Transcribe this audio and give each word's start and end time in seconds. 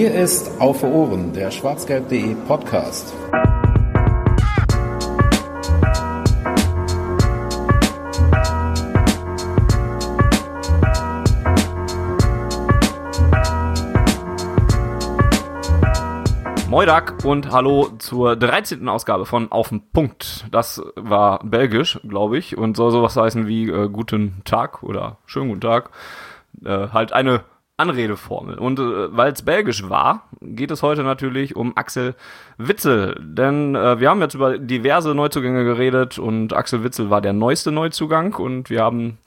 Hier 0.00 0.14
ist 0.14 0.58
Auf 0.58 0.82
Ohren, 0.82 1.34
der 1.34 1.50
schwarzgelb.de 1.50 2.34
Podcast. 2.48 3.14
Moidak 16.70 17.22
und 17.26 17.52
hallo 17.52 17.90
zur 17.98 18.36
13. 18.36 18.88
Ausgabe 18.88 19.26
von 19.26 19.52
Auf 19.52 19.68
den 19.68 19.82
Punkt. 19.92 20.46
Das 20.50 20.82
war 20.96 21.44
belgisch, 21.44 22.00
glaube 22.08 22.38
ich, 22.38 22.56
und 22.56 22.74
soll 22.74 22.90
sowas 22.90 23.18
heißen 23.18 23.46
wie 23.46 23.68
äh, 23.68 23.90
Guten 23.90 24.40
Tag 24.46 24.82
oder 24.82 25.18
Schönen 25.26 25.50
Guten 25.50 25.60
Tag. 25.60 25.90
Äh, 26.64 26.88
halt 26.88 27.12
eine 27.12 27.44
Anredeformel. 27.80 28.58
Und 28.58 28.78
äh, 28.78 29.16
weil 29.16 29.32
es 29.32 29.42
belgisch 29.42 29.88
war, 29.88 30.28
geht 30.40 30.70
es 30.70 30.82
heute 30.82 31.02
natürlich 31.02 31.56
um 31.56 31.76
Axel 31.76 32.14
Witzel. 32.58 33.16
Denn 33.20 33.74
äh, 33.74 33.98
wir 33.98 34.10
haben 34.10 34.20
jetzt 34.20 34.34
über 34.34 34.58
diverse 34.58 35.14
Neuzugänge 35.14 35.64
geredet 35.64 36.18
und 36.18 36.52
Axel 36.52 36.84
Witzel 36.84 37.10
war 37.10 37.20
der 37.20 37.32
neueste 37.32 37.72
Neuzugang 37.72 38.34
und 38.34 38.70
wir 38.70 38.82
haben 38.82 39.18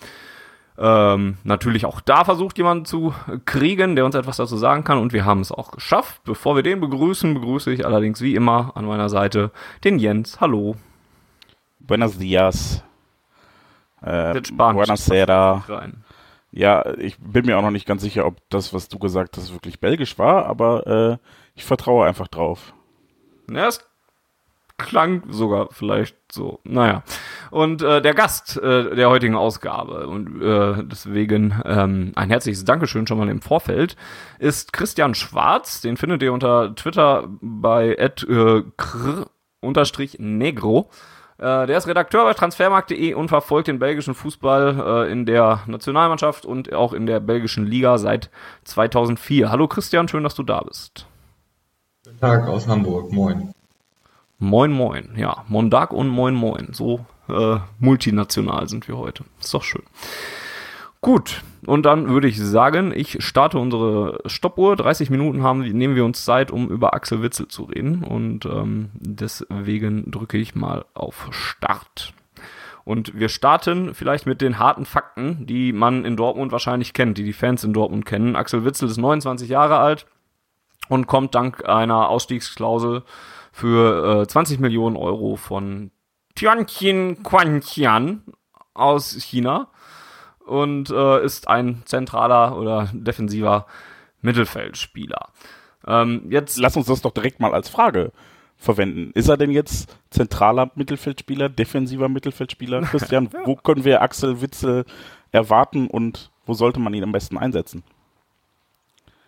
ähm, 0.78 1.38
natürlich 1.44 1.86
auch 1.86 2.02
da 2.02 2.24
versucht, 2.24 2.58
jemanden 2.58 2.86
zu 2.86 3.14
kriegen, 3.46 3.96
der 3.96 4.06
uns 4.06 4.16
etwas 4.16 4.38
dazu 4.38 4.58
sagen 4.58 4.84
kann. 4.84 4.98
Und 4.98 5.14
wir 5.14 5.26
haben 5.26 5.42
es 5.42 5.52
auch 5.52 5.72
geschafft. 5.72 6.22
Bevor 6.24 6.56
wir 6.56 6.64
den 6.64 6.80
begrüßen, 6.80 7.34
begrüße 7.34 7.72
ich 7.72 7.86
allerdings 7.86 8.22
wie 8.22 8.36
immer 8.36 8.72
an 8.76 8.86
meiner 8.86 9.10
Seite 9.10 9.52
den 9.84 10.00
Jens. 10.00 10.40
Hallo. 10.40 10.76
Buenos 11.80 12.18
dias. 12.18 12.84
Äh, 14.02 14.42
Buonasera. 14.54 15.64
Ja, 16.56 16.86
ich 16.98 17.18
bin 17.18 17.48
mir 17.48 17.58
auch 17.58 17.64
noch 17.64 17.72
nicht 17.72 17.88
ganz 17.88 18.04
sicher, 18.04 18.28
ob 18.28 18.38
das, 18.50 18.74
was 18.74 18.88
du 18.88 19.00
gesagt 19.00 19.38
hast, 19.38 19.54
wirklich 19.54 19.80
belgisch 19.80 20.20
war, 20.20 20.46
aber 20.46 20.88
äh, 20.88 21.18
ich 21.56 21.66
vertraue 21.66 22.06
einfach 22.06 22.28
drauf. 22.28 22.74
Ja, 23.50 23.68
es 23.68 23.84
klang 24.78 25.24
sogar 25.30 25.70
vielleicht 25.72 26.16
so. 26.32 26.60
Naja. 26.64 27.04
Und 27.50 27.82
äh, 27.82 28.02
der 28.02 28.14
Gast 28.14 28.58
äh, 28.58 28.96
der 28.96 29.10
heutigen 29.10 29.36
Ausgabe 29.36 30.08
und 30.08 30.42
äh, 30.42 30.84
deswegen 30.84 31.60
ähm, 31.66 32.12
ein 32.16 32.30
herzliches 32.30 32.66
Dankeschön 32.66 33.08
schon 33.08 33.18
mal 33.18 33.30
im 33.30 33.42
Vorfeld 33.42 33.96
ist 34.40 34.74
Christian 34.74 35.16
Schwarz. 35.16 35.82
Den 35.82 35.98
findet 35.98 36.22
ihr 36.22 36.34
unter 36.34 36.76
Twitter 36.76 37.30
bei 37.42 37.96
äh, 37.96 38.64
negro. 40.20 40.90
Äh, 41.38 41.68
der 41.68 41.78
ist 41.78 41.88
Redakteur 41.88 42.24
bei 42.26 42.34
transfermarkt.de 42.34 43.14
und 43.14 43.30
verfolgt 43.30 43.68
den 43.68 43.80
belgischen 43.80 44.14
Fußball 44.14 45.08
äh, 45.08 45.12
in 45.12 45.26
der 45.26 45.62
Nationalmannschaft 45.66 46.46
und 46.46 46.74
auch 46.74 46.94
in 46.94 47.06
der 47.06 47.20
belgischen 47.20 47.66
Liga 47.66 47.98
seit 47.98 48.30
2004. 48.66 49.50
Hallo 49.50 49.68
Christian, 49.68 50.08
schön, 50.08 50.24
dass 50.24 50.36
du 50.36 50.44
da 50.44 50.62
bist. 50.62 51.08
Guten 52.06 52.20
Tag 52.20 52.48
aus 52.48 52.68
Hamburg, 52.68 53.12
moin. 53.12 53.54
Moin 54.40 54.72
Moin, 54.72 55.14
ja, 55.16 55.46
Mondag 55.48 55.92
und 55.92 56.10
Moin 56.10 56.34
Moin. 56.34 56.70
So 56.74 57.06
äh, 57.30 57.58
multinational 57.80 58.68
sind 58.68 58.88
wir 58.88 58.98
heute. 58.98 59.24
Ist 59.40 59.54
doch 59.54 59.64
schön. 59.64 59.84
Gut, 61.04 61.44
und 61.66 61.86
dann 61.86 62.08
würde 62.08 62.30
ich 62.30 62.40
sagen, 62.40 62.94
ich 62.96 63.18
starte 63.22 63.60
unsere 63.60 64.22
Stoppuhr. 64.26 64.78
30 64.78 65.10
Minuten 65.10 65.44
haben, 65.44 65.60
nehmen 65.60 65.98
wir 65.98 66.06
uns 66.06 66.24
Zeit, 66.24 66.50
um 66.50 66.70
über 66.70 66.94
Axel 66.94 67.22
Witzel 67.22 67.50
zu 67.50 67.64
reden. 67.64 68.06
Und 68.06 68.46
ähm, 68.46 68.90
deswegen 68.94 70.10
drücke 70.10 70.38
ich 70.38 70.56
mal 70.56 70.86
auf 70.94 71.28
Start. 71.32 72.14
Und 72.86 73.20
wir 73.20 73.28
starten 73.28 73.94
vielleicht 73.94 74.26
mit 74.26 74.40
den 74.40 74.60
harten 74.60 74.86
Fakten, 74.86 75.46
die 75.46 75.74
man 75.74 76.06
in 76.06 76.16
Dortmund 76.16 76.54
wahrscheinlich 76.54 76.94
kennt, 76.94 77.18
die 77.18 77.26
die 77.26 77.34
Fans 77.34 77.66
in 77.66 77.74
Dortmund 77.74 78.06
kennen. 78.06 78.38
Axel 78.38 78.64
Witzel 78.64 78.88
ist 78.88 78.96
29 78.96 79.50
Jahre 79.50 79.80
alt 79.80 80.06
und 80.88 81.08
kommt 81.08 81.36
dank 81.36 81.68
einer 81.68 82.08
Ausstiegsklausel 82.08 83.04
für 83.52 84.22
äh, 84.22 84.28
20 84.28 84.62
Millionen 84.62 84.96
Euro 84.96 85.36
von 85.36 85.92
Tianqin 86.36 87.24
Quanqian 87.24 88.24
aus 88.74 89.18
China 89.22 89.68
und 90.46 90.90
äh, 90.90 91.24
ist 91.24 91.48
ein 91.48 91.82
zentraler 91.86 92.58
oder 92.58 92.90
defensiver 92.94 93.66
Mittelfeldspieler. 94.22 95.30
Ähm, 95.86 96.28
jetzt 96.30 96.58
lass 96.58 96.78
uns 96.78 96.88
das 96.88 97.02
doch 97.02 97.12
direkt 97.12 97.40
mal 97.40 97.54
als 97.54 97.70
Frage 97.70 98.12
verwenden. 98.58 99.12
Ist 99.14 99.30
er 99.30 99.38
denn 99.38 99.52
jetzt 99.52 99.98
zentraler 100.10 100.72
Mittelfeldspieler, 100.76 101.50
defensiver 101.50 102.10
Mittelfeldspieler? 102.10 102.82
Christian, 102.84 103.30
ja. 103.34 103.40
wo 103.46 103.56
können 103.56 103.84
wir 103.84 104.02
Axel 104.02 104.42
Witzel 104.42 104.86
erwarten 105.32 105.88
und 105.88 106.32
wo 106.46 106.54
sollte 106.54 106.80
man 106.80 106.94
ihn 106.94 107.04
am 107.04 107.12
besten 107.12 107.38
einsetzen? 107.38 107.84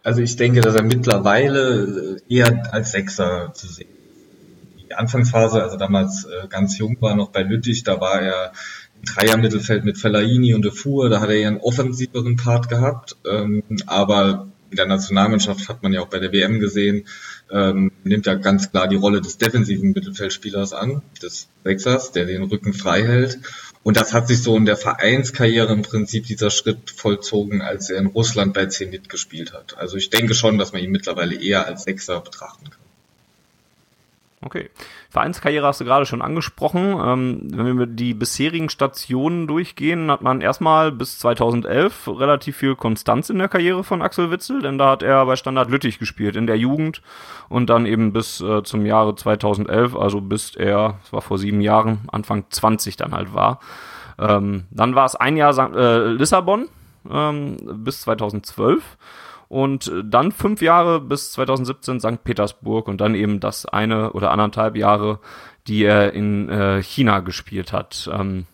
Also 0.03 0.21
ich 0.21 0.35
denke, 0.35 0.61
dass 0.61 0.75
er 0.75 0.83
mittlerweile 0.83 2.21
eher 2.29 2.71
als 2.73 2.91
Sechser 2.91 3.53
zu 3.53 3.67
sehen 3.67 3.89
die 4.85 4.95
Anfangsphase, 4.95 5.61
also 5.61 5.77
damals 5.77 6.25
äh, 6.25 6.47
ganz 6.47 6.77
jung 6.77 6.97
war, 7.01 7.15
noch 7.15 7.29
bei 7.29 7.41
Lüttich, 7.41 7.83
da 7.83 7.99
war 7.99 8.21
er 8.21 8.51
Dreier-Mittelfeld 9.05 9.85
mit 9.85 9.97
Fellaini 9.97 10.53
und 10.53 10.65
De 10.65 10.71
Fuhr, 10.71 11.09
da 11.09 11.21
hat 11.21 11.29
er 11.29 11.39
ja 11.39 11.47
einen 11.47 11.57
offensiveren 11.57 12.35
Part 12.35 12.69
gehabt, 12.69 13.15
ähm, 13.25 13.63
aber 13.85 14.47
in 14.71 14.77
der 14.77 14.87
Nationalmannschaft 14.87 15.69
hat 15.69 15.83
man 15.83 15.93
ja 15.93 16.01
auch 16.01 16.09
bei 16.09 16.19
der 16.19 16.33
WM 16.33 16.59
gesehen, 16.59 17.07
ähm, 17.49 17.91
nimmt 18.03 18.25
ja 18.25 18.33
ganz 18.35 18.71
klar 18.71 18.87
die 18.87 18.95
Rolle 18.95 19.21
des 19.21 19.37
defensiven 19.37 19.91
Mittelfeldspielers 19.91 20.73
an, 20.73 21.01
des 21.21 21.47
Wechsers, 21.63 22.11
der 22.11 22.25
den 22.25 22.43
Rücken 22.43 22.73
frei 22.73 23.03
hält. 23.03 23.39
Und 23.83 23.97
das 23.97 24.13
hat 24.13 24.27
sich 24.27 24.41
so 24.41 24.57
in 24.57 24.65
der 24.65 24.77
Vereinskarriere 24.77 25.71
im 25.71 25.83
Prinzip 25.83 26.25
dieser 26.25 26.49
Schritt 26.49 26.89
vollzogen, 26.89 27.61
als 27.61 27.89
er 27.89 27.99
in 27.99 28.07
Russland 28.07 28.53
bei 28.53 28.65
Zenit 28.65 29.09
gespielt 29.09 29.53
hat. 29.53 29.77
Also 29.77 29.95
ich 29.95 30.09
denke 30.09 30.33
schon, 30.33 30.57
dass 30.57 30.73
man 30.73 30.81
ihn 30.81 30.91
mittlerweile 30.91 31.35
eher 31.35 31.67
als 31.67 31.83
Sechser 31.83 32.19
betrachten 32.19 32.69
kann. 32.69 32.84
Okay. 34.45 34.69
Vereinskarriere 35.09 35.65
hast 35.65 35.81
du 35.81 35.85
gerade 35.85 36.05
schon 36.05 36.21
angesprochen. 36.21 36.99
Ähm, 37.03 37.39
wenn 37.51 37.79
wir 37.79 37.87
die 37.87 38.13
bisherigen 38.13 38.69
Stationen 38.69 39.47
durchgehen, 39.47 40.11
hat 40.11 40.21
man 40.21 40.39
erstmal 40.39 40.91
bis 40.91 41.17
2011 41.17 42.07
relativ 42.07 42.57
viel 42.57 42.75
Konstanz 42.75 43.31
in 43.31 43.39
der 43.39 43.47
Karriere 43.47 43.83
von 43.83 44.03
Axel 44.03 44.29
Witzel, 44.29 44.61
denn 44.61 44.77
da 44.77 44.91
hat 44.91 45.01
er 45.01 45.25
bei 45.25 45.35
Standard 45.35 45.71
Lüttich 45.71 45.97
gespielt 45.97 46.35
in 46.35 46.45
der 46.45 46.59
Jugend 46.59 47.01
und 47.49 47.71
dann 47.71 47.87
eben 47.87 48.13
bis 48.13 48.39
äh, 48.39 48.61
zum 48.61 48.85
Jahre 48.85 49.15
2011, 49.15 49.95
also 49.95 50.21
bis 50.21 50.55
er, 50.55 50.99
das 51.01 51.11
war 51.11 51.21
vor 51.23 51.39
sieben 51.39 51.61
Jahren, 51.61 52.01
Anfang 52.11 52.45
20 52.47 52.97
dann 52.97 53.13
halt 53.13 53.33
war. 53.33 53.59
Ähm, 54.19 54.65
dann 54.69 54.93
war 54.93 55.05
es 55.05 55.15
ein 55.15 55.37
Jahr 55.37 55.57
äh, 55.75 56.09
Lissabon 56.09 56.69
ähm, 57.09 57.57
bis 57.83 58.01
2012 58.01 58.83
und 59.47 59.91
dann 60.03 60.31
fünf 60.31 60.61
Jahre 60.61 60.99
bis 60.99 61.31
2017 61.33 61.99
St. 61.99 62.23
Petersburg 62.23 62.87
und 62.87 63.01
dann 63.01 63.15
eben 63.15 63.39
das 63.39 63.65
eine 63.65 64.13
oder 64.13 64.31
anderthalb 64.31 64.75
Jahre, 64.75 65.19
die 65.67 65.83
er 65.83 66.13
in 66.13 66.49
äh, 66.49 66.81
China 66.81 67.19
gespielt 67.19 67.73
hat. 67.73 68.09
Ähm, 68.11 68.45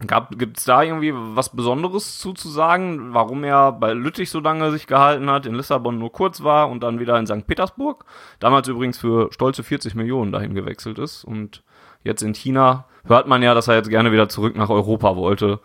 Gibt 0.00 0.58
es 0.58 0.64
da 0.64 0.84
irgendwie 0.84 1.12
was 1.12 1.48
Besonderes 1.48 2.20
zu, 2.20 2.32
zu 2.32 2.48
sagen, 2.48 3.14
warum 3.14 3.42
er 3.42 3.72
bei 3.72 3.92
Lüttich 3.94 4.30
so 4.30 4.38
lange 4.38 4.70
sich 4.70 4.86
gehalten 4.86 5.28
hat, 5.28 5.44
in 5.44 5.56
Lissabon 5.56 5.98
nur 5.98 6.12
kurz 6.12 6.44
war 6.44 6.68
und 6.68 6.84
dann 6.84 7.00
wieder 7.00 7.18
in 7.18 7.26
St. 7.26 7.48
Petersburg? 7.48 8.04
Damals 8.38 8.68
übrigens 8.68 8.98
für 8.98 9.32
stolze 9.32 9.64
40 9.64 9.96
Millionen 9.96 10.30
dahin 10.30 10.54
gewechselt 10.54 11.00
ist. 11.00 11.24
Und 11.24 11.64
jetzt 12.04 12.22
in 12.22 12.32
China 12.32 12.84
hört 13.06 13.26
man 13.26 13.42
ja, 13.42 13.54
dass 13.54 13.66
er 13.66 13.74
jetzt 13.74 13.90
gerne 13.90 14.12
wieder 14.12 14.28
zurück 14.28 14.54
nach 14.54 14.70
Europa 14.70 15.16
wollte. 15.16 15.58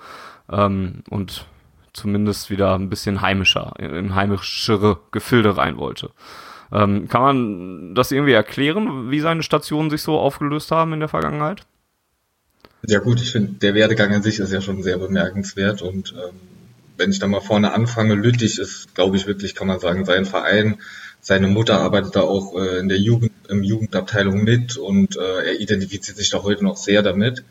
Ähm, 0.50 1.04
und 1.12 1.46
zumindest 1.94 2.50
wieder 2.50 2.76
ein 2.76 2.90
bisschen 2.90 3.22
heimischer, 3.22 3.74
in 3.80 4.16
heimischere 4.16 5.00
Gefilde 5.12 5.58
rein 5.58 5.78
wollte. 5.78 6.12
Ähm, 6.72 7.08
kann 7.08 7.22
man 7.22 7.96
das 7.96 8.12
irgendwie 8.12 8.34
erklären, 8.34 9.12
wie 9.12 9.20
seine 9.20 9.44
Stationen 9.44 9.90
sich 9.90 10.02
so 10.02 10.18
aufgelöst 10.18 10.72
haben 10.72 10.94
in 10.94 11.00
der 11.00 11.10
Vergangenheit? 11.10 11.62
Ja 12.86 13.00
gut, 13.00 13.22
ich 13.22 13.32
finde, 13.32 13.54
der 13.54 13.76
Werdegang 13.76 14.14
an 14.14 14.24
sich 14.24 14.40
ist 14.40 14.52
ja 14.52 14.60
schon 14.60 14.84
sehr 14.84 14.98
bemerkenswert 14.98 15.82
und 15.82 16.14
ähm, 16.14 16.36
wenn 16.98 17.12
ich 17.12 17.20
da 17.20 17.28
mal 17.28 17.42
vorne 17.42 17.74
anfange, 17.74 18.16
Lüttich 18.16 18.60
ist, 18.60 18.94
glaube 18.96 19.18
ich, 19.18 19.28
wirklich, 19.28 19.56
kann 19.56 19.68
man 19.68 19.80
sagen, 19.80 20.06
sein 20.06 20.26
Verein. 20.26 20.78
Seine 21.22 21.48
Mutter 21.48 21.80
arbeitet 21.80 22.16
da 22.16 22.22
auch 22.22 22.56
äh, 22.56 22.80
in 22.80 22.90
der 22.90 23.00
Jugend, 23.00 23.32
im 23.50 23.64
Jugendabteilung 23.64 24.44
mit 24.44 24.78
und 24.78 25.16
äh, 25.16 25.46
er 25.46 25.60
identifiziert 25.60 26.18
sich 26.18 26.30
da 26.30 26.44
heute 26.44 26.64
noch 26.64 26.78
sehr 26.78 27.02
damit. 27.02 27.44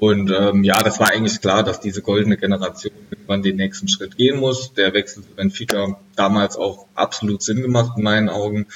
Und 0.00 0.30
ähm, 0.30 0.62
ja, 0.62 0.80
das 0.80 1.00
war 1.00 1.10
eigentlich 1.10 1.40
klar, 1.40 1.64
dass 1.64 1.80
diese 1.80 2.02
goldene 2.02 2.36
Generation 2.36 2.92
irgendwann 3.10 3.42
den 3.42 3.56
nächsten 3.56 3.88
Schritt 3.88 4.16
gehen 4.16 4.38
muss. 4.38 4.72
Der 4.74 4.94
Wechsel 4.94 5.24
zu 5.24 5.30
Benfica 5.30 5.98
damals 6.14 6.56
auch 6.56 6.86
absolut 6.94 7.42
Sinn 7.42 7.62
gemacht 7.62 7.94
in 7.96 8.04
meinen 8.04 8.28
Augen. 8.28 8.68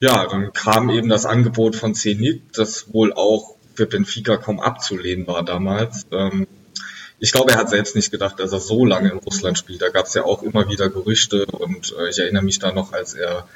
Ja, 0.00 0.26
dann 0.26 0.52
kam 0.52 0.90
eben 0.90 1.08
das 1.08 1.24
Angebot 1.24 1.76
von 1.76 1.94
Zenit, 1.94 2.42
das 2.58 2.92
wohl 2.92 3.14
auch 3.14 3.56
für 3.74 3.86
Benfica 3.86 4.36
kaum 4.36 4.60
abzulehnen 4.60 5.26
war 5.26 5.42
damals. 5.46 6.06
Ähm, 6.12 6.46
ich 7.18 7.32
glaube, 7.32 7.52
er 7.52 7.58
hat 7.58 7.70
selbst 7.70 7.96
nicht 7.96 8.10
gedacht, 8.10 8.38
dass 8.38 8.52
er 8.52 8.60
so 8.60 8.84
lange 8.84 9.12
in 9.12 9.18
Russland 9.18 9.56
spielt. 9.56 9.80
Da 9.80 9.88
gab 9.88 10.04
es 10.04 10.12
ja 10.12 10.24
auch 10.24 10.42
immer 10.42 10.68
wieder 10.68 10.90
Gerüchte 10.90 11.46
und 11.46 11.94
äh, 11.98 12.10
ich 12.10 12.18
erinnere 12.18 12.42
mich 12.42 12.58
da 12.58 12.70
noch, 12.70 12.92
als 12.92 13.14
er 13.14 13.48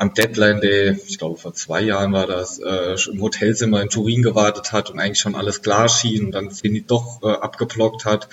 am 0.00 0.14
Deadline 0.14 0.62
Day, 0.62 0.98
ich 1.06 1.18
glaube 1.18 1.38
vor 1.38 1.52
zwei 1.52 1.82
Jahren 1.82 2.14
war 2.14 2.26
das, 2.26 2.58
äh, 2.58 2.96
im 3.12 3.20
Hotelzimmer 3.20 3.82
in 3.82 3.90
Turin 3.90 4.22
gewartet 4.22 4.72
hat 4.72 4.88
und 4.88 4.98
eigentlich 4.98 5.18
schon 5.18 5.34
alles 5.34 5.60
klar 5.60 5.90
schien 5.90 6.24
und 6.24 6.32
dann 6.32 6.50
Zenit 6.50 6.90
doch 6.90 7.20
äh, 7.22 7.26
abgeblockt 7.26 8.06
hat. 8.06 8.30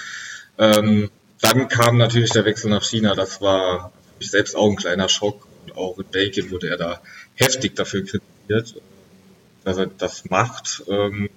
Ähm, 0.58 1.10
dann 1.42 1.68
kam 1.68 1.98
natürlich 1.98 2.32
der 2.32 2.46
Wechsel 2.46 2.70
nach 2.70 2.84
China. 2.84 3.16
Das 3.16 3.42
war 3.42 3.92
für 3.92 4.20
mich 4.20 4.32
selbst 4.32 4.56
auch 4.56 4.70
ein 4.70 4.78
kleiner 4.78 5.10
Schock. 5.10 5.46
auch 5.76 5.98
in 5.98 6.06
Belgien 6.06 6.52
wurde 6.52 6.70
er 6.70 6.78
da 6.78 7.02
heftig 7.36 7.76
dafür 7.76 8.06
kritisiert, 8.06 8.82
dass 9.66 9.78
er 9.78 9.88
das 9.88 10.30
macht. 10.30 10.84
Ähm, 10.88 11.30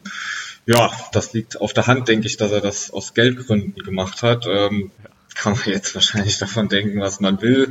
ja, 0.64 0.92
das 1.10 1.32
liegt 1.32 1.60
auf 1.60 1.72
der 1.72 1.88
Hand, 1.88 2.06
denke 2.06 2.28
ich, 2.28 2.36
dass 2.36 2.52
er 2.52 2.60
das 2.60 2.92
aus 2.92 3.14
Geldgründen 3.14 3.82
gemacht 3.82 4.22
hat. 4.22 4.46
Ähm, 4.46 4.92
kann 5.34 5.54
man 5.54 5.64
jetzt 5.64 5.96
wahrscheinlich 5.96 6.38
davon 6.44 6.68
denken, 6.68 7.00
was 7.00 7.18
man 7.18 7.42
will. 7.42 7.68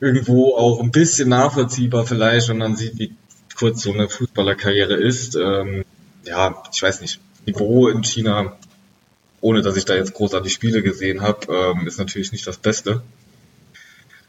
Irgendwo 0.00 0.54
auch 0.54 0.80
ein 0.80 0.90
bisschen 0.90 1.28
nachvollziehbar 1.28 2.06
vielleicht, 2.06 2.48
wenn 2.48 2.58
man 2.58 2.76
sieht, 2.76 2.98
wie 2.98 3.14
kurz 3.54 3.82
so 3.82 3.92
eine 3.92 4.08
Fußballerkarriere 4.08 4.94
ist. 4.94 5.36
Ähm, 5.36 5.84
ja, 6.24 6.62
ich 6.72 6.82
weiß 6.82 7.00
nicht. 7.00 7.20
Niveau 7.46 7.88
in 7.88 8.02
China, 8.02 8.56
ohne 9.40 9.62
dass 9.62 9.76
ich 9.76 9.84
da 9.84 9.94
jetzt 9.94 10.14
großartig 10.14 10.52
Spiele 10.52 10.82
gesehen 10.82 11.20
habe, 11.20 11.46
ähm, 11.48 11.86
ist 11.86 11.98
natürlich 11.98 12.32
nicht 12.32 12.46
das 12.46 12.56
Beste. 12.56 13.02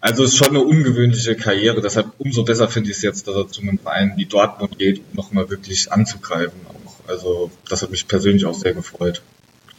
Also 0.02 0.24
ist 0.24 0.38
schon 0.38 0.50
eine 0.50 0.62
ungewöhnliche 0.62 1.36
Karriere, 1.36 1.82
deshalb 1.82 2.12
umso 2.20 2.44
besser 2.44 2.68
finde 2.68 2.92
ich 2.92 2.98
es 2.98 3.02
jetzt, 3.02 3.28
dass 3.28 3.36
er 3.36 3.48
zu 3.48 3.62
einem 3.62 3.80
Verein 3.80 4.14
wie 4.18 4.26
Dortmund 4.26 4.78
geht, 4.78 5.00
um 5.00 5.16
nochmal 5.16 5.50
wirklich 5.50 5.92
anzugreifen. 5.92 6.60
Auch. 6.68 7.10
Also 7.10 7.50
das 7.68 7.82
hat 7.82 7.90
mich 7.90 8.08
persönlich 8.08 8.46
auch 8.46 8.54
sehr 8.54 8.74
gefreut, 8.74 9.24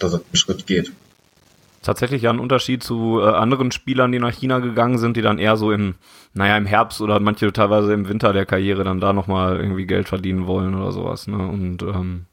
dass 0.01 0.15
er 0.15 0.21
den 0.21 0.37
Schritt 0.37 0.67
geht 0.67 0.91
tatsächlich 1.87 2.23
ja 2.23 2.31
ein 2.31 2.39
Unterschied 2.39 2.83
zu 2.83 3.21
äh, 3.21 3.29
anderen 3.29 3.71
Spielern, 3.71 4.13
die 4.13 4.19
nach 4.19 4.33
China 4.33 4.59
gegangen 4.59 4.99
sind, 4.99 5.17
die 5.17 5.23
dann 5.23 5.39
eher 5.39 5.57
so 5.57 5.73
im, 5.73 5.95
naja, 6.35 6.57
im 6.57 6.67
Herbst 6.67 7.01
oder 7.01 7.21
manche 7.21 7.53
teilweise 7.53 7.93
im 7.95 8.09
Winter 8.09 8.33
der 8.33 8.47
Karriere 8.47 8.85
dann 8.85 9.01
da 9.01 9.13
nochmal 9.13 9.57
irgendwie 9.57 9.87
Geld 9.87 10.09
verdienen 10.09 10.47
wollen 10.47 10.75
oder 10.75 10.93
sowas. 10.93 11.27
Ne? 11.27 11.39
Und 11.39 11.83
ähm, 11.83 12.27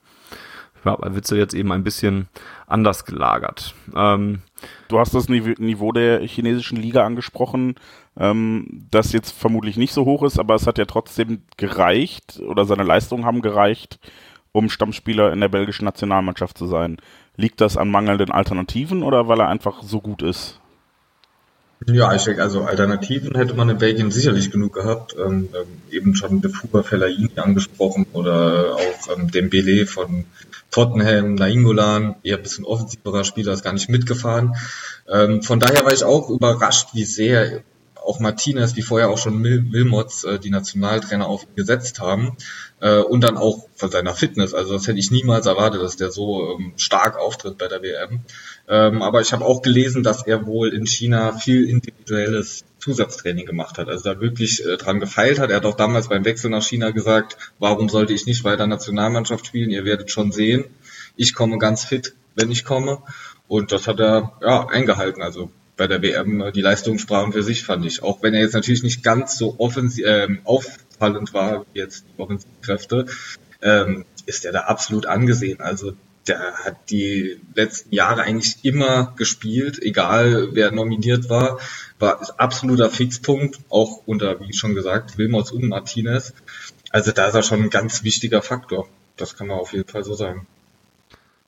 ja, 0.86 0.96
bei 0.96 1.16
Witzel 1.16 1.38
jetzt 1.38 1.54
eben 1.54 1.72
ein 1.72 1.84
bisschen 1.84 2.28
anders 2.68 3.06
gelagert. 3.06 3.74
Ähm, 3.96 4.42
du 4.88 5.00
hast 5.00 5.14
das 5.14 5.30
Niveau 5.30 5.92
der 5.92 6.22
chinesischen 6.22 6.78
Liga 6.78 7.06
angesprochen, 7.06 7.76
ähm, 8.18 8.88
das 8.92 9.14
jetzt 9.14 9.32
vermutlich 9.32 9.78
nicht 9.78 9.94
so 9.94 10.06
hoch 10.06 10.24
ist, 10.24 10.40
aber 10.40 10.56
es 10.56 10.68
hat 10.68 10.78
ja 10.78 10.86
trotzdem 10.86 11.44
gereicht 11.58 12.42
oder 12.46 12.66
seine 12.66 12.84
Leistungen 12.84 13.26
haben 13.26 13.42
gereicht, 13.42 14.00
um 14.52 14.70
Stammspieler 14.70 15.32
in 15.32 15.40
der 15.40 15.50
belgischen 15.50 15.86
Nationalmannschaft 15.86 16.58
zu 16.58 16.68
sein. 16.68 16.98
Liegt 17.36 17.62
das 17.62 17.78
an 17.78 17.90
mangelnden 17.90 18.32
Alternativen 18.32 19.04
oder 19.04 19.28
weil 19.28 19.40
er 19.40 19.48
einfach 19.48 19.82
so 19.84 20.02
gut 20.02 20.22
ist? 20.22 20.60
Ja, 21.88 22.14
ich 22.14 22.24
denke, 22.24 22.42
also 22.42 22.62
Alternativen 22.64 23.36
hätte 23.36 23.56
man 23.56 23.70
in 23.70 23.78
Belgien 23.78 24.12
sicherlich 24.12 24.52
genug 24.52 24.74
gehabt. 24.74 25.16
Ähm, 25.18 25.50
ähm, 25.54 25.68
eben 25.92 26.16
schon 26.16 26.42
de 26.42 26.52
Fuba 26.52 26.84
Fellaini 26.84 27.32
angesprochen 27.36 28.06
oder 28.14 28.76
auch 28.76 29.18
ähm, 29.18 29.32
Dembele 29.32 29.86
von 29.86 30.26
Tottenham, 30.72 31.36
Nainggolan, 31.36 32.16
eher 32.24 32.38
ein 32.38 32.44
bisschen 32.44 32.66
offensiverer 32.66 33.24
Spieler, 33.24 33.54
ist 33.54 33.64
gar 33.64 33.74
nicht 33.74 33.90
mitgefahren. 33.90 34.56
Ähm, 35.10 35.42
von 35.42 35.60
daher 35.60 35.84
war 35.84 35.92
ich 35.92 36.04
auch 36.04 36.30
überrascht, 36.30 36.90
wie 36.94 37.04
sehr 37.04 37.64
auch 38.04 38.20
Martinez, 38.20 38.76
wie 38.76 38.82
vorher 38.82 39.10
auch 39.10 39.18
schon 39.18 39.40
Mil 39.40 39.72
Wilmots, 39.72 40.24
äh, 40.24 40.40
die 40.40 40.50
Nationaltrainer 40.50 41.28
auf 41.28 41.44
ihn 41.44 41.56
gesetzt 41.56 42.00
haben. 42.00 42.38
Äh, 42.80 43.00
und 43.00 43.22
dann 43.22 43.38
auch 43.38 43.68
von 43.76 43.90
seiner 43.90 44.14
Fitness. 44.14 44.54
Also 44.54 44.74
das 44.74 44.88
hätte 44.88 45.00
ich 45.00 45.10
niemals 45.10 45.46
erwartet, 45.46 45.82
dass 45.82 45.96
der 45.96 46.12
so 46.12 46.58
ähm, 46.58 46.74
stark 46.76 47.18
auftritt 47.18 47.58
bei 47.58 47.68
der 47.68 47.82
WM. 47.82 48.22
Ähm, 48.68 49.02
aber 49.02 49.22
ich 49.22 49.32
habe 49.34 49.46
auch 49.46 49.62
gelesen, 49.62 50.04
dass 50.04 50.28
er 50.28 50.46
wohl 50.46 50.74
in 50.74 50.86
China 50.86 51.38
viel 51.38 51.70
individuelles 51.70 52.66
Zusatztraining 52.80 53.46
gemacht 53.46 53.78
hat. 53.78 53.88
Also 53.88 54.14
da 54.14 54.20
wirklich 54.20 54.66
äh, 54.66 54.76
dran 54.78 55.00
gefeilt 55.00 55.40
hat. 55.40 55.50
Er 55.50 55.58
hat 55.58 55.66
auch 55.66 55.78
damals 55.78 56.10
beim 56.10 56.26
Wechsel 56.26 56.50
nach 56.50 56.64
China 56.64 56.92
gesagt, 56.92 57.38
warum 57.58 57.88
sollte 57.88 58.14
ich 58.14 58.26
nicht 58.26 58.44
weiter 58.44 58.68
Nationalmannschaft 58.68 59.48
spielen? 59.48 59.70
Ihr 59.70 59.86
werdet 59.86 60.12
schon 60.12 60.32
sehen. 60.32 60.66
Ich 61.16 61.34
komme 61.34 61.58
ganz 61.58 61.86
fit, 61.86 62.14
wenn 62.36 62.52
ich 62.52 62.66
komme. 62.66 63.02
Und 63.48 63.72
das 63.72 63.88
hat 63.88 64.00
er 64.00 64.34
ja 64.42 64.68
eingehalten. 64.68 65.22
Also 65.22 65.52
bei 65.78 65.88
der 65.88 66.02
WM 66.02 66.42
äh, 66.42 66.52
die 66.52 66.62
Leistungen 66.62 67.00
sprachen 67.00 67.34
für 67.34 67.44
sich, 67.44 67.64
fand 67.64 67.86
ich. 67.86 68.04
Auch 68.04 68.22
wenn 68.22 68.34
er 68.34 68.42
jetzt 68.42 68.54
natürlich 68.54 68.84
nicht 68.84 69.04
ganz 69.04 69.38
so 69.38 69.56
offensiv, 69.60 70.06
ähm, 70.08 70.42
auffallend 70.44 71.34
war 71.34 71.66
wie 71.74 71.80
jetzt 71.80 72.06
die 72.08 72.22
Offensivkräfte, 72.22 73.06
ähm, 73.62 74.06
ist 74.26 74.46
er 74.46 74.52
da 74.52 74.62
absolut 74.62 75.06
angesehen. 75.06 75.62
Also 75.62 75.94
der 76.28 76.54
hat 76.54 76.90
die 76.90 77.40
letzten 77.56 77.94
Jahre 77.94 78.22
eigentlich 78.22 78.64
immer 78.64 79.14
gespielt, 79.18 79.82
egal 79.82 80.50
wer 80.54 80.72
nominiert 80.72 81.30
war, 81.30 81.60
war 82.00 82.40
absoluter 82.40 82.90
Fixpunkt, 82.90 83.60
auch 83.70 84.02
unter, 84.06 84.40
wie 84.40 84.54
schon 84.54 84.76
gesagt, 84.76 85.18
Wilmots 85.18 85.52
und 85.52 85.68
Martinez. 85.68 86.34
Also 86.92 87.12
da 87.12 87.28
ist 87.28 87.36
er 87.36 87.44
schon 87.44 87.64
ein 87.64 87.70
ganz 87.70 88.04
wichtiger 88.04 88.42
Faktor. 88.42 88.88
Das 89.18 89.36
kann 89.36 89.48
man 89.48 89.60
auf 89.60 89.74
jeden 89.74 89.90
Fall 89.90 90.04
so 90.04 90.14
sagen. 90.14 90.48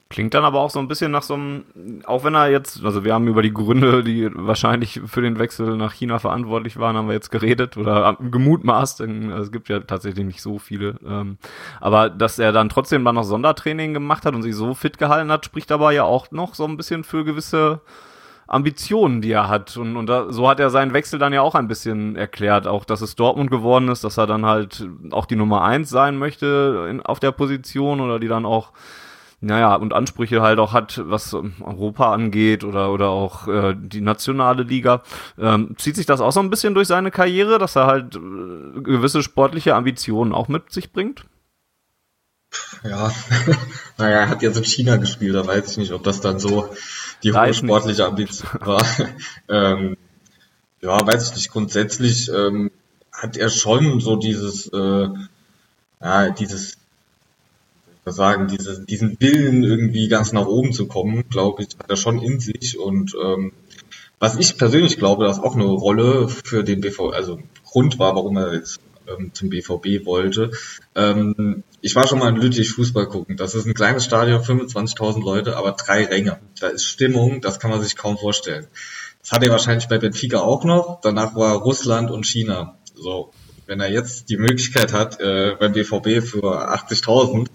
Klingt 0.08 0.36
dann 0.36 0.46
aber 0.46 0.60
auch 0.60 0.70
so 0.70 0.78
ein 0.78 0.88
bisschen 0.88 1.12
nach 1.12 1.24
so 1.24 1.34
einem, 1.34 1.66
auch 2.06 2.24
wenn 2.24 2.36
er 2.36 2.48
jetzt, 2.48 2.86
also 2.86 3.04
wir 3.04 3.16
haben 3.16 3.28
über 3.28 3.42
die 3.42 3.54
Gründe, 3.54 4.04
die 4.04 4.30
wahrscheinlich 4.34 5.02
für 5.08 5.24
den 5.24 5.40
Wechsel 5.40 5.78
nach 5.78 5.94
China 5.94 6.20
verantwortlich 6.20 6.78
waren, 6.78 6.96
haben 6.96 7.08
wir 7.08 7.16
jetzt 7.16 7.32
geredet 7.32 7.76
oder 7.76 8.16
gemutmaßt, 8.20 9.00
denn 9.00 9.32
es 9.32 9.52
gibt 9.52 9.68
ja 9.68 9.80
tatsächlich 9.80 10.24
nicht 10.24 10.44
so 10.44 10.60
viele. 10.60 11.00
Ähm, 11.04 11.40
aber 11.82 12.12
dass 12.12 12.38
er 12.38 12.52
dann 12.52 12.70
trotzdem 12.70 13.04
dann 13.04 13.16
noch 13.16 13.24
Sondertraining 13.24 13.96
gemacht 13.96 14.26
hat 14.28 14.36
und 14.36 14.44
sich 14.44 14.54
so 14.54 14.76
fit 14.76 15.00
gehalten 15.00 15.32
hat, 15.32 15.44
spricht 15.44 15.72
aber 15.72 15.92
ja 15.92 16.04
auch 16.04 16.30
noch 16.30 16.54
so 16.54 16.66
ein 16.66 16.78
bisschen 16.78 17.04
für 17.04 17.26
gewisse 17.26 17.82
Ambitionen, 18.48 19.22
die 19.22 19.32
er 19.32 19.50
hat. 19.50 19.76
Und, 19.76 19.98
und 19.98 20.06
da, 20.06 20.32
so 20.32 20.48
hat 20.48 20.60
er 20.60 20.70
seinen 20.70 20.94
Wechsel 20.94 21.18
dann 21.18 21.34
ja 21.34 21.42
auch 21.42 21.56
ein 21.56 21.68
bisschen 21.68 22.16
erklärt. 22.16 22.68
Auch, 22.68 22.86
dass 22.86 23.02
es 23.02 23.16
Dortmund 23.16 23.50
geworden 23.50 23.88
ist, 23.88 24.04
dass 24.04 24.18
er 24.18 24.28
dann 24.28 24.46
halt 24.46 24.88
auch 25.10 25.26
die 25.26 25.36
Nummer 25.36 25.64
eins 25.64 25.90
sein 25.90 26.18
möchte 26.18 26.88
in, 26.92 27.02
auf 27.02 27.20
der 27.20 27.32
Position 27.32 28.02
oder 28.02 28.20
die 28.20 28.28
dann 28.28 28.46
auch 28.46 28.72
naja, 29.46 29.76
und 29.76 29.94
Ansprüche 29.94 30.42
halt 30.42 30.60
auch 30.60 30.74
hat, 30.74 31.02
was 31.06 31.34
Europa 31.34 32.12
angeht 32.14 32.64
oder, 32.64 32.92
oder 32.92 33.10
auch 33.10 33.48
äh, 33.48 33.76
die 33.78 34.02
nationale 34.02 34.64
Liga. 34.64 35.04
Ähm, 35.38 35.76
zieht 35.78 35.96
sich 35.96 36.06
das 36.06 36.22
auch 36.22 36.32
so 36.32 36.40
ein 36.40 36.50
bisschen 36.50 36.74
durch 36.74 36.88
seine 36.88 37.12
Karriere, 37.12 37.60
dass 37.60 37.76
er 37.76 37.86
halt 37.86 38.16
äh, 38.16 38.82
gewisse 38.82 39.22
sportliche 39.22 39.76
Ambitionen 39.76 40.34
auch 40.34 40.48
mit 40.48 40.72
sich 40.72 40.92
bringt? 40.92 41.26
Ja, 42.84 43.12
naja, 43.98 44.20
er 44.22 44.30
hat 44.30 44.42
jetzt 44.42 44.58
in 44.58 44.64
China 44.64 44.98
gespielt, 44.98 45.36
da 45.36 45.46
weiß 45.46 45.72
ich 45.72 45.78
nicht, 45.78 45.92
ob 45.92 46.04
das 46.04 46.22
dann 46.22 46.40
so 46.40 46.70
die 47.24 47.34
hohe 47.34 47.54
sportliche 47.54 48.06
Ambition 48.06 48.50
war. 48.62 48.86
ähm, 49.50 49.98
ja, 50.82 51.06
weiß 51.06 51.30
ich 51.30 51.36
nicht. 51.36 51.52
Grundsätzlich 51.52 52.30
ähm, 52.30 52.72
hat 53.12 53.38
er 53.38 53.50
schon 53.50 54.00
so 54.00 54.16
dieses, 54.16 54.68
äh, 54.68 55.08
ja, 56.02 56.30
dieses 56.30 56.78
sagen, 58.12 58.48
diese, 58.48 58.86
diesen 58.86 59.18
Willen 59.20 59.64
irgendwie 59.64 60.08
ganz 60.08 60.32
nach 60.32 60.46
oben 60.46 60.74
zu 60.74 60.88
kommen, 60.88 61.28
glaube 61.30 61.64
ich, 61.64 61.70
hat 61.80 61.90
er 61.90 61.96
schon 61.96 62.22
in 62.22 62.40
sich. 62.40 62.80
Und 62.80 63.16
ähm, 63.22 63.52
was 64.20 64.38
ich 64.38 64.58
persönlich 64.58 64.98
glaube, 64.98 65.26
dass 65.26 65.40
auch 65.40 65.56
eine 65.56 65.66
Rolle 65.66 66.30
für 66.30 66.64
den 66.64 66.82
BVB, 66.82 67.14
also 67.14 67.40
Grund 67.66 68.00
war, 68.00 68.16
warum 68.16 68.38
er 68.38 68.54
jetzt 68.54 68.80
ähm, 69.08 69.32
zum 69.34 69.50
BVB 69.50 70.06
wollte. 70.06 70.52
Ähm, 70.96 71.64
ich 71.82 71.96
war 71.96 72.08
schon 72.08 72.20
mal 72.20 72.30
in 72.30 72.42
Lüttich 72.42 72.72
Fußball 72.72 73.08
gucken. 73.08 73.38
Das 73.38 73.56
ist 73.56 73.66
ein 73.66 73.74
kleines 73.74 74.06
Stadion, 74.06 74.42
25.000 74.42 75.24
Leute, 75.24 75.58
aber 75.58 75.74
drei 75.74 76.06
Ränge. 76.06 76.40
Da 76.60 76.68
ist 76.68 76.86
Stimmung, 76.86 77.42
das 77.42 77.60
kann 77.60 77.72
man 77.72 77.82
sich 77.82 77.96
kaum 77.96 78.18
vorstellen. 78.18 78.68
Das 79.22 79.32
hat 79.32 79.44
er 79.44 79.52
wahrscheinlich 79.52 79.88
bei 79.88 79.98
Benfica 79.98 80.40
auch 80.40 80.64
noch. 80.64 81.02
Danach 81.02 81.36
war 81.36 81.56
Russland 81.58 82.12
und 82.12 82.26
China. 82.26 82.78
So, 82.96 83.32
wenn 83.66 83.80
er 83.80 83.92
jetzt 83.92 84.30
die 84.30 84.38
Möglichkeit 84.38 84.94
hat, 84.94 85.20
äh, 85.20 85.56
beim 85.60 85.74
BVB 85.74 86.24
für 86.24 86.72
80.000 86.72 87.48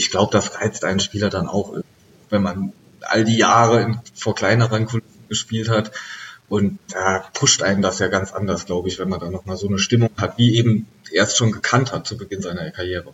ich 0.00 0.10
glaube, 0.10 0.32
das 0.32 0.58
reizt 0.58 0.82
einen 0.86 0.98
Spieler 0.98 1.28
dann 1.28 1.46
auch, 1.46 1.74
wenn 2.30 2.42
man 2.42 2.72
all 3.02 3.22
die 3.22 3.36
Jahre 3.36 3.82
in, 3.82 4.00
vor 4.14 4.34
kleineren 4.34 4.86
Kulissen 4.86 5.28
gespielt 5.28 5.68
hat. 5.68 5.92
Und 6.48 6.78
da 6.88 7.22
pusht 7.34 7.62
einen 7.62 7.82
das 7.82 7.98
ja 7.98 8.08
ganz 8.08 8.32
anders, 8.32 8.64
glaube 8.64 8.88
ich, 8.88 8.98
wenn 8.98 9.10
man 9.10 9.20
dann 9.20 9.30
nochmal 9.30 9.58
so 9.58 9.68
eine 9.68 9.78
Stimmung 9.78 10.10
hat, 10.16 10.38
wie 10.38 10.56
eben 10.56 10.86
er 11.12 11.24
es 11.24 11.36
schon 11.36 11.52
gekannt 11.52 11.92
hat 11.92 12.06
zu 12.06 12.16
Beginn 12.16 12.40
seiner 12.40 12.70
Karriere. 12.70 13.12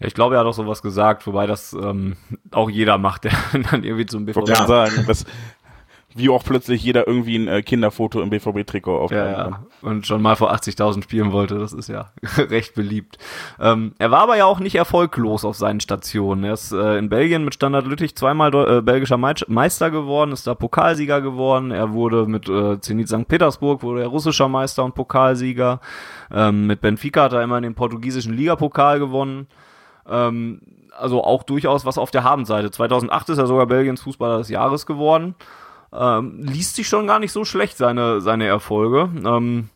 Ja, 0.00 0.06
ich 0.06 0.12
glaube, 0.12 0.34
er 0.34 0.40
hat 0.40 0.46
auch 0.46 0.52
sowas 0.52 0.82
gesagt, 0.82 1.26
wobei 1.26 1.46
das 1.46 1.72
ähm, 1.72 2.18
auch 2.50 2.68
jeder 2.68 2.98
macht, 2.98 3.24
der 3.24 3.32
dann 3.70 3.84
irgendwie 3.84 4.04
zum 4.04 4.26
BVB. 4.26 4.50
Ja. 4.50 4.66
sagen, 4.66 5.04
das, 5.06 5.24
wie 6.16 6.30
auch 6.30 6.42
plötzlich 6.42 6.82
jeder 6.82 7.06
irgendwie 7.06 7.36
ein 7.36 7.48
äh, 7.48 7.62
Kinderfoto 7.62 8.20
im 8.22 8.30
BVB-Trikot 8.30 8.98
aufnehmen 8.98 9.32
ja, 9.32 9.48
ja. 9.48 9.60
Und 9.82 10.06
schon 10.06 10.22
mal 10.22 10.34
vor 10.34 10.52
80.000 10.52 11.02
spielen 11.02 11.32
wollte, 11.32 11.58
das 11.58 11.72
ist 11.72 11.88
ja 11.88 12.10
recht 12.38 12.74
beliebt. 12.74 13.18
Ähm, 13.60 13.94
er 13.98 14.10
war 14.10 14.20
aber 14.20 14.36
ja 14.36 14.46
auch 14.46 14.58
nicht 14.58 14.76
erfolglos 14.76 15.44
auf 15.44 15.56
seinen 15.56 15.80
Stationen. 15.80 16.44
Er 16.44 16.54
ist 16.54 16.72
äh, 16.72 16.96
in 16.96 17.08
Belgien 17.08 17.44
mit 17.44 17.54
Standard 17.54 17.86
Lüttich 17.86 18.16
zweimal 18.16 18.54
äh, 18.54 18.80
belgischer 18.80 19.18
Meister 19.18 19.90
geworden, 19.90 20.32
ist 20.32 20.46
da 20.46 20.54
Pokalsieger 20.54 21.20
geworden. 21.20 21.70
Er 21.70 21.92
wurde 21.92 22.26
mit 22.26 22.48
äh, 22.48 22.80
Zenit 22.80 23.08
St. 23.08 23.28
Petersburg, 23.28 23.82
wurde 23.82 24.02
er 24.02 24.08
russischer 24.08 24.48
Meister 24.48 24.84
und 24.84 24.94
Pokalsieger. 24.94 25.80
Ähm, 26.32 26.66
mit 26.66 26.80
Benfica 26.80 27.24
hat 27.24 27.34
er 27.34 27.42
immer 27.42 27.60
den 27.60 27.74
portugiesischen 27.74 28.34
Ligapokal 28.34 28.98
gewonnen. 28.98 29.48
Ähm, 30.08 30.62
also 30.98 31.22
auch 31.22 31.42
durchaus 31.42 31.84
was 31.84 31.98
auf 31.98 32.10
der 32.10 32.24
Habenseite. 32.24 32.70
2008 32.70 33.28
ist 33.28 33.38
er 33.38 33.46
sogar 33.46 33.66
Belgiens 33.66 34.00
Fußballer 34.00 34.38
des 34.38 34.48
Jahres 34.48 34.86
geworden 34.86 35.34
ähm, 35.98 36.42
liest 36.42 36.76
sich 36.76 36.88
schon 36.88 37.06
gar 37.06 37.18
nicht 37.18 37.32
so 37.32 37.44
schlecht, 37.44 37.76
seine, 37.76 38.20
seine 38.20 38.46
Erfolge. 38.46 39.10
Ähm, 39.24 39.70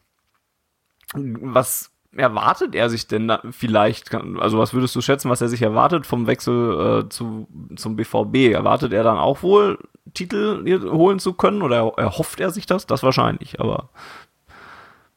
was 1.14 1.90
erwartet 2.16 2.74
er 2.74 2.90
sich 2.90 3.06
denn 3.06 3.32
vielleicht? 3.50 4.14
Also 4.14 4.58
was 4.58 4.74
würdest 4.74 4.94
du 4.96 5.00
schätzen, 5.00 5.30
was 5.30 5.40
er 5.40 5.48
sich 5.48 5.62
erwartet 5.62 6.06
vom 6.06 6.26
Wechsel 6.26 7.04
äh, 7.04 7.08
zu, 7.08 7.48
zum 7.76 7.96
BVB? 7.96 8.52
Erwartet 8.52 8.92
er 8.92 9.04
dann 9.04 9.18
auch 9.18 9.42
wohl, 9.42 9.78
Titel 10.14 10.64
holen 10.90 11.18
zu 11.18 11.34
können 11.34 11.62
oder 11.62 11.92
erhofft 11.96 12.40
er 12.40 12.50
sich 12.50 12.66
das? 12.66 12.86
Das 12.86 13.02
wahrscheinlich, 13.02 13.60
aber 13.60 13.90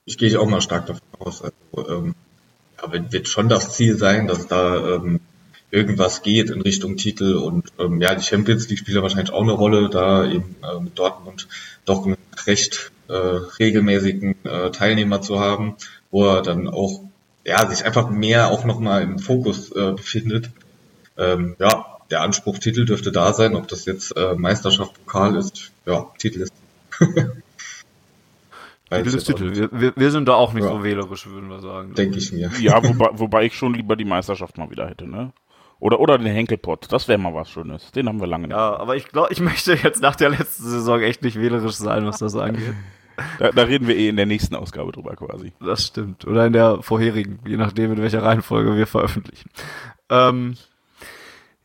ich 0.05 0.17
gehe 0.17 0.39
auch 0.39 0.47
mal 0.47 0.61
stark 0.61 0.85
davon 0.85 1.01
aus. 1.19 1.41
Also, 1.41 1.89
ähm, 1.89 2.15
aber 2.77 3.11
wird 3.11 3.27
schon 3.27 3.47
das 3.47 3.71
Ziel 3.71 3.97
sein, 3.97 4.27
dass 4.27 4.47
da 4.47 4.95
ähm, 4.95 5.21
irgendwas 5.73 6.21
geht 6.21 6.51
in 6.51 6.61
Richtung 6.61 6.97
Titel 6.97 7.33
und 7.33 7.65
ähm, 7.79 7.99
ja, 7.99 8.13
die 8.13 8.23
Champions 8.23 8.69
League 8.69 8.77
spielt 8.79 9.01
wahrscheinlich 9.01 9.33
auch 9.33 9.41
eine 9.41 9.53
Rolle, 9.53 9.89
da 9.89 10.23
eben 10.23 10.55
äh, 10.61 10.79
mit 10.79 10.99
Dortmund 10.99 11.47
doch 11.83 12.05
einen 12.05 12.17
recht 12.45 12.91
äh, 13.07 13.13
regelmäßigen 13.13 14.35
äh, 14.45 14.69
Teilnehmer 14.69 15.21
zu 15.21 15.39
haben, 15.39 15.75
wo 16.11 16.25
er 16.27 16.43
dann 16.43 16.67
auch 16.67 17.01
ja 17.43 17.67
sich 17.67 17.85
einfach 17.85 18.11
mehr 18.11 18.51
auch 18.51 18.65
nochmal 18.65 19.01
im 19.01 19.17
Fokus 19.17 19.71
äh, 19.71 19.93
befindet. 19.93 20.51
Ähm, 21.17 21.55
ja, 21.59 21.97
der 22.11 22.21
Anspruch 22.21 22.59
Titel 22.59 22.85
dürfte 22.85 23.11
da 23.11 23.33
sein, 23.33 23.55
ob 23.55 23.67
das 23.67 23.85
jetzt 23.85 24.15
äh, 24.15 24.35
Meisterschaft, 24.35 24.93
Pokal 24.93 25.35
ist, 25.35 25.71
ja, 25.87 26.05
Titel 26.19 26.41
ist. 26.41 26.53
Titel 28.91 29.15
ist 29.15 29.25
Titel. 29.25 29.69
Wir, 29.71 29.93
wir, 29.95 30.11
sind 30.11 30.27
da 30.27 30.35
auch 30.35 30.53
nicht 30.53 30.65
ja. 30.65 30.69
so 30.69 30.83
wählerisch, 30.83 31.25
würden 31.25 31.49
wir 31.49 31.61
sagen. 31.61 31.95
Denke 31.95 32.19
ich 32.19 32.31
mir. 32.31 32.51
Ja, 32.59 32.83
wobei, 32.83 33.09
wobei 33.13 33.45
ich 33.45 33.55
schon 33.55 33.73
lieber 33.73 33.95
die 33.95 34.05
Meisterschaft 34.05 34.59
mal 34.59 34.69
wieder 34.69 34.87
hätte, 34.87 35.07
ne? 35.07 35.33
Oder, 35.83 35.99
oder 35.99 36.17
den 36.17 36.27
Henkelpott, 36.27 36.89
das 36.93 37.09
wäre 37.09 37.19
mal 37.19 37.33
was 37.33 37.49
Schönes. 37.49 37.91
Den 37.91 38.07
haben 38.07 38.21
wir 38.21 38.27
lange 38.27 38.47
nicht. 38.47 38.55
Ja, 38.55 38.77
aber 38.77 38.95
ich 38.95 39.09
glaube, 39.09 39.33
ich 39.33 39.41
möchte 39.41 39.73
jetzt 39.73 40.01
nach 40.01 40.15
der 40.15 40.29
letzten 40.29 40.63
Saison 40.63 41.01
echt 41.01 41.23
nicht 41.23 41.37
wählerisch 41.37 41.75
sein, 41.75 42.05
was 42.05 42.19
das 42.19 42.35
angeht. 42.35 42.73
Da, 43.37 43.51
da, 43.51 43.61
reden 43.61 43.87
wir 43.87 43.95
eh 43.95 44.09
in 44.09 44.15
der 44.15 44.25
nächsten 44.25 44.55
Ausgabe 44.55 44.91
drüber 44.91 45.15
quasi. 45.15 45.53
Das 45.59 45.85
stimmt. 45.85 46.25
Oder 46.25 46.47
in 46.47 46.53
der 46.53 46.81
vorherigen, 46.81 47.37
je 47.45 47.57
nachdem, 47.57 47.91
in 47.91 48.01
welcher 48.01 48.23
Reihenfolge 48.23 48.75
wir 48.75 48.87
veröffentlichen. 48.87 49.51
Ähm, 50.09 50.55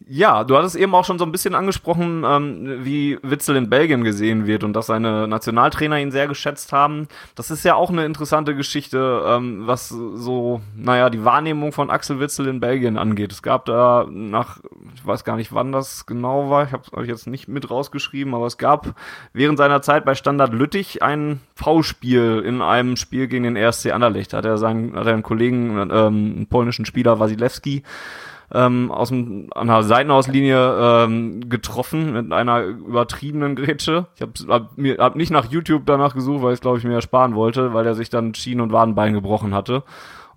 ja, 0.06 0.44
du 0.44 0.56
hattest 0.56 0.76
eben 0.76 0.94
auch 0.94 1.04
schon 1.04 1.18
so 1.18 1.24
ein 1.24 1.32
bisschen 1.32 1.54
angesprochen, 1.54 2.24
ähm, 2.24 2.84
wie 2.84 3.18
Witzel 3.22 3.56
in 3.56 3.68
Belgien 3.68 4.04
gesehen 4.04 4.46
wird 4.46 4.64
und 4.64 4.72
dass 4.72 4.86
seine 4.86 5.26
Nationaltrainer 5.26 5.98
ihn 5.98 6.12
sehr 6.12 6.28
geschätzt 6.28 6.72
haben. 6.72 7.08
Das 7.34 7.50
ist 7.50 7.64
ja 7.64 7.74
auch 7.74 7.90
eine 7.90 8.06
interessante 8.06 8.54
Geschichte, 8.54 9.22
ähm, 9.26 9.66
was 9.66 9.88
so, 9.88 10.62
naja, 10.76 11.10
die 11.10 11.24
Wahrnehmung 11.24 11.72
von 11.72 11.90
Axel 11.90 12.20
Witzel 12.20 12.46
in 12.46 12.60
Belgien 12.60 12.96
angeht. 12.96 13.32
Es 13.32 13.42
gab 13.42 13.66
da 13.66 14.06
nach, 14.08 14.60
ich 14.94 15.04
weiß 15.04 15.24
gar 15.24 15.36
nicht, 15.36 15.52
wann 15.52 15.72
das 15.72 16.06
genau 16.06 16.48
war, 16.48 16.64
ich 16.64 16.72
habe 16.72 16.84
es 16.86 16.92
euch 16.92 17.08
jetzt 17.08 17.26
nicht 17.26 17.48
mit 17.48 17.70
rausgeschrieben, 17.70 18.34
aber 18.34 18.46
es 18.46 18.56
gab 18.56 18.94
während 19.32 19.58
seiner 19.58 19.82
Zeit 19.82 20.04
bei 20.04 20.14
Standard 20.14 20.54
Lüttich 20.54 21.02
ein 21.02 21.40
V-Spiel 21.54 22.42
in 22.46 22.62
einem 22.62 22.96
Spiel 22.96 23.26
gegen 23.26 23.44
den 23.44 23.56
RSC 23.56 23.90
Anderlecht. 23.90 24.32
Da 24.32 24.38
hat 24.38 24.44
er 24.46 24.58
seinen, 24.58 24.94
hat 24.94 25.06
er 25.06 25.12
einen 25.12 25.22
Kollegen, 25.22 25.76
ähm, 25.78 25.90
einen 25.90 26.46
polnischen 26.48 26.86
Spieler 26.86 27.18
Wasilewski, 27.20 27.82
ähm, 28.52 28.90
aus 28.90 29.10
dem, 29.10 29.48
an 29.54 29.68
der 29.68 29.82
Seitenauslinie 29.82 31.04
ähm, 31.04 31.48
getroffen 31.48 32.12
mit 32.12 32.32
einer 32.32 32.62
übertriebenen 32.62 33.56
Grätsche. 33.56 34.06
Ich 34.14 34.22
habe 34.22 34.32
hab, 34.48 34.78
mir 34.78 34.98
hab 34.98 35.16
nicht 35.16 35.30
nach 35.30 35.50
YouTube 35.50 35.84
danach 35.86 36.14
gesucht, 36.14 36.42
weil 36.42 36.54
ich 36.54 36.60
glaube 36.60 36.78
ich 36.78 36.84
mir 36.84 36.94
ersparen 36.94 37.34
wollte, 37.34 37.74
weil 37.74 37.86
er 37.86 37.94
sich 37.94 38.10
dann 38.10 38.34
Schien- 38.34 38.60
und 38.60 38.72
Wadenbein 38.72 39.12
gebrochen 39.12 39.54
hatte 39.54 39.82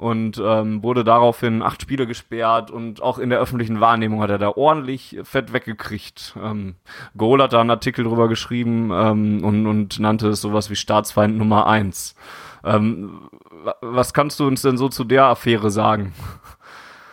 und 0.02 0.42
ähm, 0.44 0.82
wurde 0.82 1.04
daraufhin 1.04 1.62
acht 1.62 1.84
Spiele 1.84 2.08
gesperrt 2.08 2.72
und 2.72 3.04
auch 3.04 3.20
in 3.20 3.30
der 3.30 3.40
öffentlichen 3.40 3.82
Wahrnehmung 3.82 4.22
hat 4.24 4.32
er 4.32 4.40
da 4.40 4.50
ordentlich 4.50 5.20
fett 5.22 5.54
weggekriegt. 5.54 6.36
Ähm, 6.42 6.74
Goal 7.16 7.40
hat 7.40 7.54
da 7.54 7.62
einen 7.62 7.70
Artikel 7.70 8.04
drüber 8.04 8.28
geschrieben 8.28 8.90
ähm, 8.92 9.44
und, 9.44 9.68
und 9.68 10.00
nannte 10.00 10.30
es 10.30 10.42
sowas 10.42 10.72
wie 10.72 10.76
Staatsfeind 10.76 11.38
Nummer 11.38 11.68
eins. 11.68 12.16
Ähm, 12.64 13.30
was 13.82 14.16
kannst 14.16 14.40
du 14.40 14.48
uns 14.48 14.64
denn 14.64 14.76
so 14.76 14.90
zu 14.90 15.04
der 15.04 15.26
Affäre 15.26 15.70
sagen? 15.70 16.14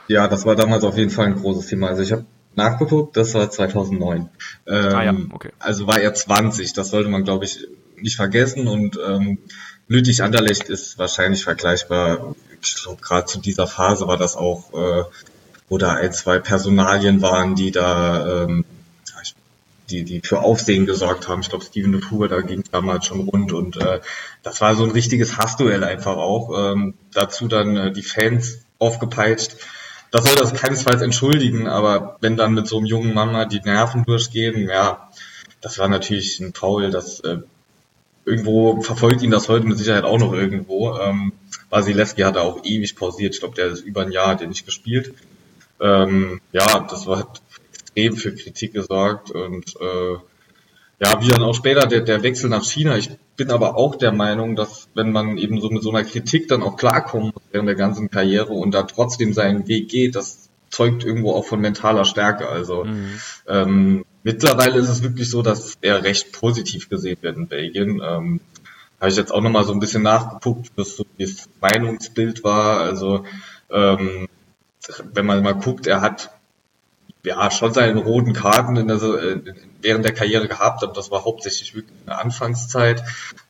Ja, 0.08 0.26
das 0.28 0.46
war 0.46 0.56
damals 0.56 0.84
auf 0.84 0.96
jeden 0.96 1.10
Fall 1.10 1.26
ein 1.26 1.36
großes 1.36 1.66
Thema. 1.66 1.88
Also 1.88 2.02
ich 2.02 2.12
habe 2.12 2.24
nachgeguckt, 2.54 3.16
das 3.16 3.34
war 3.34 3.50
2009. 3.50 4.28
Ähm, 4.66 4.94
ah 4.94 5.04
ja, 5.04 5.14
okay. 5.30 5.50
Also 5.58 5.86
war 5.86 6.00
er 6.00 6.14
20, 6.14 6.72
das 6.72 6.90
sollte 6.90 7.08
man, 7.08 7.24
glaube 7.24 7.44
ich, 7.44 7.66
nicht 7.96 8.16
vergessen. 8.16 8.68
Und 8.68 8.98
ähm, 9.06 9.38
Lüttich 9.86 10.22
Anderlecht 10.22 10.68
ist 10.68 10.98
wahrscheinlich 10.98 11.44
vergleichbar. 11.44 12.34
Ich 12.62 12.82
glaube, 12.82 13.00
gerade 13.00 13.26
zu 13.26 13.38
dieser 13.38 13.66
Phase 13.66 14.06
war 14.08 14.16
das 14.16 14.36
auch, 14.36 14.72
äh, 14.74 15.04
wo 15.68 15.78
da 15.78 15.94
ein, 15.94 16.12
zwei 16.12 16.38
Personalien 16.38 17.22
waren, 17.22 17.54
die 17.54 17.70
da 17.70 18.44
ähm, 18.44 18.64
die, 19.90 20.04
die 20.04 20.20
für 20.20 20.40
Aufsehen 20.40 20.86
gesorgt 20.86 21.28
haben. 21.28 21.40
Ich 21.40 21.48
glaube, 21.48 21.64
Steven 21.64 21.92
de 21.92 22.00
Fuhr, 22.00 22.28
da 22.28 22.40
ging 22.40 22.62
damals 22.70 23.06
schon 23.06 23.28
rund 23.28 23.52
und 23.52 23.76
äh, 23.76 24.00
das 24.42 24.60
war 24.60 24.74
so 24.74 24.84
ein 24.84 24.90
richtiges 24.90 25.38
Hassduell 25.38 25.84
einfach 25.84 26.16
auch. 26.16 26.72
Ähm, 26.72 26.94
dazu 27.12 27.48
dann 27.48 27.76
äh, 27.76 27.92
die 27.92 28.02
Fans 28.02 28.58
aufgepeitscht 28.78 29.56
das 30.10 30.24
soll 30.24 30.36
das 30.36 30.54
keinesfalls 30.54 31.02
entschuldigen, 31.02 31.68
aber 31.68 32.16
wenn 32.20 32.36
dann 32.36 32.54
mit 32.54 32.66
so 32.66 32.78
einem 32.78 32.86
jungen 32.86 33.14
Mama 33.14 33.44
die 33.44 33.60
Nerven 33.60 34.04
durchgehen, 34.04 34.68
ja, 34.68 35.10
das 35.60 35.78
war 35.78 35.88
natürlich 35.88 36.40
ein 36.40 36.54
Foul, 36.54 36.90
das 36.90 37.20
äh, 37.20 37.38
irgendwo 38.24 38.80
verfolgt 38.82 39.22
ihn 39.22 39.30
das 39.30 39.48
heute 39.48 39.66
mit 39.66 39.78
Sicherheit 39.78 40.04
auch 40.04 40.18
noch 40.18 40.32
irgendwo. 40.32 40.96
Ähm, 40.98 41.32
Wasilewski 41.70 42.22
hat 42.22 42.36
auch 42.36 42.64
ewig 42.64 42.96
pausiert, 42.96 43.34
ich 43.34 43.40
glaube, 43.40 43.56
der 43.56 43.68
ist 43.68 43.80
über 43.80 44.02
ein 44.02 44.12
Jahr 44.12 44.28
hat 44.28 44.40
er 44.40 44.48
nicht 44.48 44.66
gespielt. 44.66 45.14
Ähm, 45.80 46.40
ja, 46.52 46.80
das 46.80 47.06
war 47.06 47.18
hat 47.20 47.42
extrem 47.72 48.16
für 48.16 48.34
Kritik 48.34 48.74
gesorgt 48.74 49.30
und 49.30 49.74
äh, 49.80 50.16
ja, 51.00 51.20
wie 51.20 51.28
dann 51.28 51.42
auch 51.42 51.54
später 51.54 51.86
der, 51.86 52.00
der 52.00 52.22
Wechsel 52.22 52.50
nach 52.50 52.64
China. 52.64 52.96
Ich 52.96 53.10
bin 53.36 53.50
aber 53.50 53.76
auch 53.76 53.94
der 53.94 54.12
Meinung, 54.12 54.56
dass 54.56 54.88
wenn 54.94 55.12
man 55.12 55.38
eben 55.38 55.60
so 55.60 55.70
mit 55.70 55.82
so 55.82 55.90
einer 55.90 56.04
Kritik 56.04 56.48
dann 56.48 56.62
auch 56.62 56.76
klarkommt 56.76 57.34
während 57.52 57.68
der 57.68 57.76
ganzen 57.76 58.10
Karriere 58.10 58.52
und 58.52 58.72
da 58.72 58.82
trotzdem 58.82 59.32
seinen 59.32 59.68
Weg 59.68 59.88
geht, 59.88 60.16
das 60.16 60.48
zeugt 60.70 61.04
irgendwo 61.04 61.32
auch 61.32 61.44
von 61.44 61.60
mentaler 61.60 62.04
Stärke. 62.04 62.48
Also 62.48 62.84
mhm. 62.84 63.20
ähm, 63.46 64.04
mittlerweile 64.24 64.78
ist 64.78 64.88
es 64.88 65.02
wirklich 65.02 65.30
so, 65.30 65.42
dass 65.42 65.74
er 65.80 66.02
recht 66.02 66.32
positiv 66.32 66.88
gesehen 66.88 67.18
wird 67.20 67.36
in 67.36 67.46
Belgien. 67.46 68.02
Ähm, 68.04 68.40
Habe 69.00 69.10
ich 69.10 69.16
jetzt 69.16 69.32
auch 69.32 69.40
nochmal 69.40 69.64
so 69.64 69.72
ein 69.72 69.80
bisschen 69.80 70.02
nachgeguckt, 70.02 70.72
was 70.74 70.96
so 70.96 71.06
das 71.18 71.48
Meinungsbild 71.60 72.42
war. 72.42 72.80
Also 72.80 73.24
ähm, 73.70 74.28
wenn 75.14 75.26
man 75.26 75.44
mal 75.44 75.54
guckt, 75.54 75.86
er 75.86 76.00
hat 76.00 76.30
ja 77.24 77.50
schon 77.50 77.74
seine 77.74 78.00
roten 78.00 78.32
Karten 78.32 78.76
in 78.76 78.88
der, 78.88 78.96
äh, 79.02 79.40
während 79.82 80.04
der 80.04 80.14
Karriere 80.14 80.48
gehabt, 80.48 80.82
aber 80.82 80.92
das 80.92 81.10
war 81.10 81.24
hauptsächlich 81.24 81.74
wirklich 81.74 81.96
in 82.00 82.06
der 82.06 82.20
Anfangszeit. 82.20 83.02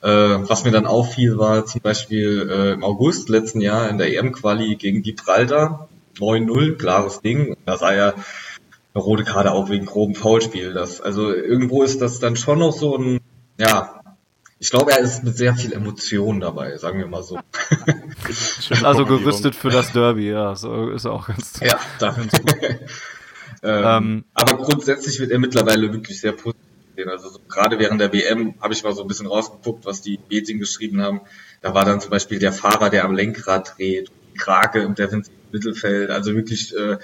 Äh, 0.02 0.08
was 0.08 0.64
mir 0.64 0.70
dann 0.70 0.86
auffiel, 0.86 1.38
war 1.38 1.66
zum 1.66 1.80
Beispiel 1.80 2.48
äh, 2.50 2.72
im 2.72 2.84
August 2.84 3.28
letzten 3.28 3.60
Jahr 3.60 3.88
in 3.88 3.98
der 3.98 4.16
EM-Quali 4.16 4.76
gegen 4.76 5.02
Gibraltar 5.02 5.88
9-0, 6.18 6.76
klares 6.76 7.20
Ding. 7.20 7.56
Da 7.64 7.76
sah 7.76 7.92
er 7.92 8.14
eine 8.94 9.04
rote 9.04 9.24
Karte 9.24 9.52
auch 9.52 9.68
wegen 9.68 9.86
groben 9.86 10.14
Foulspiel. 10.14 10.72
Das, 10.72 11.00
also 11.00 11.32
irgendwo 11.32 11.82
ist 11.82 12.00
das 12.00 12.18
dann 12.18 12.36
schon 12.36 12.58
noch 12.58 12.72
so 12.72 12.96
ein, 12.96 13.20
ja, 13.58 13.94
ich 14.60 14.70
glaube, 14.70 14.90
er 14.90 14.98
ist 14.98 15.22
mit 15.22 15.36
sehr 15.36 15.54
viel 15.54 15.72
Emotion 15.72 16.40
dabei, 16.40 16.76
sagen 16.78 16.98
wir 16.98 17.06
mal 17.06 17.22
so. 17.22 17.38
also 18.82 19.04
gerüstet 19.04 19.54
für 19.54 19.70
das 19.70 19.92
Derby, 19.92 20.30
ja, 20.30 20.56
so 20.56 20.90
ist 20.90 21.04
er 21.04 21.12
auch 21.12 21.28
ganz. 21.28 21.60
Ja, 21.60 21.78
da. 22.00 22.16
Ähm, 23.62 23.84
ähm, 23.84 24.24
aber 24.34 24.56
grundsätzlich 24.56 25.18
wird 25.20 25.30
er 25.30 25.38
mittlerweile 25.38 25.92
wirklich 25.92 26.20
sehr 26.20 26.32
positiv 26.32 26.62
sehen. 26.96 27.08
Also 27.08 27.28
so, 27.28 27.40
gerade 27.48 27.78
während 27.78 28.00
der 28.00 28.12
WM 28.12 28.54
habe 28.60 28.72
ich 28.72 28.84
mal 28.84 28.94
so 28.94 29.02
ein 29.02 29.08
bisschen 29.08 29.26
rausgeguckt, 29.26 29.84
was 29.84 30.02
die 30.02 30.18
Medien 30.30 30.58
geschrieben 30.58 31.02
haben. 31.02 31.20
Da 31.60 31.74
war 31.74 31.84
dann 31.84 32.00
zum 32.00 32.10
Beispiel 32.10 32.38
der 32.38 32.52
Fahrer, 32.52 32.90
der 32.90 33.04
am 33.04 33.14
Lenkrad 33.14 33.74
dreht, 33.76 34.10
die 34.32 34.38
Krake 34.38 34.80
im 34.80 34.94
defensiven 34.94 35.38
Mittelfeld. 35.52 36.10
Also 36.10 36.34
wirklich, 36.34 36.76
äh, 36.76 36.98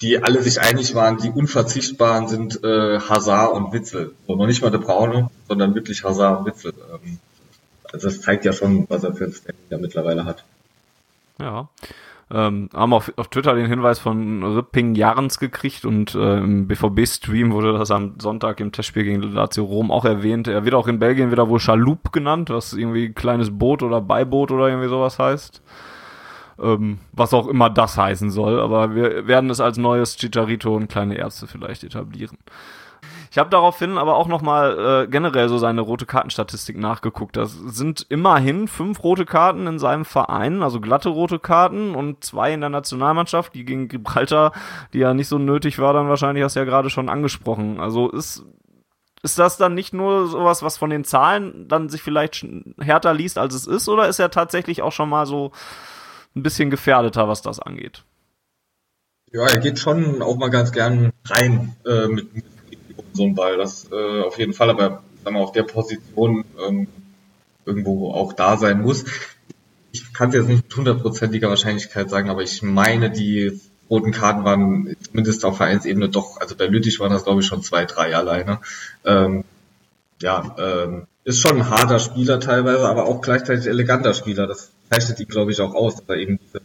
die 0.00 0.22
alle 0.22 0.42
sich 0.42 0.60
einig 0.60 0.94
waren, 0.94 1.18
die 1.18 1.30
unverzichtbaren 1.30 2.26
sind 2.28 2.64
äh, 2.64 3.00
Hazard 3.00 3.52
und 3.52 3.72
Witzel. 3.72 4.14
So, 4.26 4.36
noch 4.36 4.46
nicht 4.46 4.62
mal 4.62 4.70
der 4.70 4.78
Braune, 4.78 5.30
sondern 5.46 5.74
wirklich 5.74 6.04
Hazard 6.04 6.40
und 6.40 6.46
Witzel. 6.46 6.72
Ähm, 6.92 7.18
also 7.92 8.08
das 8.08 8.20
zeigt 8.20 8.44
ja 8.44 8.52
schon, 8.52 8.86
was 8.88 9.04
er 9.04 9.14
für 9.14 9.24
ein 9.24 9.32
Standing 9.32 9.80
mittlerweile 9.80 10.24
hat. 10.24 10.44
Ja. 11.38 11.68
Ähm, 12.32 12.68
haben 12.72 12.92
auf, 12.92 13.12
auf 13.16 13.26
Twitter 13.28 13.54
den 13.54 13.66
Hinweis 13.66 13.98
von 13.98 14.44
Ripping 14.44 14.94
Jarns 14.94 15.40
gekriegt 15.40 15.84
und 15.84 16.14
äh, 16.14 16.38
im 16.38 16.68
BVB-Stream 16.68 17.50
wurde 17.50 17.72
das 17.72 17.90
am 17.90 18.20
Sonntag 18.20 18.60
im 18.60 18.70
Testspiel 18.70 19.02
gegen 19.02 19.22
Lazio 19.22 19.64
Rom 19.64 19.90
auch 19.90 20.04
erwähnt. 20.04 20.46
Er 20.46 20.64
wird 20.64 20.76
auch 20.76 20.86
in 20.86 21.00
Belgien 21.00 21.32
wieder 21.32 21.48
wohl 21.48 21.58
Chaloup 21.58 22.12
genannt, 22.12 22.48
was 22.50 22.72
irgendwie 22.72 23.12
kleines 23.12 23.58
Boot 23.58 23.82
oder 23.82 24.00
Beiboot 24.00 24.52
oder 24.52 24.68
irgendwie 24.68 24.88
sowas 24.88 25.18
heißt. 25.18 25.60
Ähm, 26.60 26.98
was 27.12 27.34
auch 27.34 27.48
immer 27.48 27.68
das 27.68 27.96
heißen 27.96 28.30
soll, 28.30 28.60
aber 28.60 28.94
wir 28.94 29.26
werden 29.26 29.50
es 29.50 29.60
als 29.60 29.76
neues 29.76 30.16
Chicharito 30.16 30.76
und 30.76 30.88
kleine 30.88 31.16
Ärzte 31.16 31.48
vielleicht 31.48 31.82
etablieren. 31.82 32.38
Ich 33.30 33.38
habe 33.38 33.48
daraufhin 33.48 33.96
aber 33.96 34.16
auch 34.16 34.26
nochmal 34.26 35.04
äh, 35.04 35.06
generell 35.08 35.48
so 35.48 35.56
seine 35.58 35.82
rote 35.82 36.04
Kartenstatistik 36.04 36.76
nachgeguckt. 36.76 37.36
Das 37.36 37.52
sind 37.52 38.04
immerhin 38.08 38.66
fünf 38.66 39.04
rote 39.04 39.24
Karten 39.24 39.68
in 39.68 39.78
seinem 39.78 40.04
Verein, 40.04 40.64
also 40.64 40.80
glatte 40.80 41.10
rote 41.10 41.38
Karten 41.38 41.94
und 41.94 42.24
zwei 42.24 42.52
in 42.52 42.60
der 42.60 42.70
Nationalmannschaft, 42.70 43.54
die 43.54 43.64
gegen 43.64 43.86
Gibraltar, 43.86 44.52
die 44.92 44.98
ja 44.98 45.14
nicht 45.14 45.28
so 45.28 45.38
nötig 45.38 45.78
war, 45.78 45.92
dann 45.92 46.08
wahrscheinlich 46.08 46.42
hast 46.42 46.56
du 46.56 46.60
ja 46.60 46.66
gerade 46.66 46.90
schon 46.90 47.08
angesprochen. 47.08 47.78
Also 47.78 48.10
ist 48.10 48.44
ist 49.22 49.38
das 49.38 49.58
dann 49.58 49.74
nicht 49.74 49.92
nur 49.92 50.28
sowas, 50.28 50.62
was 50.62 50.78
von 50.78 50.90
den 50.90 51.04
Zahlen 51.04 51.68
dann 51.68 51.88
sich 51.88 52.02
vielleicht 52.02 52.46
härter 52.80 53.12
liest, 53.12 53.36
als 53.38 53.54
es 53.54 53.66
ist, 53.66 53.88
oder 53.88 54.08
ist 54.08 54.18
er 54.18 54.30
tatsächlich 54.30 54.82
auch 54.82 54.92
schon 54.92 55.10
mal 55.10 55.26
so 55.26 55.52
ein 56.34 56.42
bisschen 56.42 56.70
gefährdeter, 56.70 57.28
was 57.28 57.42
das 57.42 57.60
angeht? 57.60 58.02
Ja, 59.32 59.46
er 59.46 59.58
geht 59.58 59.78
schon 59.78 60.22
auch 60.22 60.36
mal 60.36 60.48
ganz 60.48 60.72
gern 60.72 61.12
rein 61.24 61.76
äh, 61.86 62.08
mit, 62.08 62.34
mit 62.34 62.49
so 63.12 63.24
ein 63.24 63.34
Ball, 63.34 63.56
das 63.56 63.90
äh, 63.90 64.22
auf 64.22 64.38
jeden 64.38 64.52
Fall, 64.52 64.70
aber 64.70 65.02
sagen 65.24 65.36
wir, 65.36 65.42
auf 65.42 65.52
der 65.52 65.64
Position 65.64 66.44
ähm, 66.66 66.88
irgendwo 67.64 68.12
auch 68.12 68.32
da 68.32 68.56
sein 68.56 68.80
muss. 68.80 69.04
Ich 69.92 70.12
kann 70.12 70.28
es 70.28 70.36
jetzt 70.36 70.48
nicht 70.48 70.64
mit 70.64 70.76
hundertprozentiger 70.76 71.48
Wahrscheinlichkeit 71.48 72.10
sagen, 72.10 72.30
aber 72.30 72.42
ich 72.42 72.62
meine, 72.62 73.10
die 73.10 73.60
roten 73.88 74.12
Karten 74.12 74.44
waren 74.44 74.96
zumindest 75.00 75.44
auf 75.44 75.56
Vereinsebene 75.56 76.08
doch, 76.08 76.40
also 76.40 76.54
bei 76.54 76.66
Lüttich 76.66 77.00
waren 77.00 77.12
das 77.12 77.24
glaube 77.24 77.40
ich 77.40 77.46
schon 77.46 77.62
zwei, 77.62 77.84
drei 77.84 78.14
alleine. 78.14 78.60
Ähm, 79.04 79.44
ja, 80.22 80.54
ähm, 80.58 81.06
ist 81.24 81.40
schon 81.40 81.56
ein 81.56 81.70
harter 81.70 81.98
Spieler 81.98 82.40
teilweise, 82.40 82.88
aber 82.88 83.06
auch 83.06 83.20
gleichzeitig 83.20 83.66
eleganter 83.66 84.14
Spieler. 84.14 84.46
Das 84.46 84.70
zeichnet 84.90 85.20
ihn, 85.20 85.28
glaube 85.28 85.52
ich, 85.52 85.60
auch 85.60 85.74
aus, 85.74 85.96
dass 85.96 86.08
er 86.08 86.16
eben 86.16 86.38
diese 86.38 86.62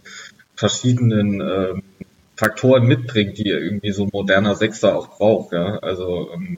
verschiedenen 0.56 1.42
ähm, 1.42 1.84
Faktoren 2.36 2.86
mitbringt, 2.86 3.38
die 3.38 3.50
irgendwie 3.50 3.92
so 3.92 4.04
ein 4.04 4.10
moderner 4.12 4.56
Sechser 4.56 4.96
auch 4.96 5.18
braucht. 5.18 5.54
Ja? 5.54 5.80
Also 5.80 6.32
ähm, 6.34 6.58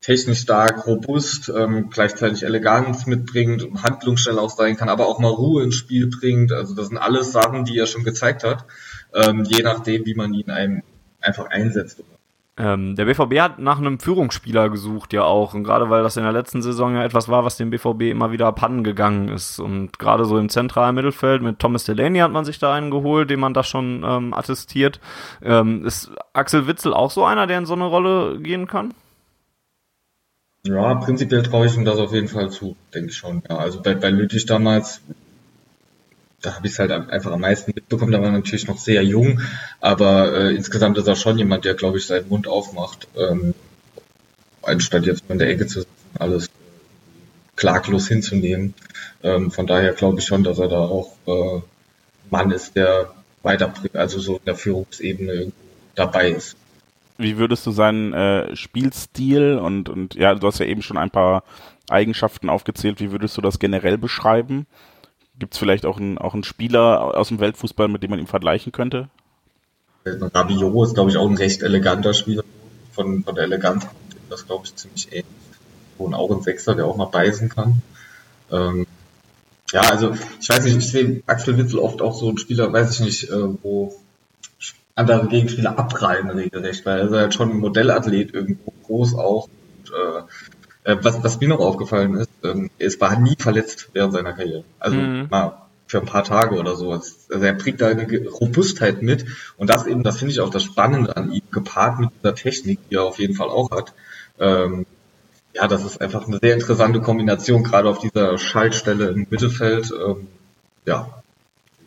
technisch 0.00 0.40
stark, 0.40 0.86
robust, 0.86 1.48
ähm, 1.48 1.90
gleichzeitig 1.90 2.44
Eleganz 2.44 3.06
mitbringt, 3.06 3.66
handlungsschnell 3.82 4.38
auch 4.38 4.50
sein 4.50 4.76
kann, 4.76 4.88
aber 4.88 5.06
auch 5.06 5.18
mal 5.18 5.28
Ruhe 5.30 5.64
ins 5.64 5.74
Spiel 5.74 6.08
bringt. 6.08 6.52
Also 6.52 6.74
das 6.74 6.88
sind 6.88 6.98
alles 6.98 7.32
Sachen, 7.32 7.64
die 7.64 7.78
er 7.78 7.86
schon 7.86 8.04
gezeigt 8.04 8.44
hat, 8.44 8.64
ähm, 9.14 9.44
je 9.44 9.62
nachdem, 9.62 10.06
wie 10.06 10.14
man 10.14 10.32
ihn 10.32 10.50
einem 10.50 10.82
einfach 11.20 11.46
einsetzt. 11.46 12.02
Ähm, 12.58 12.96
der 12.96 13.04
BVB 13.04 13.38
hat 13.38 13.58
nach 13.58 13.78
einem 13.78 13.98
Führungsspieler 13.98 14.70
gesucht, 14.70 15.12
ja 15.12 15.24
auch. 15.24 15.52
Und 15.52 15.64
gerade 15.64 15.90
weil 15.90 16.02
das 16.02 16.16
in 16.16 16.22
der 16.22 16.32
letzten 16.32 16.62
Saison 16.62 16.94
ja 16.94 17.04
etwas 17.04 17.28
war, 17.28 17.44
was 17.44 17.58
dem 17.58 17.68
BVB 17.68 18.02
immer 18.02 18.32
wieder 18.32 18.50
pannen 18.52 18.82
gegangen 18.82 19.28
ist. 19.28 19.58
Und 19.58 19.98
gerade 19.98 20.24
so 20.24 20.38
im 20.38 20.48
zentralen 20.48 20.94
Mittelfeld 20.94 21.42
mit 21.42 21.58
Thomas 21.58 21.84
Delaney 21.84 22.20
hat 22.20 22.32
man 22.32 22.46
sich 22.46 22.58
da 22.58 22.72
einen 22.72 22.90
geholt, 22.90 23.28
dem 23.28 23.40
man 23.40 23.52
das 23.52 23.68
schon 23.68 24.02
ähm, 24.06 24.32
attestiert. 24.32 25.00
Ähm, 25.42 25.84
ist 25.84 26.10
Axel 26.32 26.66
Witzel 26.66 26.94
auch 26.94 27.10
so 27.10 27.24
einer, 27.24 27.46
der 27.46 27.58
in 27.58 27.66
so 27.66 27.74
eine 27.74 27.84
Rolle 27.84 28.38
gehen 28.40 28.66
kann? 28.66 28.94
Ja, 30.62 30.94
prinzipiell 30.94 31.42
traue 31.42 31.66
ich 31.66 31.76
ihm 31.76 31.84
das 31.84 31.98
auf 31.98 32.12
jeden 32.12 32.28
Fall 32.28 32.50
zu, 32.50 32.74
denke 32.94 33.10
ich 33.10 33.16
schon. 33.16 33.42
Ja, 33.48 33.58
also 33.58 33.82
bei, 33.82 33.94
bei 33.94 34.10
Lüttich 34.10 34.46
damals 34.46 35.02
da 36.46 36.54
habe 36.54 36.66
ich 36.66 36.74
es 36.74 36.78
halt 36.78 36.92
einfach 36.92 37.32
am 37.32 37.40
meisten 37.40 37.72
mitbekommen. 37.74 38.12
Da 38.12 38.22
war 38.22 38.30
natürlich 38.30 38.68
noch 38.68 38.78
sehr 38.78 39.02
jung, 39.02 39.40
aber 39.80 40.32
äh, 40.32 40.54
insgesamt 40.54 40.96
ist 40.96 41.08
er 41.08 41.16
schon 41.16 41.36
jemand, 41.38 41.64
der, 41.64 41.74
glaube 41.74 41.98
ich, 41.98 42.06
seinen 42.06 42.28
Mund 42.28 42.46
aufmacht, 42.46 43.08
ähm, 43.16 43.52
anstatt 44.62 45.06
jetzt 45.06 45.24
in 45.28 45.38
der 45.38 45.48
Ecke 45.48 45.66
zu 45.66 45.80
sitzen, 45.80 45.90
alles 46.18 46.48
klaglos 47.56 48.06
hinzunehmen. 48.06 48.74
Ähm, 49.24 49.50
von 49.50 49.66
daher 49.66 49.92
glaube 49.92 50.20
ich 50.20 50.26
schon, 50.26 50.44
dass 50.44 50.58
er 50.58 50.68
da 50.68 50.78
auch 50.78 51.16
äh, 51.26 51.60
Mann 52.30 52.52
ist, 52.52 52.76
der 52.76 53.10
weiter, 53.42 53.72
also 53.94 54.20
so 54.20 54.36
in 54.36 54.44
der 54.44 54.54
Führungsebene 54.54 55.50
dabei 55.96 56.30
ist. 56.30 56.56
Wie 57.18 57.38
würdest 57.38 57.66
du 57.66 57.72
seinen 57.72 58.12
äh, 58.12 58.54
Spielstil 58.54 59.58
und, 59.58 59.88
und 59.88 60.14
ja, 60.14 60.34
du 60.34 60.46
hast 60.46 60.60
ja 60.60 60.66
eben 60.66 60.82
schon 60.82 60.98
ein 60.98 61.10
paar 61.10 61.42
Eigenschaften 61.88 62.50
aufgezählt, 62.50 63.00
wie 63.00 63.10
würdest 63.10 63.36
du 63.36 63.40
das 63.40 63.58
generell 63.58 63.98
beschreiben? 63.98 64.66
Gibt 65.38 65.54
es 65.54 65.58
vielleicht 65.58 65.84
auch 65.84 65.98
einen, 65.98 66.18
auch 66.18 66.34
einen 66.34 66.44
Spieler 66.44 67.16
aus 67.16 67.28
dem 67.28 67.40
Weltfußball, 67.40 67.88
mit 67.88 68.02
dem 68.02 68.10
man 68.10 68.18
ihn 68.18 68.26
vergleichen 68.26 68.72
könnte? 68.72 69.08
Rabiot 70.04 70.86
ist, 70.86 70.94
glaube 70.94 71.10
ich, 71.10 71.16
auch 71.16 71.28
ein 71.28 71.36
recht 71.36 71.62
eleganter 71.62 72.14
Spieler. 72.14 72.44
Von, 72.92 73.24
von 73.24 73.34
der 73.34 73.44
Eleganz 73.44 73.86
das, 74.30 74.46
glaube 74.46 74.66
ich, 74.66 74.74
ziemlich 74.74 75.12
ähnlich. 75.12 75.26
Und 75.98 76.14
auch 76.14 76.30
ein 76.30 76.42
Sechser, 76.42 76.74
der 76.74 76.86
auch 76.86 76.96
mal 76.96 77.06
beißen 77.06 77.48
kann. 77.48 77.82
Ähm, 78.50 78.86
ja, 79.72 79.80
also 79.82 80.14
ich 80.40 80.48
weiß 80.48 80.64
nicht, 80.64 80.76
ich 80.76 80.90
sehe 80.90 81.22
Axel 81.26 81.58
Witzel 81.58 81.78
oft 81.78 82.02
auch 82.02 82.14
so 82.14 82.30
ein 82.30 82.38
Spieler, 82.38 82.72
weiß 82.72 82.92
ich 82.92 83.00
nicht, 83.00 83.30
äh, 83.30 83.62
wo 83.62 83.96
andere 84.94 85.26
Gegenspieler 85.28 85.78
abreihen 85.78 86.30
regelrecht, 86.30 86.86
weil 86.86 87.00
er 87.00 87.06
ist 87.06 87.12
halt 87.12 87.34
schon 87.34 87.50
ein 87.50 87.58
Modellathlet 87.58 88.32
irgendwo 88.32 88.72
groß 88.84 89.14
auch. 89.14 89.48
Und, 89.78 89.90
äh, 89.90 90.22
was, 90.86 91.22
was 91.22 91.40
mir 91.40 91.48
noch 91.48 91.60
aufgefallen 91.60 92.14
ist, 92.14 92.30
ähm, 92.44 92.70
es 92.78 93.00
war 93.00 93.18
nie 93.18 93.36
verletzt 93.38 93.90
während 93.92 94.12
seiner 94.12 94.32
Karriere. 94.32 94.64
Also 94.78 94.96
mhm. 94.96 95.26
mal 95.30 95.66
für 95.86 95.98
ein 96.00 96.06
paar 96.06 96.24
Tage 96.24 96.56
oder 96.56 96.76
so. 96.76 96.92
Also 96.92 97.14
er 97.28 97.52
bringt 97.54 97.80
da 97.80 97.88
eine 97.88 98.06
Robustheit 98.28 99.02
mit 99.02 99.26
und 99.56 99.70
das 99.70 99.86
eben, 99.86 100.02
das 100.02 100.18
finde 100.18 100.32
ich 100.32 100.40
auch 100.40 100.50
das 100.50 100.64
Spannende 100.64 101.16
an 101.16 101.32
ihm, 101.32 101.42
gepaart 101.50 102.00
mit 102.00 102.10
dieser 102.18 102.34
Technik, 102.34 102.80
die 102.88 102.96
er 102.96 103.04
auf 103.04 103.18
jeden 103.18 103.34
Fall 103.34 103.48
auch 103.48 103.70
hat. 103.70 103.94
Ähm, 104.38 104.86
ja, 105.54 105.68
das 105.68 105.84
ist 105.84 106.00
einfach 106.00 106.26
eine 106.26 106.38
sehr 106.40 106.54
interessante 106.54 107.00
Kombination, 107.00 107.62
gerade 107.62 107.88
auf 107.88 107.98
dieser 107.98 108.36
Schaltstelle 108.36 109.08
im 109.08 109.26
Mittelfeld. 109.30 109.90
Ähm, 109.90 110.28
ja, 110.84 111.22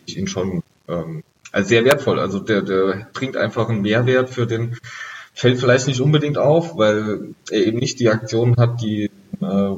ich 0.06 0.18
ihn 0.18 0.28
schon 0.28 0.64
ähm, 0.88 1.24
als 1.52 1.68
sehr 1.68 1.86
wertvoll. 1.86 2.20
Also 2.20 2.40
der, 2.40 2.62
der 2.62 3.08
bringt 3.14 3.38
einfach 3.38 3.70
einen 3.70 3.82
Mehrwert 3.82 4.30
für 4.30 4.48
den 4.48 4.78
fällt 5.40 5.60
vielleicht 5.60 5.88
nicht 5.88 6.02
unbedingt 6.02 6.38
auf, 6.38 6.78
weil 6.78 7.34
er 7.50 7.66
eben 7.66 7.80
nicht 7.80 8.00
die 8.02 8.10
Aktionen 8.10 8.58
hat, 8.58 8.82
die 8.82 9.06
äh, 9.40 9.76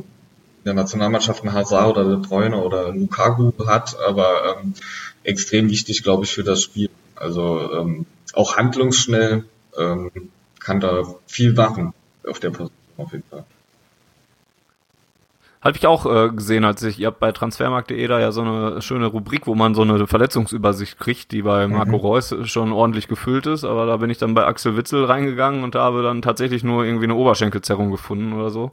der 0.65 0.73
Nationalmannschaft 0.73 1.43
ein 1.43 1.53
Hazard 1.53 1.97
oder 1.97 2.03
De 2.03 2.17
Bruyne 2.17 2.57
oder 2.57 2.91
Lukaku 2.91 3.51
hat, 3.67 3.95
aber 3.99 4.57
ähm, 4.63 4.73
extrem 5.23 5.69
wichtig, 5.69 6.01
glaube 6.01 6.23
ich, 6.23 6.33
für 6.33 6.43
das 6.43 6.63
Spiel. 6.63 6.89
Also 7.15 7.71
ähm, 7.73 8.07
auch 8.33 8.57
handlungsschnell 8.57 9.45
ähm, 9.77 10.11
kann 10.59 10.79
da 10.79 11.03
viel 11.27 11.53
machen 11.53 11.93
auf 12.27 12.39
der 12.39 12.49
Position 12.49 12.71
auf 12.97 13.11
jeden 13.11 13.23
Fall. 13.29 13.45
Habe 15.61 15.77
ich 15.77 15.85
auch 15.85 16.07
äh, 16.07 16.29
gesehen, 16.31 16.65
als 16.65 16.81
ich, 16.81 16.99
ihr 16.99 17.07
habt 17.07 17.19
bei 17.19 17.31
transfermarkt.de 17.31 18.07
da 18.07 18.19
ja 18.19 18.31
so 18.31 18.41
eine 18.41 18.81
schöne 18.81 19.05
Rubrik, 19.05 19.45
wo 19.45 19.53
man 19.53 19.75
so 19.75 19.83
eine 19.83 20.07
Verletzungsübersicht 20.07 20.97
kriegt, 20.99 21.31
die 21.31 21.43
bei 21.43 21.67
Marco 21.67 21.91
mhm. 21.91 22.03
Reus 22.03 22.35
schon 22.45 22.71
ordentlich 22.71 23.07
gefüllt 23.07 23.45
ist, 23.45 23.63
aber 23.63 23.85
da 23.85 23.97
bin 23.97 24.09
ich 24.09 24.17
dann 24.17 24.33
bei 24.33 24.43
Axel 24.43 24.75
Witzel 24.75 25.05
reingegangen 25.05 25.63
und 25.63 25.75
da 25.75 25.83
habe 25.83 26.01
dann 26.01 26.23
tatsächlich 26.23 26.63
nur 26.63 26.83
irgendwie 26.83 27.05
eine 27.05 27.15
Oberschenkelzerrung 27.15 27.91
gefunden 27.91 28.33
oder 28.33 28.49
so. 28.49 28.71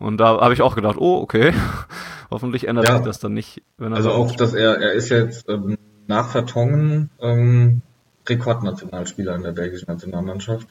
Und 0.00 0.18
da 0.18 0.40
habe 0.40 0.52
ich 0.54 0.60
auch 0.60 0.74
gedacht, 0.74 0.96
oh, 0.98 1.20
okay, 1.20 1.52
hoffentlich 2.32 2.66
ändert 2.66 2.88
ja. 2.88 2.96
sich 2.96 3.06
das 3.06 3.20
dann 3.20 3.32
nicht. 3.32 3.62
also 3.78 4.10
auch, 4.10 4.34
dass 4.34 4.54
er, 4.54 4.80
er 4.80 4.92
ist 4.92 5.10
jetzt 5.10 5.48
ähm, 5.48 5.78
nach 6.08 6.30
Vertongen 6.30 7.10
ähm, 7.20 7.82
Rekordnationalspieler 8.28 9.36
in 9.36 9.42
der 9.42 9.52
belgischen 9.52 9.86
Nationalmannschaft. 9.86 10.66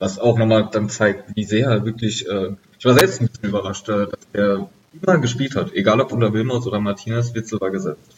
Was 0.00 0.18
auch 0.18 0.38
nochmal 0.38 0.68
dann 0.72 0.88
zeigt, 0.88 1.36
wie 1.36 1.44
sehr 1.44 1.68
er 1.68 1.84
wirklich, 1.84 2.28
äh, 2.28 2.56
ich 2.78 2.84
war 2.84 2.94
selbst 2.94 3.20
ein 3.20 3.28
bisschen 3.28 3.48
überrascht, 3.48 3.88
äh, 3.88 4.06
dass 4.06 4.20
er 4.32 4.68
immer 5.00 5.18
gespielt 5.18 5.56
hat, 5.56 5.72
egal 5.72 6.00
ob 6.00 6.12
unter 6.12 6.32
Wilmers 6.32 6.66
oder 6.66 6.80
Martinez, 6.80 7.34
Witzel 7.34 7.60
war 7.60 7.70
gesetzt. 7.70 8.16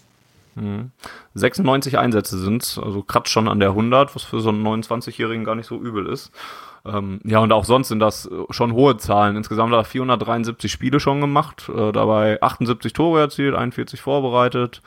96 1.34 1.92
mhm. 1.92 1.98
Einsätze 1.98 2.38
sind, 2.38 2.80
also 2.82 3.02
kratzt 3.02 3.30
schon 3.30 3.46
an 3.48 3.60
der 3.60 3.70
100, 3.70 4.14
was 4.14 4.22
für 4.22 4.40
so 4.40 4.48
einen 4.48 4.66
29-Jährigen 4.66 5.44
gar 5.44 5.54
nicht 5.54 5.66
so 5.66 5.76
übel 5.76 6.06
ist. 6.06 6.32
Ähm, 6.86 7.20
ja, 7.24 7.40
und 7.40 7.52
auch 7.52 7.64
sonst 7.64 7.88
sind 7.88 8.00
das 8.00 8.30
schon 8.50 8.72
hohe 8.72 8.96
Zahlen. 8.96 9.36
Insgesamt 9.36 9.72
hat 9.72 9.80
er 9.80 9.84
473 9.84 10.70
Spiele 10.70 10.98
schon 10.98 11.20
gemacht, 11.20 11.68
äh, 11.68 11.92
dabei 11.92 12.40
78 12.40 12.92
Tore 12.92 13.20
erzielt, 13.20 13.54
41 13.54 14.00
vorbereitet, 14.00 14.80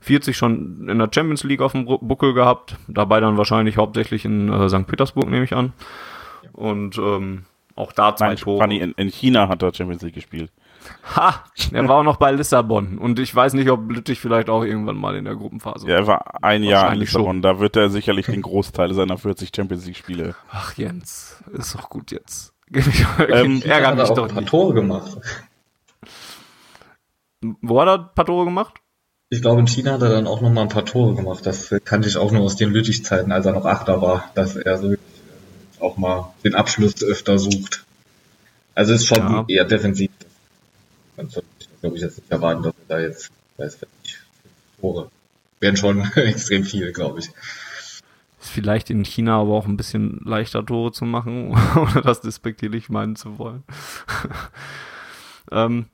40 0.00 0.36
schon 0.36 0.88
in 0.88 0.98
der 0.98 1.10
Champions 1.12 1.42
League 1.42 1.60
auf 1.60 1.72
dem 1.72 1.86
Buckel 1.86 2.32
gehabt, 2.32 2.76
dabei 2.86 3.18
dann 3.18 3.36
wahrscheinlich 3.36 3.78
hauptsächlich 3.78 4.24
in 4.24 4.52
äh, 4.52 4.68
St. 4.68 4.86
Petersburg, 4.86 5.28
nehme 5.28 5.44
ich 5.44 5.54
an. 5.54 5.72
Und 6.52 6.98
ähm, 6.98 7.46
auch 7.74 7.92
da 7.92 8.14
zwei 8.14 8.28
Nein, 8.28 8.36
Tore. 8.36 8.74
In, 8.74 8.92
in 8.92 9.08
China 9.08 9.48
hat 9.48 9.62
er 9.62 9.74
Champions 9.74 10.02
League 10.02 10.14
gespielt. 10.14 10.52
Ha, 11.14 11.44
er 11.72 11.88
war 11.88 11.96
auch 11.96 12.02
noch 12.02 12.16
bei 12.16 12.32
Lissabon 12.32 12.98
und 12.98 13.18
ich 13.18 13.34
weiß 13.34 13.54
nicht, 13.54 13.70
ob 13.70 13.90
Lüttich 13.90 14.20
vielleicht 14.20 14.48
auch 14.48 14.64
irgendwann 14.64 14.96
mal 14.96 15.16
in 15.16 15.24
der 15.24 15.34
Gruppenphase 15.34 15.86
war. 15.86 15.90
Ja, 15.90 15.96
er 16.00 16.06
war 16.06 16.44
ein 16.44 16.62
Jahr 16.62 16.92
in 16.92 17.00
Lissabon, 17.00 17.26
schon. 17.26 17.42
da 17.42 17.58
wird 17.60 17.76
er 17.76 17.90
sicherlich 17.90 18.26
den 18.26 18.42
Großteil 18.42 18.92
seiner 18.94 19.18
40 19.18 19.50
Champions 19.54 19.86
League 19.86 19.96
Spiele. 19.96 20.34
Ach 20.50 20.74
Jens, 20.74 21.42
ist 21.52 21.74
doch 21.74 21.88
gut 21.88 22.10
jetzt. 22.10 22.52
ähm, 22.72 23.62
Ärger 23.62 23.94
mich 23.94 24.08
doch 24.10 24.28
ein 24.28 24.34
paar 24.34 24.44
Tore 24.44 24.74
gemacht. 24.74 25.16
Wo 27.40 27.80
hat 27.80 27.88
er 27.88 27.98
ein 27.98 28.14
paar 28.14 28.26
Tore 28.26 28.44
gemacht? 28.44 28.74
Ich 29.28 29.42
glaube, 29.42 29.60
in 29.60 29.66
China 29.66 29.92
hat 29.92 30.02
er 30.02 30.10
dann 30.10 30.26
auch 30.26 30.40
noch 30.40 30.50
mal 30.50 30.62
ein 30.62 30.68
paar 30.68 30.84
Tore 30.84 31.14
gemacht. 31.14 31.44
Das 31.46 31.74
kannte 31.84 32.08
ich 32.08 32.16
auch 32.16 32.30
nur 32.30 32.42
aus 32.42 32.56
den 32.56 32.70
Lüttich-Zeiten, 32.70 33.32
als 33.32 33.46
er 33.46 33.52
noch 33.52 33.64
Achter 33.64 34.00
war, 34.00 34.30
dass 34.34 34.56
er 34.56 34.78
so 34.78 34.94
auch 35.80 35.96
mal 35.96 36.32
den 36.44 36.54
Abschluss 36.54 37.02
öfter 37.02 37.38
sucht. 37.38 37.84
Also 38.74 38.92
ist 38.92 39.06
schon 39.06 39.18
ja. 39.18 39.44
eher 39.48 39.64
defensiv 39.64 40.10
man 41.16 41.28
sollte, 41.28 41.48
glaube 41.80 41.96
ich, 41.96 42.02
jetzt 42.02 42.18
nicht 42.18 42.30
erwarten, 42.30 42.62
dass 42.62 42.74
wir 42.74 42.84
da 42.88 43.00
jetzt, 43.00 43.30
weiß 43.56 43.78
ich, 44.02 44.18
Tore. 44.80 45.10
Wären 45.60 45.76
schon 45.76 46.02
extrem 46.14 46.64
viele, 46.64 46.92
glaube 46.92 47.20
ich. 47.20 47.30
Ist 48.40 48.50
vielleicht 48.50 48.90
in 48.90 49.04
China 49.04 49.40
aber 49.40 49.54
auch 49.54 49.66
ein 49.66 49.76
bisschen 49.76 50.20
leichter 50.24 50.64
Tore 50.64 50.92
zu 50.92 51.04
machen, 51.04 51.50
ohne 51.76 52.02
das 52.02 52.20
despektierlich 52.20 52.88
meinen 52.88 53.16
zu 53.16 53.38
wollen. 53.38 53.64
ähm, 55.50 55.86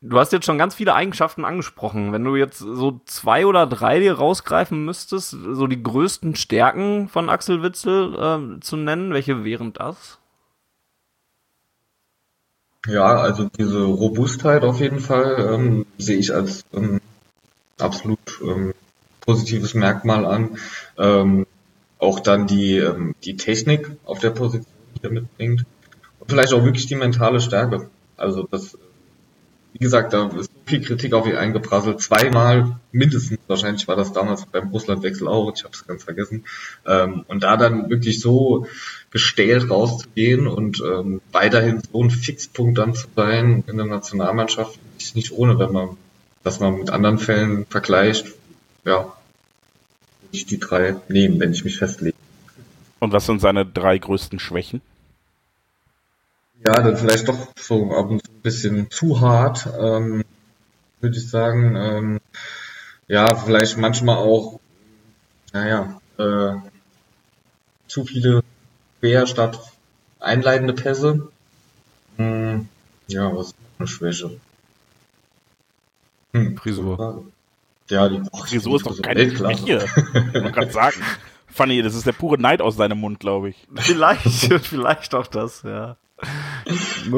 du 0.00 0.18
hast 0.18 0.32
jetzt 0.32 0.46
schon 0.46 0.58
ganz 0.58 0.74
viele 0.74 0.94
Eigenschaften 0.94 1.44
angesprochen. 1.44 2.12
Wenn 2.12 2.24
du 2.24 2.36
jetzt 2.36 2.58
so 2.58 3.00
zwei 3.06 3.46
oder 3.46 3.66
drei 3.66 3.98
dir 4.00 4.14
rausgreifen 4.14 4.84
müsstest, 4.84 5.30
so 5.30 5.66
die 5.66 5.82
größten 5.82 6.36
Stärken 6.36 7.08
von 7.08 7.30
Axel 7.30 7.62
Witzel 7.62 8.14
äh, 8.14 8.60
zu 8.60 8.76
nennen, 8.76 9.12
welche 9.12 9.44
wären 9.44 9.72
das? 9.72 10.18
Ja, 12.86 13.16
also 13.16 13.48
diese 13.58 13.82
Robustheit 13.82 14.62
auf 14.62 14.80
jeden 14.80 15.00
Fall 15.00 15.50
ähm, 15.52 15.86
sehe 15.98 16.18
ich 16.18 16.32
als 16.32 16.64
ähm, 16.72 17.00
absolut 17.78 18.18
ähm, 18.42 18.74
positives 19.20 19.74
Merkmal 19.74 20.24
an. 20.24 20.58
Ähm, 20.98 21.46
auch 21.98 22.20
dann 22.20 22.46
die, 22.46 22.76
ähm, 22.76 23.14
die 23.24 23.36
Technik 23.36 23.90
auf 24.04 24.18
der 24.20 24.30
Position, 24.30 24.72
die 24.96 25.04
er 25.04 25.10
mitbringt. 25.10 25.64
Und 26.20 26.30
vielleicht 26.30 26.52
auch 26.52 26.64
wirklich 26.64 26.86
die 26.86 26.94
mentale 26.94 27.40
Stärke. 27.40 27.90
Also 28.16 28.46
das 28.50 28.76
wie 29.78 29.84
gesagt, 29.84 30.14
da 30.14 30.28
ist 30.28 30.50
viel 30.64 30.80
Kritik 30.80 31.12
auf 31.12 31.26
ihn 31.26 31.36
eingeprasselt. 31.36 32.00
Zweimal 32.00 32.76
mindestens, 32.92 33.38
wahrscheinlich 33.46 33.86
war 33.86 33.94
das 33.94 34.10
damals 34.10 34.46
beim 34.46 34.68
Russlandwechsel 34.68 35.28
auch, 35.28 35.52
ich 35.54 35.64
habe 35.64 35.74
es 35.74 35.86
ganz 35.86 36.02
vergessen. 36.02 36.46
Ähm, 36.86 37.26
und 37.28 37.42
da 37.42 37.58
dann 37.58 37.90
wirklich 37.90 38.20
so 38.20 38.66
gestählt 39.16 39.70
rauszugehen 39.70 40.46
und 40.46 40.82
ähm, 40.86 41.22
weiterhin 41.32 41.80
so 41.90 42.02
ein 42.02 42.10
Fixpunkt 42.10 42.76
dann 42.76 42.94
zu 42.94 43.06
sein 43.16 43.64
in 43.66 43.78
der 43.78 43.86
Nationalmannschaft, 43.86 44.78
ist 44.98 45.16
nicht 45.16 45.32
ohne, 45.32 45.58
wenn 45.58 45.72
man 45.72 45.96
das 46.44 46.60
mal 46.60 46.70
mit 46.70 46.90
anderen 46.90 47.18
Fällen 47.18 47.64
vergleicht. 47.64 48.34
Ja, 48.84 49.16
ich 50.32 50.44
die 50.44 50.60
drei 50.60 50.96
nehmen, 51.08 51.40
wenn 51.40 51.52
ich 51.52 51.64
mich 51.64 51.78
festlege. 51.78 52.14
Und 52.98 53.14
was 53.14 53.24
sind 53.24 53.40
seine 53.40 53.64
drei 53.64 53.96
größten 53.96 54.38
Schwächen? 54.38 54.82
Ja, 56.62 56.74
dann 56.74 56.98
vielleicht 56.98 57.26
doch 57.26 57.54
so 57.58 57.96
ab 57.96 58.10
und 58.10 58.22
zu 58.22 58.30
ein 58.30 58.42
bisschen 58.42 58.90
zu 58.90 59.22
hart, 59.22 59.66
ähm, 59.80 60.24
würde 61.00 61.16
ich 61.16 61.30
sagen. 61.30 61.74
Ähm, 61.74 62.20
ja, 63.08 63.34
vielleicht 63.34 63.78
manchmal 63.78 64.18
auch, 64.18 64.60
naja, 65.54 66.02
äh, 66.18 66.52
zu 67.88 68.04
viele 68.04 68.42
quer 69.00 69.26
statt 69.26 69.60
einleitende 70.20 70.72
Pässe. 70.72 71.28
Hm, 72.16 72.68
ja, 73.08 73.34
was 73.34 73.48
ist 73.48 73.56
eine 73.78 73.88
Schwäche? 73.88 74.40
Hm, 76.32 76.56
Frisur. 76.56 77.24
Ja, 77.88 78.08
die 78.08 78.20
Frisur 78.46 78.76
ist 78.76 78.86
doch 78.86 79.00
keine 79.00 79.30
Schwäche. 79.30 79.86
Man 80.32 80.52
kann 80.52 80.70
sagen. 80.70 81.00
Funny, 81.46 81.80
das 81.80 81.94
ist 81.94 82.06
der 82.06 82.12
pure 82.12 82.38
Neid 82.38 82.60
aus 82.60 82.76
seinem 82.76 82.98
Mund, 82.98 83.18
glaube 83.18 83.48
ich. 83.48 83.66
Vielleicht, 83.76 84.22
vielleicht 84.62 85.14
auch 85.14 85.26
das, 85.26 85.62
ja. 85.62 85.96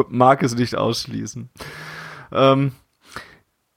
Mag 0.09 0.43
es 0.43 0.55
nicht 0.55 0.77
ausschließen. 0.77 1.49
Ähm, 2.31 2.73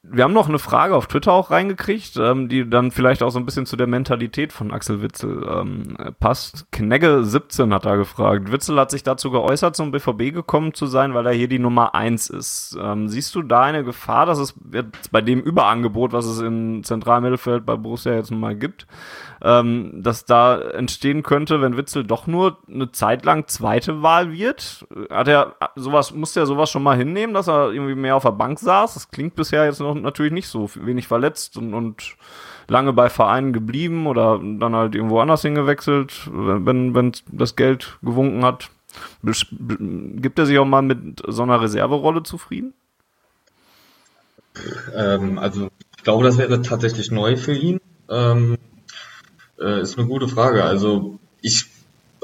wir 0.03 0.23
haben 0.23 0.33
noch 0.33 0.49
eine 0.49 0.57
Frage 0.57 0.95
auf 0.95 1.05
Twitter 1.05 1.31
auch 1.31 1.51
reingekriegt, 1.51 2.17
ähm, 2.17 2.49
die 2.49 2.67
dann 2.67 2.89
vielleicht 2.89 3.21
auch 3.21 3.29
so 3.29 3.37
ein 3.37 3.45
bisschen 3.45 3.67
zu 3.67 3.75
der 3.75 3.85
Mentalität 3.85 4.51
von 4.51 4.71
Axel 4.71 5.03
Witzel 5.03 5.47
ähm, 5.47 5.95
passt. 6.19 6.65
Knegge17 6.73 7.71
hat 7.71 7.85
da 7.85 7.95
gefragt. 7.97 8.51
Witzel 8.51 8.79
hat 8.79 8.89
sich 8.89 9.03
dazu 9.03 9.29
geäußert, 9.29 9.75
zum 9.75 9.91
BVB 9.91 10.33
gekommen 10.33 10.73
zu 10.73 10.87
sein, 10.87 11.13
weil 11.13 11.27
er 11.27 11.33
hier 11.33 11.47
die 11.47 11.59
Nummer 11.59 11.93
eins 11.93 12.31
ist. 12.31 12.75
Ähm, 12.81 13.09
siehst 13.09 13.35
du 13.35 13.43
da 13.43 13.61
eine 13.61 13.83
Gefahr, 13.83 14.25
dass 14.25 14.39
es 14.39 14.55
jetzt 14.73 15.11
bei 15.11 15.21
dem 15.21 15.39
Überangebot, 15.39 16.13
was 16.13 16.25
es 16.25 16.39
im 16.39 16.83
Zentralmittelfeld 16.83 17.63
bei 17.63 17.75
Borussia 17.75 18.13
jetzt 18.13 18.31
nun 18.31 18.39
mal 18.39 18.55
gibt, 18.55 18.87
ähm, 19.43 20.01
dass 20.01 20.25
da 20.25 20.59
entstehen 20.59 21.21
könnte, 21.21 21.61
wenn 21.61 21.77
Witzel 21.77 22.03
doch 22.05 22.25
nur 22.25 22.57
eine 22.67 22.91
Zeit 22.91 23.23
lang 23.23 23.47
zweite 23.47 24.01
Wahl 24.01 24.31
wird? 24.31 24.87
Hat 25.11 25.27
er 25.27 25.55
sowas, 25.75 26.11
musste 26.11 26.39
er 26.39 26.47
sowas 26.47 26.71
schon 26.71 26.81
mal 26.81 26.97
hinnehmen, 26.97 27.35
dass 27.35 27.47
er 27.47 27.71
irgendwie 27.71 27.95
mehr 27.95 28.15
auf 28.15 28.23
der 28.23 28.31
Bank 28.31 28.57
saß? 28.57 28.95
Das 28.95 29.11
klingt 29.11 29.35
bisher 29.35 29.65
jetzt 29.65 29.79
noch 29.79 29.90
natürlich 29.95 30.31
nicht 30.31 30.47
so 30.47 30.69
wenig 30.75 31.07
verletzt 31.07 31.57
und, 31.57 31.73
und 31.73 32.15
lange 32.67 32.93
bei 32.93 33.09
Vereinen 33.09 33.53
geblieben 33.53 34.07
oder 34.07 34.39
dann 34.39 34.75
halt 34.75 34.95
irgendwo 34.95 35.19
anders 35.19 35.41
hingewechselt, 35.41 36.29
wenn, 36.31 36.95
wenn 36.95 37.11
das 37.31 37.55
Geld 37.55 37.97
gewunken 38.01 38.43
hat. 38.45 38.69
Gibt 39.23 40.39
er 40.39 40.45
sich 40.45 40.57
auch 40.57 40.65
mal 40.65 40.81
mit 40.81 41.21
so 41.27 41.43
einer 41.43 41.61
Reserverolle 41.61 42.23
zufrieden? 42.23 42.73
Ähm, 44.95 45.37
also 45.37 45.69
ich 45.97 46.03
glaube, 46.03 46.23
das 46.23 46.37
wäre 46.37 46.61
tatsächlich 46.61 47.11
neu 47.11 47.37
für 47.37 47.53
ihn. 47.53 47.79
Ähm, 48.09 48.57
äh, 49.59 49.81
ist 49.81 49.97
eine 49.97 50.07
gute 50.07 50.27
Frage. 50.27 50.63
Also 50.63 51.19
ich 51.41 51.67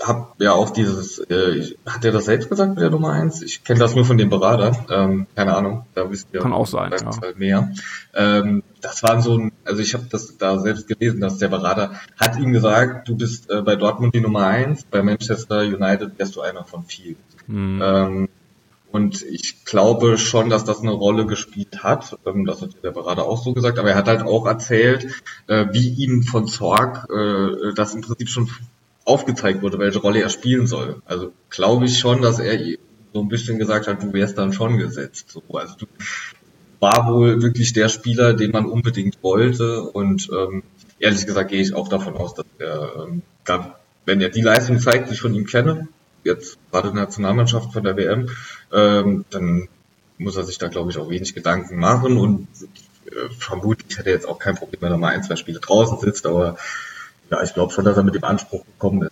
habe 0.01 0.33
ja 0.39 0.53
auch 0.53 0.69
dieses, 0.69 1.19
äh, 1.19 1.75
hat 1.85 2.05
er 2.05 2.11
das 2.11 2.25
selbst 2.25 2.49
gesagt 2.49 2.69
mit 2.69 2.81
der 2.81 2.89
Nummer 2.89 3.11
eins? 3.13 3.41
Ich 3.41 3.63
kenne 3.63 3.79
das 3.79 3.95
nur 3.95 4.05
von 4.05 4.17
dem 4.17 4.29
Berater, 4.29 4.85
ähm, 4.89 5.27
keine 5.35 5.55
Ahnung, 5.55 5.85
da 5.95 6.09
wisst 6.09 6.27
ihr 6.33 6.41
Kann 6.41 6.53
auch 6.53 6.67
sein, 6.67 6.93
ja. 6.99 7.11
mehr. 7.35 7.71
Ähm, 8.13 8.63
das 8.81 9.01
war 9.03 9.21
so 9.21 9.37
ein, 9.37 9.51
also 9.65 9.81
ich 9.81 9.93
habe 9.93 10.05
das 10.09 10.37
da 10.37 10.59
selbst 10.59 10.87
gelesen, 10.87 11.19
dass 11.19 11.39
der 11.39 11.47
Berater 11.47 11.93
hat 12.19 12.37
ihm 12.37 12.53
gesagt, 12.53 13.07
du 13.07 13.15
bist 13.15 13.49
äh, 13.49 13.61
bei 13.61 13.75
Dortmund 13.75 14.13
die 14.13 14.21
Nummer 14.21 14.45
eins, 14.45 14.83
bei 14.83 15.01
Manchester 15.01 15.61
United 15.61 16.19
wärst 16.19 16.35
du 16.35 16.41
einer 16.41 16.63
von 16.63 16.83
vielen. 16.83 17.17
Mhm. 17.47 17.81
Ähm, 17.83 18.29
und 18.91 19.21
ich 19.23 19.65
glaube 19.65 20.17
schon, 20.17 20.49
dass 20.49 20.63
das 20.63 20.79
eine 20.79 20.91
Rolle 20.91 21.25
gespielt 21.25 21.83
hat. 21.83 22.17
Ähm, 22.25 22.45
das 22.45 22.61
hat 22.61 22.83
der 22.83 22.91
Berater 22.91 23.25
auch 23.25 23.43
so 23.43 23.53
gesagt. 23.53 23.79
Aber 23.79 23.89
er 23.89 23.95
hat 23.95 24.07
halt 24.07 24.23
auch 24.23 24.45
erzählt, 24.45 25.21
äh, 25.47 25.65
wie 25.71 25.89
ihm 25.89 26.23
von 26.23 26.47
Zorg 26.47 27.07
äh, 27.11 27.73
das 27.75 27.93
im 27.93 28.01
Prinzip 28.01 28.29
schon 28.29 28.49
aufgezeigt 29.07 29.61
wurde, 29.61 29.79
welche 29.79 29.99
Rolle 29.99 30.21
er 30.21 30.29
spielen 30.29 30.67
soll. 30.67 31.01
Also 31.05 31.31
glaube 31.49 31.85
ich 31.85 31.97
schon, 31.97 32.21
dass 32.21 32.39
er 32.39 32.59
so 33.13 33.21
ein 33.21 33.29
bisschen 33.29 33.57
gesagt 33.57 33.87
hat, 33.87 34.03
du 34.03 34.11
wärst 34.13 34.37
dann 34.37 34.53
schon 34.53 34.77
gesetzt. 34.77 35.31
So, 35.31 35.41
also 35.53 35.75
du 35.77 35.85
war 36.79 37.07
wohl 37.11 37.41
wirklich 37.41 37.73
der 37.73 37.89
Spieler, 37.89 38.33
den 38.33 38.51
man 38.51 38.65
unbedingt 38.65 39.23
wollte 39.23 39.81
und 39.81 40.29
ähm, 40.31 40.63
ehrlich 40.99 41.25
gesagt 41.25 41.49
gehe 41.49 41.61
ich 41.61 41.73
auch 41.73 41.87
davon 41.87 42.15
aus, 42.15 42.35
dass 42.35 42.45
er, 42.59 43.07
ähm, 43.07 43.21
da, 43.45 43.79
wenn 44.05 44.21
er 44.21 44.29
die 44.29 44.41
Leistung 44.41 44.79
zeigt, 44.79 45.09
die 45.09 45.13
ich 45.13 45.21
von 45.21 45.33
ihm 45.33 45.45
kenne, 45.45 45.87
jetzt 46.23 46.57
gerade 46.71 46.91
der 46.91 47.01
Nationalmannschaft 47.01 47.73
von 47.73 47.83
der 47.83 47.95
WM, 47.95 48.29
ähm, 48.73 49.25
dann 49.29 49.69
muss 50.17 50.35
er 50.35 50.43
sich 50.43 50.57
da 50.57 50.67
glaube 50.67 50.91
ich 50.91 50.97
auch 50.97 51.09
wenig 51.09 51.33
Gedanken 51.33 51.77
machen 51.77 52.17
und 52.17 52.47
äh, 53.05 53.29
vermutlich 53.39 53.97
hätte 53.97 54.09
er 54.09 54.15
jetzt 54.15 54.27
auch 54.27 54.37
kein 54.37 54.55
Problem, 54.55 54.81
wenn 54.81 54.91
er 54.91 54.97
mal 54.97 55.13
ein, 55.13 55.23
zwei 55.23 55.37
Spiele 55.37 55.59
draußen 55.59 55.97
sitzt, 55.99 56.27
aber 56.27 56.57
ja, 57.29 57.41
ich 57.43 57.53
glaube 57.53 57.71
schon, 57.71 57.85
dass 57.85 57.97
er 57.97 58.03
mit 58.03 58.15
dem 58.15 58.23
Anspruch 58.23 58.65
gekommen 58.65 59.03
ist. 59.03 59.11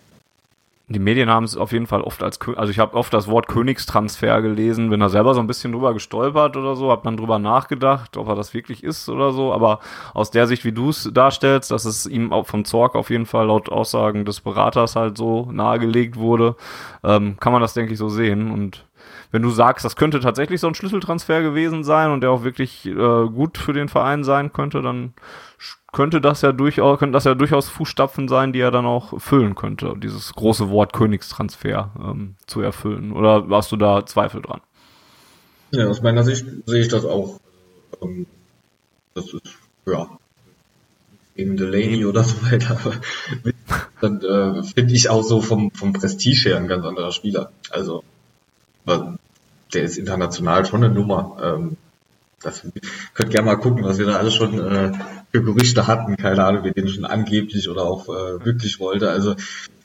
Die 0.87 0.99
Medien 0.99 1.31
haben 1.31 1.45
es 1.45 1.57
auf 1.57 1.71
jeden 1.71 1.87
Fall 1.87 2.01
oft 2.01 2.21
als, 2.21 2.39
also 2.55 2.69
ich 2.69 2.77
habe 2.77 2.95
oft 2.95 3.11
das 3.11 3.27
Wort 3.27 3.47
Königstransfer 3.47 4.39
gelesen, 4.43 4.91
bin 4.91 4.99
da 4.99 5.09
selber 5.09 5.33
so 5.33 5.39
ein 5.39 5.47
bisschen 5.47 5.71
drüber 5.71 5.93
gestolpert 5.93 6.57
oder 6.57 6.75
so, 6.75 6.91
habe 6.91 7.01
dann 7.05 7.17
drüber 7.17 7.39
nachgedacht, 7.39 8.17
ob 8.17 8.27
er 8.27 8.35
das 8.35 8.53
wirklich 8.53 8.83
ist 8.83 9.09
oder 9.09 9.31
so, 9.31 9.51
aber 9.51 9.79
aus 10.13 10.29
der 10.29 10.45
Sicht, 10.45 10.63
wie 10.63 10.73
du 10.73 10.89
es 10.89 11.09
darstellst, 11.11 11.71
dass 11.71 11.85
es 11.85 12.05
ihm 12.05 12.31
auch 12.31 12.45
vom 12.45 12.65
Zorg 12.65 12.93
auf 12.93 13.09
jeden 13.09 13.25
Fall 13.25 13.47
laut 13.47 13.69
Aussagen 13.69 14.25
des 14.25 14.41
Beraters 14.41 14.95
halt 14.95 15.17
so 15.17 15.49
nahegelegt 15.51 16.17
wurde, 16.17 16.55
ähm, 17.03 17.37
kann 17.39 17.51
man 17.51 17.63
das, 17.63 17.73
denke 17.73 17.93
ich, 17.93 17.97
so 17.97 18.09
sehen 18.09 18.51
und 18.51 18.85
wenn 19.31 19.41
du 19.41 19.49
sagst, 19.49 19.83
das 19.83 19.95
könnte 19.95 20.19
tatsächlich 20.19 20.61
so 20.61 20.67
ein 20.67 20.75
Schlüsseltransfer 20.75 21.41
gewesen 21.41 21.83
sein 21.83 22.11
und 22.11 22.21
der 22.21 22.31
auch 22.31 22.43
wirklich 22.43 22.85
äh, 22.85 22.91
gut 22.93 23.57
für 23.57 23.73
den 23.73 23.89
Verein 23.89 24.23
sein 24.23 24.53
könnte, 24.53 24.81
dann 24.81 25.13
könnte 25.95 26.19
das 26.19 26.41
ja 26.41 26.51
durchaus, 26.51 26.99
könnte 26.99 27.13
das 27.13 27.23
ja 27.23 27.35
durchaus 27.35 27.69
Fußstapfen 27.69 28.27
sein, 28.27 28.51
die 28.51 28.59
er 28.59 28.69
dann 28.69 28.85
auch 28.85 29.19
füllen 29.19 29.55
könnte, 29.55 29.95
dieses 29.97 30.33
große 30.33 30.69
Wort 30.69 30.91
Königstransfer 30.91 31.91
ähm, 31.97 32.35
zu 32.45 32.59
erfüllen. 32.59 33.13
Oder 33.13 33.49
warst 33.49 33.71
du 33.71 33.77
da 33.77 34.05
Zweifel 34.05 34.41
dran? 34.41 34.59
Ja, 35.71 35.87
aus 35.87 36.01
meiner 36.01 36.23
Sicht 36.25 36.45
sehe 36.65 36.81
ich 36.81 36.89
das 36.89 37.05
auch. 37.05 37.39
Ähm, 38.01 38.27
das 39.13 39.33
ist, 39.33 39.57
ja, 39.85 40.09
eben 41.37 41.55
Delaney 41.55 42.05
oder 42.05 42.25
so 42.25 42.35
weiter. 42.51 42.77
dann 44.01 44.21
äh, 44.21 44.63
finde 44.63 44.93
ich 44.93 45.09
auch 45.09 45.23
so 45.23 45.41
vom, 45.41 45.71
vom 45.71 45.93
Prestige 45.93 46.49
her 46.49 46.57
ein 46.57 46.67
ganz 46.67 46.85
anderer 46.85 47.13
Spieler. 47.13 47.53
Also, 47.69 48.03
der 48.85 49.83
ist 49.83 49.97
international 49.97 50.65
schon 50.65 50.83
eine 50.83 50.93
Nummer. 50.93 51.37
Ähm, 51.41 51.77
das 52.41 52.63
könnt 53.13 53.31
gerne 53.31 53.45
mal 53.45 53.55
gucken, 53.55 53.83
was 53.83 53.97
wir 53.97 54.05
da 54.05 54.17
alles 54.17 54.33
schon 54.33 54.59
äh, 54.59 54.91
für 55.31 55.43
Gerüchte 55.43 55.87
hatten. 55.87 56.17
Keine 56.17 56.43
Ahnung, 56.45 56.63
wer 56.63 56.73
den 56.73 56.87
schon 56.87 57.05
angeblich 57.05 57.69
oder 57.69 57.83
auch 57.83 58.07
äh, 58.07 58.45
wirklich 58.45 58.79
wollte. 58.79 59.09
Also 59.09 59.35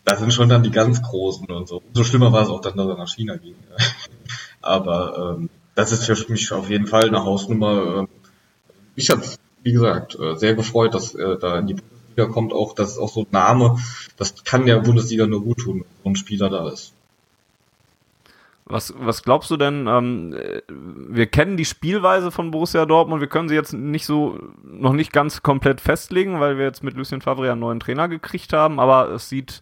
da 0.04 0.16
sind 0.16 0.32
schon 0.32 0.48
dann 0.48 0.62
die 0.62 0.70
ganz 0.70 1.02
Großen 1.02 1.46
und 1.46 1.68
so. 1.68 1.82
So 1.92 2.04
schlimmer 2.04 2.32
war 2.32 2.42
es 2.42 2.48
auch 2.48 2.60
dann, 2.60 2.76
dass 2.76 2.88
er 2.88 2.96
nach 2.96 3.08
China 3.08 3.36
ging. 3.36 3.54
Aber 4.60 5.36
ähm, 5.38 5.50
das 5.74 5.92
ist 5.92 6.04
für 6.04 6.32
mich 6.32 6.52
auf 6.52 6.68
jeden 6.68 6.86
Fall 6.86 7.04
eine 7.04 7.24
Hausnummer. 7.24 7.98
Ähm, 7.98 8.08
ich 8.94 9.10
habe, 9.10 9.22
wie 9.62 9.72
gesagt, 9.72 10.18
äh, 10.18 10.36
sehr 10.36 10.54
gefreut, 10.54 10.94
dass 10.94 11.14
er 11.14 11.36
da 11.36 11.58
in 11.58 11.68
die 11.68 11.74
Bundesliga 11.74 12.26
kommt. 12.26 12.52
Auch 12.52 12.74
das 12.74 12.92
ist 12.92 12.98
auch 12.98 13.12
so 13.12 13.20
ein 13.20 13.28
Name, 13.30 13.78
das 14.16 14.44
kann 14.44 14.66
der 14.66 14.80
Bundesliga 14.80 15.26
nur 15.26 15.42
gut 15.42 15.58
tun, 15.58 15.80
wenn 15.80 16.02
so 16.04 16.10
ein 16.10 16.16
Spieler 16.16 16.50
da 16.50 16.68
ist. 16.68 16.92
Was, 18.70 18.94
was 18.96 19.24
glaubst 19.24 19.50
du 19.50 19.56
denn? 19.56 19.88
Ähm, 19.88 20.34
wir 20.68 21.26
kennen 21.26 21.56
die 21.56 21.64
Spielweise 21.64 22.30
von 22.30 22.52
Borussia 22.52 22.86
Dortmund. 22.86 23.20
Wir 23.20 23.28
können 23.28 23.48
sie 23.48 23.56
jetzt 23.56 23.72
nicht 23.72 24.06
so 24.06 24.38
noch 24.62 24.92
nicht 24.92 25.12
ganz 25.12 25.42
komplett 25.42 25.80
festlegen, 25.80 26.38
weil 26.38 26.56
wir 26.56 26.66
jetzt 26.66 26.84
mit 26.84 26.96
Lucien 26.96 27.20
Favre 27.20 27.50
einen 27.50 27.60
neuen 27.60 27.80
Trainer 27.80 28.08
gekriegt 28.08 28.52
haben. 28.52 28.78
Aber 28.78 29.08
es 29.10 29.28
sieht 29.28 29.60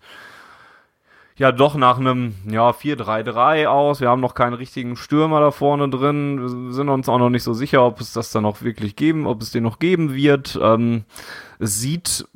ja 1.37 1.53
doch 1.53 1.75
nach 1.75 1.99
einem 1.99 2.35
ja 2.47 2.69
4-3-3 2.71 3.67
aus. 3.67 4.01
Wir 4.03 4.11
haben 4.11 4.21
noch 4.21 4.35
keinen 4.35 4.55
richtigen 4.55 4.95
Stürmer 4.97 5.41
da 5.41 5.53
vorne 5.53 5.89
drin. 5.89 6.41
Wir 6.41 6.73
sind 6.73 6.91
uns 6.91 7.09
auch 7.09 7.19
noch 7.19 7.31
nicht 7.31 7.45
so 7.45 7.55
sicher, 7.55 7.87
ob 7.87 8.01
es 8.01 8.13
das 8.13 8.31
dann 8.31 8.43
noch 8.43 8.61
wirklich 8.61 8.95
geben, 8.95 9.27
ob 9.27 9.41
es 9.41 9.53
den 9.53 9.63
noch 9.63 9.79
geben 9.79 10.15
wird. 10.15 10.59
Ähm, 10.61 11.05
es 11.59 11.81
sieht 11.81 12.29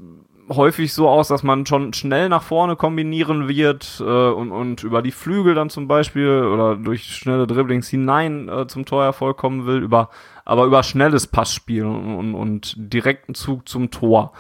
häufig 0.48 0.92
so 0.92 1.08
aus, 1.08 1.28
dass 1.28 1.42
man 1.42 1.66
schon 1.66 1.92
schnell 1.92 2.28
nach 2.28 2.42
vorne 2.42 2.76
kombinieren 2.76 3.48
wird 3.48 4.00
äh, 4.00 4.04
und, 4.04 4.50
und 4.50 4.82
über 4.82 5.02
die 5.02 5.12
Flügel 5.12 5.54
dann 5.54 5.70
zum 5.70 5.88
Beispiel 5.88 6.28
oder 6.28 6.76
durch 6.76 7.04
schnelle 7.04 7.46
Dribblings 7.46 7.88
hinein 7.88 8.48
äh, 8.48 8.66
zum 8.66 8.84
Torerfolg 8.84 9.36
kommen 9.36 9.66
will, 9.66 9.82
über, 9.82 10.10
aber 10.44 10.64
über 10.64 10.82
schnelles 10.82 11.26
Passspiel 11.26 11.84
und, 11.84 12.16
und, 12.16 12.34
und 12.34 12.74
direkten 12.76 13.34
Zug 13.34 13.68
zum 13.68 13.90
Tor. 13.90 14.32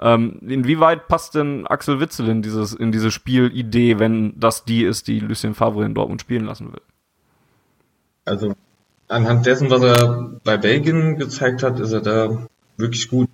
Ähm, 0.00 0.38
inwieweit 0.46 1.08
passt 1.08 1.34
denn 1.34 1.66
Axel 1.66 2.00
Witzel 2.00 2.28
in, 2.28 2.42
dieses, 2.42 2.72
in 2.72 2.92
diese 2.92 3.10
Spielidee, 3.10 3.98
wenn 3.98 4.38
das 4.38 4.64
die 4.64 4.84
ist, 4.84 5.08
die 5.08 5.18
Lucien 5.18 5.54
Favre 5.54 5.84
in 5.84 5.94
Dortmund 5.94 6.20
spielen 6.20 6.44
lassen 6.44 6.72
will? 6.72 6.82
Also 8.24 8.54
anhand 9.08 9.46
dessen, 9.46 9.70
was 9.70 9.82
er 9.82 10.38
bei 10.44 10.56
Belgien 10.56 11.16
gezeigt 11.16 11.62
hat, 11.62 11.80
ist 11.80 11.92
er 11.92 12.00
da 12.00 12.46
wirklich 12.76 13.08
gut. 13.08 13.28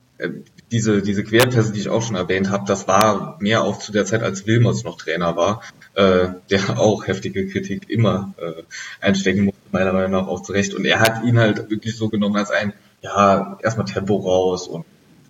Diese, 0.70 1.02
diese 1.02 1.22
Querpässe, 1.22 1.72
die 1.72 1.80
ich 1.80 1.88
auch 1.88 2.02
schon 2.02 2.16
erwähnt 2.16 2.50
habe, 2.50 2.64
das 2.66 2.88
war 2.88 3.36
mehr 3.40 3.62
auch 3.62 3.78
zu 3.78 3.92
der 3.92 4.06
Zeit, 4.06 4.22
als 4.22 4.46
Wilmots 4.46 4.82
noch 4.82 4.96
Trainer 4.96 5.36
war, 5.36 5.62
äh, 5.94 6.28
der 6.50 6.78
auch 6.78 7.06
heftige 7.06 7.46
Kritik 7.46 7.90
immer 7.90 8.34
äh, 8.38 8.62
einstecken 9.00 9.44
musste, 9.44 9.60
meiner 9.72 9.92
Meinung 9.92 10.10
nach 10.12 10.26
auch 10.26 10.42
zurecht. 10.42 10.74
Und 10.74 10.84
er 10.84 11.00
hat 11.00 11.24
ihn 11.24 11.38
halt 11.38 11.70
wirklich 11.70 11.96
so 11.96 12.08
genommen 12.08 12.36
als 12.36 12.50
ein, 12.50 12.72
ja, 13.02 13.58
erstmal 13.62 13.86
Tempo 13.86 14.16
raus 14.16 14.66
und 14.66 14.84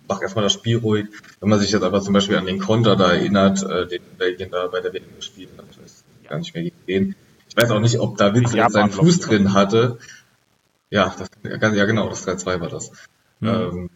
mach 0.07 0.21
erstmal 0.21 0.43
das 0.43 0.53
Spiel 0.53 0.77
ruhig. 0.77 1.07
Wenn 1.39 1.49
man 1.49 1.59
sich 1.59 1.71
jetzt 1.71 1.83
aber 1.83 2.01
zum 2.01 2.13
Beispiel 2.13 2.37
an 2.37 2.45
den 2.45 2.59
Konter 2.59 2.95
da 2.95 3.11
erinnert, 3.11 3.63
äh, 3.63 3.87
den 3.87 4.01
Belgien 4.17 4.51
da 4.51 4.67
bei 4.67 4.81
der 4.81 4.93
WM 4.93 5.15
gespielt 5.15 5.49
hat, 5.57 5.65
ich 5.71 5.81
weiß 5.81 6.03
gar 6.29 6.37
nicht 6.39 6.53
mehr 6.53 6.71
gegen 6.85 7.15
Ich 7.49 7.57
weiß 7.57 7.71
auch 7.71 7.79
nicht, 7.79 7.99
ob 7.99 8.17
da 8.17 8.33
Witzel 8.33 8.69
seinen 8.69 8.91
Fuß 8.91 9.19
drin 9.19 9.53
hatte. 9.53 9.97
Ja, 10.89 11.15
das, 11.17 11.29
ja 11.73 11.85
genau, 11.85 12.09
das 12.09 12.27
3-2 12.27 12.61
war 12.61 12.69
das. 12.69 12.91
Mhm, 13.39 13.49
ähm, 13.49 13.89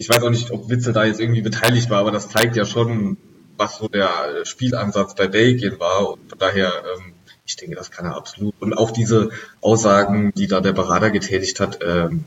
ich 0.00 0.08
weiß 0.08 0.22
auch 0.22 0.30
nicht, 0.30 0.50
ob 0.50 0.70
Witzel 0.70 0.94
da 0.94 1.04
jetzt 1.04 1.20
irgendwie 1.20 1.42
beteiligt 1.42 1.90
war, 1.90 1.98
aber 1.98 2.10
das 2.10 2.30
zeigt 2.30 2.56
ja 2.56 2.64
schon, 2.64 3.18
was 3.58 3.76
so 3.76 3.86
der 3.86 4.46
Spielansatz 4.46 5.14
bei 5.14 5.28
Belgien 5.28 5.78
war. 5.78 6.12
Und 6.12 6.30
von 6.30 6.38
daher, 6.38 6.72
ähm, 6.96 7.12
ich 7.44 7.56
denke, 7.56 7.76
das 7.76 7.90
kann 7.90 8.06
er 8.06 8.16
absolut. 8.16 8.54
Und 8.60 8.72
auch 8.72 8.92
diese 8.92 9.28
Aussagen, 9.60 10.32
die 10.34 10.46
da 10.46 10.62
der 10.62 10.72
Berater 10.72 11.10
getätigt 11.10 11.60
hat, 11.60 11.80
ähm, 11.86 12.24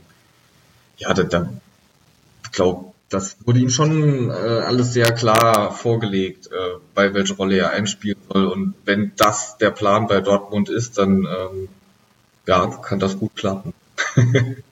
ja, 0.98 1.16
da, 1.16 1.24
da 1.24 1.50
glaube, 2.52 2.94
das 3.10 3.38
wurde 3.44 3.60
ihm 3.60 3.72
schon 3.72 4.30
äh, 4.30 4.34
alles 4.34 4.94
sehr 4.94 5.12
klar 5.12 5.72
vorgelegt, 5.72 6.52
äh, 6.52 6.78
bei 6.94 7.16
welche 7.16 7.34
Rolle 7.34 7.58
er 7.58 7.72
einspielen 7.72 8.20
soll. 8.32 8.46
Und 8.46 8.76
wenn 8.86 9.14
das 9.18 9.58
der 9.58 9.72
Plan 9.72 10.06
bei 10.06 10.22
Dortmund 10.22 10.70
ist, 10.70 11.00
dann 11.00 11.26
ähm, 11.26 11.70
ja, 12.46 12.68
kann 12.68 13.00
das 13.00 13.18
gut 13.18 13.36
klappen. 13.36 13.74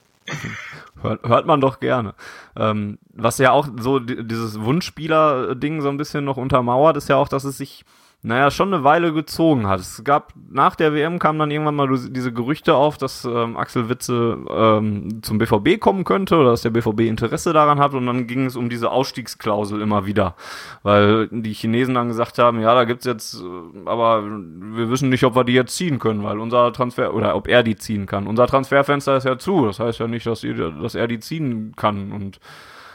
Hört, 1.01 1.23
hört 1.27 1.45
man 1.45 1.61
doch 1.61 1.79
gerne. 1.79 2.13
Ähm, 2.55 2.99
was 3.13 3.37
ja 3.37 3.51
auch 3.51 3.67
so 3.79 3.99
dieses 3.99 4.61
Wunschspieler-Ding 4.61 5.81
so 5.81 5.89
ein 5.89 5.97
bisschen 5.97 6.25
noch 6.25 6.37
untermauert, 6.37 6.97
ist 6.97 7.09
ja 7.09 7.15
auch, 7.15 7.27
dass 7.27 7.43
es 7.43 7.57
sich 7.57 7.85
naja, 8.23 8.51
schon 8.51 8.71
eine 8.71 8.83
Weile 8.83 9.13
gezogen 9.13 9.67
hat. 9.67 9.79
Es 9.79 10.03
gab, 10.03 10.33
nach 10.51 10.75
der 10.75 10.93
WM 10.93 11.17
kamen 11.17 11.39
dann 11.39 11.49
irgendwann 11.49 11.75
mal 11.75 11.89
diese 11.89 12.31
Gerüchte 12.31 12.75
auf, 12.75 12.99
dass 12.99 13.25
ähm, 13.25 13.57
Axel 13.57 13.89
Witze 13.89 14.37
ähm, 14.47 15.23
zum 15.23 15.39
BVB 15.39 15.79
kommen 15.79 16.03
könnte 16.03 16.37
oder 16.37 16.51
dass 16.51 16.61
der 16.61 16.69
BVB 16.69 17.01
Interesse 17.01 17.51
daran 17.51 17.79
hat 17.79 17.95
und 17.95 18.05
dann 18.05 18.27
ging 18.27 18.45
es 18.45 18.55
um 18.55 18.69
diese 18.69 18.91
Ausstiegsklausel 18.91 19.81
immer 19.81 20.05
wieder, 20.05 20.35
weil 20.83 21.29
die 21.31 21.53
Chinesen 21.53 21.95
dann 21.95 22.09
gesagt 22.09 22.37
haben, 22.37 22.61
ja, 22.61 22.75
da 22.75 22.83
gibt's 22.83 23.05
jetzt, 23.05 23.41
äh, 23.41 23.89
aber 23.89 24.23
wir 24.23 24.91
wissen 24.91 25.09
nicht, 25.09 25.23
ob 25.23 25.35
wir 25.35 25.43
die 25.43 25.53
jetzt 25.53 25.75
ziehen 25.75 25.97
können, 25.97 26.23
weil 26.23 26.39
unser 26.39 26.71
Transfer, 26.73 27.15
oder 27.15 27.35
ob 27.35 27.47
er 27.47 27.63
die 27.63 27.75
ziehen 27.75 28.05
kann. 28.05 28.27
Unser 28.27 28.45
Transferfenster 28.45 29.17
ist 29.17 29.23
ja 29.23 29.39
zu, 29.39 29.65
das 29.65 29.79
heißt 29.79 29.99
ja 29.99 30.07
nicht, 30.07 30.27
dass, 30.27 30.41
die, 30.41 30.53
dass 30.53 30.93
er 30.93 31.07
die 31.07 31.19
ziehen 31.19 31.73
kann 31.75 32.11
und 32.11 32.39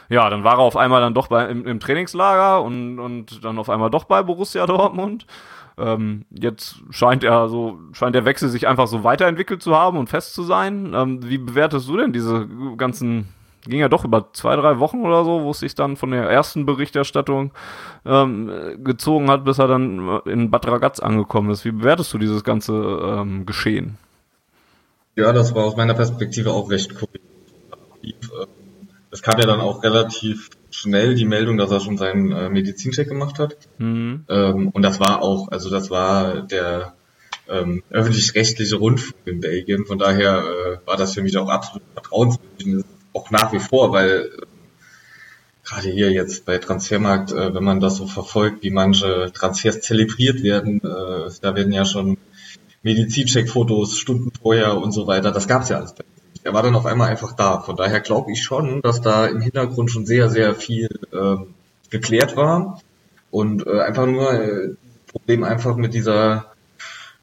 ja, 0.09 0.29
dann 0.29 0.43
war 0.43 0.53
er 0.53 0.59
auf 0.59 0.77
einmal 0.77 1.01
dann 1.01 1.13
doch 1.13 1.27
bei, 1.27 1.45
im, 1.47 1.65
im 1.65 1.79
Trainingslager 1.79 2.61
und, 2.63 2.99
und 2.99 3.43
dann 3.43 3.59
auf 3.59 3.69
einmal 3.69 3.89
doch 3.89 4.05
bei 4.05 4.23
Borussia 4.23 4.65
Dortmund. 4.65 5.25
Ähm, 5.77 6.25
jetzt 6.31 6.77
scheint 6.89 7.23
er 7.23 7.49
so, 7.49 7.77
scheint 7.91 8.15
der 8.15 8.25
Wechsel 8.25 8.49
sich 8.49 8.67
einfach 8.67 8.87
so 8.87 9.03
weiterentwickelt 9.03 9.61
zu 9.61 9.75
haben 9.75 9.97
und 9.97 10.09
fest 10.09 10.33
zu 10.33 10.43
sein. 10.43 10.93
Ähm, 10.95 11.29
wie 11.29 11.37
bewertest 11.37 11.87
du 11.87 11.97
denn 11.97 12.13
diese 12.13 12.47
ganzen, 12.77 13.27
ging 13.65 13.79
ja 13.79 13.89
doch 13.89 14.03
über 14.03 14.33
zwei, 14.33 14.55
drei 14.55 14.79
Wochen 14.79 15.01
oder 15.01 15.23
so, 15.23 15.43
wo 15.43 15.51
es 15.51 15.59
sich 15.59 15.75
dann 15.75 15.95
von 15.95 16.11
der 16.11 16.23
ersten 16.23 16.65
Berichterstattung 16.65 17.51
ähm, 18.05 18.49
gezogen 18.83 19.29
hat, 19.29 19.43
bis 19.43 19.59
er 19.59 19.67
dann 19.67 20.21
in 20.25 20.49
Bad 20.49 20.67
Ragaz 20.67 20.99
angekommen 20.99 21.51
ist. 21.51 21.63
Wie 21.63 21.71
bewertest 21.71 22.11
du 22.13 22.17
dieses 22.17 22.43
ganze 22.43 22.73
ähm, 22.73 23.45
Geschehen? 23.45 23.97
Ja, 25.15 25.31
das 25.33 25.53
war 25.53 25.65
aus 25.65 25.75
meiner 25.75 25.95
Perspektive 25.95 26.51
auch 26.53 26.71
recht 26.71 26.93
cool 27.01 27.09
es 29.11 29.21
kam 29.21 29.39
ja 29.39 29.45
dann 29.45 29.61
auch 29.61 29.83
relativ 29.83 30.49
schnell 30.69 31.15
die 31.15 31.25
Meldung, 31.25 31.57
dass 31.57 31.71
er 31.71 31.79
schon 31.79 31.97
seinen 31.97 32.31
äh, 32.31 32.49
Medizincheck 32.49 33.07
gemacht 33.07 33.39
hat. 33.39 33.57
Mhm. 33.77 34.25
Ähm, 34.29 34.69
und 34.69 34.81
das 34.81 34.99
war 34.99 35.21
auch, 35.21 35.49
also 35.49 35.69
das 35.69 35.89
war 35.89 36.41
der 36.41 36.93
ähm, 37.49 37.83
öffentlich-rechtliche 37.89 38.75
Rundfunk 38.75 39.15
in 39.25 39.39
Belgien. 39.39 39.85
Von 39.85 39.97
daher 39.97 40.43
äh, 40.43 40.87
war 40.87 40.97
das 40.97 41.13
für 41.13 41.21
mich 41.21 41.37
auch 41.37 41.49
absolut 41.49 41.83
vertrauenswürdig, 41.93 42.83
auch 43.13 43.31
nach 43.31 43.53
wie 43.53 43.59
vor, 43.59 43.91
weil 43.91 44.31
äh, 44.37 44.45
gerade 45.63 45.89
hier 45.89 46.11
jetzt 46.11 46.45
bei 46.45 46.57
Transfermarkt, 46.57 47.31
äh, 47.31 47.53
wenn 47.53 47.63
man 47.63 47.79
das 47.79 47.97
so 47.97 48.07
verfolgt, 48.07 48.63
wie 48.63 48.71
manche 48.71 49.31
Transfers 49.33 49.81
zelebriert 49.81 50.43
werden, 50.43 50.81
äh, 50.81 51.29
da 51.41 51.55
werden 51.55 51.71
ja 51.71 51.85
schon 51.85 52.17
Medizincheck-Fotos 52.83 53.97
Stunden 53.97 54.31
vorher 54.41 54.77
und 54.77 54.91
so 54.91 55.07
weiter. 55.07 55.31
Das 55.31 55.47
gab's 55.47 55.69
ja 55.69 55.77
alles 55.77 55.93
bei 55.93 56.03
er 56.47 56.53
war 56.53 56.63
dann 56.63 56.75
auf 56.75 56.85
einmal 56.85 57.09
einfach 57.09 57.33
da. 57.33 57.59
Von 57.59 57.75
daher 57.75 57.99
glaube 57.99 58.31
ich 58.31 58.41
schon, 58.41 58.81
dass 58.81 59.01
da 59.01 59.27
im 59.27 59.41
Hintergrund 59.41 59.91
schon 59.91 60.05
sehr, 60.05 60.29
sehr 60.29 60.55
viel 60.55 60.87
ähm, 61.11 61.53
geklärt 61.89 62.37
war 62.37 62.81
und 63.31 63.67
äh, 63.67 63.81
einfach 63.81 64.05
nur 64.05 64.33
äh, 64.33 64.69
Problem 65.07 65.43
einfach 65.43 65.75
mit 65.75 65.93
dieser, 65.93 66.53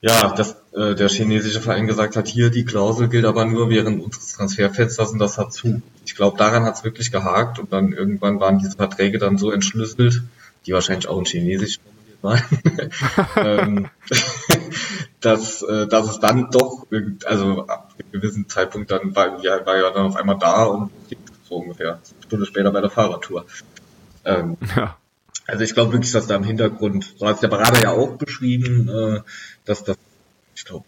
ja, 0.03 0.35
dass 0.35 0.57
äh, 0.75 0.95
der 0.95 1.09
chinesische 1.09 1.63
Verein 1.63 1.87
gesagt 1.87 2.17
hat, 2.17 2.29
hier 2.29 2.51
die 2.51 2.67
Klausel 2.67 3.09
gilt 3.09 3.25
aber 3.25 3.47
nur 3.47 3.71
während 3.71 4.05
unseres 4.05 4.33
Transferfensters 4.33 5.13
und 5.13 5.21
das 5.21 5.39
hat 5.39 5.55
zu. 5.55 5.81
Ich 6.05 6.15
glaube, 6.15 6.37
daran 6.37 6.65
hat 6.65 6.77
es 6.77 6.85
wirklich 6.85 7.11
gehakt 7.11 7.59
und 7.59 7.73
dann 7.73 7.95
irgendwann 7.95 8.41
waren 8.41 8.59
diese 8.59 8.77
Verträge 8.77 9.17
dann 9.17 9.39
so 9.39 9.51
entschlüsselt, 9.51 10.23
die 10.67 10.73
wahrscheinlich 10.75 11.09
auch 11.09 11.19
in 11.19 11.25
Chinesisch 11.25 11.79
formuliert 11.81 12.23
waren, 12.23 12.43
ähm, 13.37 13.89
dass, 15.25 15.63
äh, 15.63 15.87
dass 15.87 16.09
es 16.09 16.21
dann 16.21 16.51
doch, 16.51 16.87
also 17.25 17.67
ab 17.67 17.95
einem 17.99 18.13
gewissen 18.13 18.49
Zeitpunkt 18.49 18.91
dann 18.91 19.17
war, 19.17 19.43
ja, 19.43 19.65
war 19.65 19.77
ja 19.77 19.91
dann 19.91 20.07
auf 20.07 20.17
einmal 20.17 20.39
da 20.39 20.65
und 20.65 20.91
so 21.45 21.57
ungefähr 21.57 21.95
eine 21.95 22.23
Stunde 22.27 22.47
später 22.47 22.71
bei 22.71 22.81
der 22.81 22.91
Fahrradtour. 22.91 23.47
Ähm, 24.25 24.57
ja. 24.77 24.97
Also 25.47 25.65
ich 25.65 25.75
glaube 25.75 25.93
wirklich, 25.93 26.13
dass 26.13 26.27
da 26.27 26.37
im 26.37 26.45
Hintergrund, 26.45 27.15
so 27.19 27.27
hat 27.27 27.43
der 27.43 27.49
Berater 27.49 27.83
ja 27.83 27.91
auch 27.91 28.17
beschrieben, 28.17 28.89
äh, 28.89 29.21
dass 29.65 29.85
das, 29.85 29.99
ich 30.55 30.65
glaube, 30.65 30.85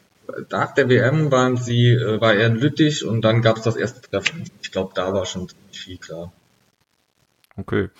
nach 0.51 0.73
der 0.73 0.89
WM 0.89 1.31
waren 1.31 1.57
sie, 1.57 1.91
äh, 1.93 2.21
war 2.21 2.35
er 2.35 2.47
in 2.47 2.57
Lüttich 2.57 3.05
und 3.05 3.23
dann 3.23 3.43
gab 3.43 3.59
es 3.59 3.63
das 3.63 3.77
erste 3.77 4.01
Treffen. 4.03 4.51
Ich 4.63 4.73
glaube, 4.73 4.93
da 4.95 5.13
war 5.13 5.27
schon 5.27 5.49
viel 5.73 5.99
klar. 5.99 6.33
Okay. 7.57 7.91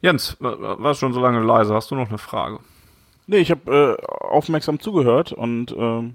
Jens, 0.00 0.36
war 0.38 0.94
schon 0.94 1.12
so 1.12 1.20
lange 1.20 1.40
leise. 1.40 1.74
Hast 1.74 1.90
du 1.90 1.94
noch 1.94 2.08
eine 2.08 2.18
Frage? 2.18 2.60
Nee, 3.26 3.38
ich 3.38 3.50
habe 3.50 3.98
äh, 4.00 4.06
aufmerksam 4.24 4.80
zugehört 4.80 5.32
und 5.32 5.72
äh, 5.72 6.10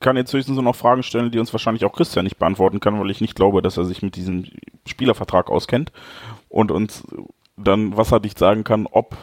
kann 0.00 0.16
jetzt 0.16 0.32
höchstens 0.32 0.56
nur 0.56 0.64
noch 0.64 0.76
Fragen 0.76 1.02
stellen, 1.02 1.30
die 1.30 1.38
uns 1.38 1.52
wahrscheinlich 1.52 1.84
auch 1.84 1.92
Christian 1.92 2.24
nicht 2.24 2.38
beantworten 2.38 2.80
kann, 2.80 2.98
weil 3.00 3.10
ich 3.10 3.20
nicht 3.20 3.34
glaube, 3.34 3.62
dass 3.62 3.76
er 3.76 3.84
sich 3.84 4.02
mit 4.02 4.16
diesem 4.16 4.46
Spielervertrag 4.86 5.50
auskennt 5.50 5.92
und 6.48 6.70
uns 6.70 7.04
dann 7.56 7.96
wasserdicht 7.96 8.38
sagen 8.38 8.64
kann, 8.64 8.86
ob 8.90 9.16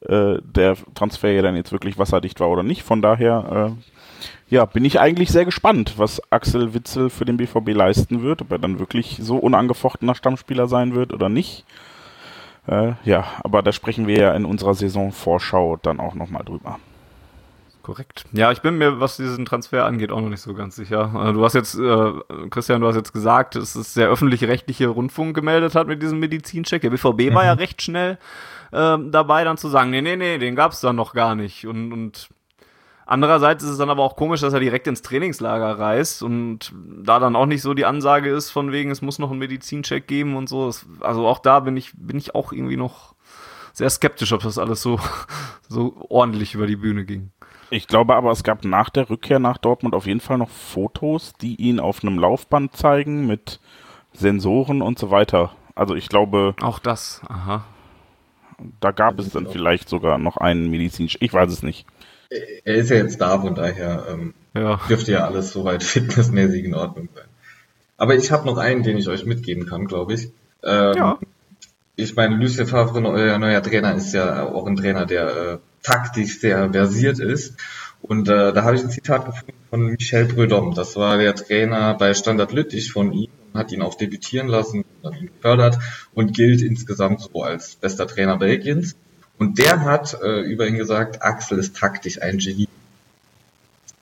äh, 0.00 0.36
der 0.42 0.76
Transfer 0.94 1.30
ja 1.30 1.42
dann 1.42 1.56
jetzt 1.56 1.72
wirklich 1.72 1.98
wasserdicht 1.98 2.40
war 2.40 2.48
oder 2.48 2.62
nicht. 2.62 2.82
Von 2.82 3.02
daher 3.02 3.74
äh, 3.74 4.54
ja, 4.54 4.64
bin 4.64 4.84
ich 4.84 5.00
eigentlich 5.00 5.30
sehr 5.30 5.44
gespannt, 5.44 5.94
was 5.96 6.20
Axel 6.30 6.74
Witzel 6.74 7.10
für 7.10 7.24
den 7.24 7.36
BVB 7.36 7.70
leisten 7.70 8.22
wird, 8.22 8.42
ob 8.42 8.52
er 8.52 8.58
dann 8.58 8.78
wirklich 8.78 9.18
so 9.20 9.36
unangefochtener 9.36 10.14
Stammspieler 10.14 10.68
sein 10.68 10.94
wird 10.94 11.12
oder 11.12 11.28
nicht. 11.28 11.64
Äh, 12.66 12.92
ja, 13.04 13.24
aber 13.42 13.62
da 13.62 13.72
sprechen 13.72 14.06
wir 14.06 14.18
ja 14.18 14.32
in 14.32 14.44
unserer 14.44 14.74
Saisonvorschau 14.74 15.76
dann 15.82 16.00
auch 16.00 16.14
nochmal 16.14 16.44
drüber. 16.44 16.78
Korrekt. 17.82 18.24
Ja, 18.32 18.50
ich 18.50 18.62
bin 18.62 18.78
mir, 18.78 18.98
was 18.98 19.16
diesen 19.16 19.44
Transfer 19.44 19.84
angeht, 19.84 20.10
auch 20.10 20.20
noch 20.20 20.28
nicht 20.28 20.40
so 20.40 20.54
ganz 20.54 20.74
sicher. 20.74 21.12
Äh, 21.14 21.32
du 21.32 21.44
hast 21.44 21.54
jetzt, 21.54 21.78
äh, 21.78 22.12
Christian, 22.50 22.80
du 22.80 22.88
hast 22.88 22.96
jetzt 22.96 23.12
gesagt, 23.12 23.54
dass 23.54 23.76
es 23.76 23.94
der 23.94 24.08
öffentlich-rechtliche 24.08 24.88
Rundfunk 24.88 25.36
gemeldet 25.36 25.76
hat 25.76 25.86
mit 25.86 26.02
diesem 26.02 26.18
Medizincheck. 26.18 26.82
Der 26.82 26.90
BVB 26.90 27.30
mhm. 27.30 27.34
war 27.34 27.44
ja 27.44 27.52
recht 27.52 27.80
schnell 27.80 28.18
äh, 28.72 28.98
dabei, 28.98 29.44
dann 29.44 29.56
zu 29.56 29.68
sagen, 29.68 29.90
nee, 29.90 30.02
nee, 30.02 30.16
nee, 30.16 30.38
den 30.38 30.56
gab's 30.56 30.80
dann 30.80 30.96
noch 30.96 31.14
gar 31.14 31.36
nicht. 31.36 31.64
Und, 31.68 31.92
und 31.92 32.28
Andererseits 33.08 33.62
ist 33.62 33.70
es 33.70 33.78
dann 33.78 33.88
aber 33.88 34.02
auch 34.02 34.16
komisch, 34.16 34.40
dass 34.40 34.52
er 34.52 34.58
direkt 34.58 34.88
ins 34.88 35.00
Trainingslager 35.00 35.78
reist 35.78 36.24
und 36.24 36.72
da 36.74 37.20
dann 37.20 37.36
auch 37.36 37.46
nicht 37.46 37.62
so 37.62 37.72
die 37.72 37.84
Ansage 37.84 38.30
ist 38.30 38.50
von 38.50 38.72
wegen, 38.72 38.90
es 38.90 39.00
muss 39.00 39.20
noch 39.20 39.30
einen 39.30 39.38
Medizincheck 39.38 40.08
geben 40.08 40.36
und 40.36 40.48
so. 40.48 40.72
Also 41.00 41.26
auch 41.28 41.38
da 41.38 41.60
bin 41.60 41.76
ich, 41.76 41.92
bin 41.94 42.18
ich 42.18 42.34
auch 42.34 42.52
irgendwie 42.52 42.76
noch 42.76 43.14
sehr 43.72 43.88
skeptisch, 43.90 44.32
ob 44.32 44.42
das 44.42 44.58
alles 44.58 44.82
so, 44.82 44.98
so 45.68 45.94
ordentlich 46.08 46.54
über 46.54 46.66
die 46.66 46.74
Bühne 46.74 47.04
ging. 47.04 47.30
Ich 47.70 47.86
glaube 47.86 48.16
aber, 48.16 48.32
es 48.32 48.42
gab 48.42 48.64
nach 48.64 48.90
der 48.90 49.08
Rückkehr 49.08 49.38
nach 49.38 49.58
Dortmund 49.58 49.94
auf 49.94 50.06
jeden 50.06 50.20
Fall 50.20 50.38
noch 50.38 50.50
Fotos, 50.50 51.32
die 51.40 51.54
ihn 51.54 51.78
auf 51.78 52.02
einem 52.02 52.18
Laufband 52.18 52.76
zeigen 52.76 53.26
mit 53.28 53.60
Sensoren 54.14 54.82
und 54.82 54.98
so 54.98 55.12
weiter. 55.12 55.52
Also 55.76 55.94
ich 55.94 56.08
glaube. 56.08 56.56
Auch 56.60 56.80
das, 56.80 57.22
aha. 57.28 57.64
Da 58.80 58.90
gab 58.90 59.18
es 59.20 59.30
dann 59.30 59.46
vielleicht 59.46 59.88
sogar 59.88 60.18
noch 60.18 60.38
einen 60.38 60.70
medizinischen, 60.70 61.18
ich 61.20 61.32
weiß 61.32 61.52
es 61.52 61.62
nicht 61.62 61.86
er 62.30 62.74
ist 62.74 62.90
ja 62.90 62.96
jetzt 62.96 63.20
da, 63.20 63.40
von 63.40 63.54
daher 63.54 64.06
ähm, 64.10 64.34
ja. 64.54 64.80
dürfte 64.88 65.12
ja 65.12 65.26
alles 65.26 65.52
soweit 65.52 65.82
fitnessmäßig 65.84 66.64
in 66.64 66.74
Ordnung 66.74 67.08
sein. 67.14 67.26
Aber 67.96 68.14
ich 68.14 68.30
habe 68.30 68.46
noch 68.46 68.58
einen, 68.58 68.82
den 68.82 68.98
ich 68.98 69.08
euch 69.08 69.24
mitgeben 69.24 69.66
kann, 69.66 69.86
glaube 69.86 70.14
ich. 70.14 70.30
Ähm, 70.62 70.94
ja. 70.96 71.18
Ich 71.94 72.14
meine, 72.14 72.36
Lucien 72.36 72.66
Favre, 72.66 73.02
euer 73.08 73.38
neuer 73.38 73.62
Trainer, 73.62 73.94
ist 73.94 74.12
ja 74.12 74.44
auch 74.44 74.66
ein 74.66 74.76
Trainer, 74.76 75.06
der 75.06 75.28
äh, 75.28 75.58
taktisch 75.82 76.40
sehr 76.40 76.70
versiert 76.72 77.18
ist. 77.18 77.54
Und 78.02 78.28
äh, 78.28 78.52
da 78.52 78.64
habe 78.64 78.76
ich 78.76 78.82
ein 78.82 78.90
Zitat 78.90 79.24
gefunden 79.24 79.54
von 79.70 79.86
Michel 79.86 80.26
Prudhomme. 80.26 80.74
Das 80.74 80.96
war 80.96 81.16
der 81.16 81.34
Trainer 81.34 81.94
bei 81.94 82.12
Standard 82.12 82.52
Lüttich 82.52 82.92
von 82.92 83.12
ihm 83.12 83.30
und 83.52 83.58
hat 83.58 83.72
ihn 83.72 83.82
auch 83.82 83.94
debütieren 83.94 84.48
lassen, 84.48 84.84
hat 85.02 85.18
ihn 85.18 85.28
gefördert 85.28 85.78
und 86.14 86.34
gilt 86.34 86.60
insgesamt 86.60 87.22
so 87.22 87.42
als 87.42 87.76
bester 87.76 88.06
Trainer 88.06 88.36
Belgiens. 88.36 88.94
Und 89.38 89.58
der 89.58 89.80
hat 89.82 90.16
äh, 90.22 90.40
über 90.40 90.66
ihn 90.66 90.76
gesagt, 90.76 91.22
Axel 91.22 91.58
ist 91.58 91.76
taktisch 91.76 92.20
ein 92.22 92.38
Genie. 92.38 92.68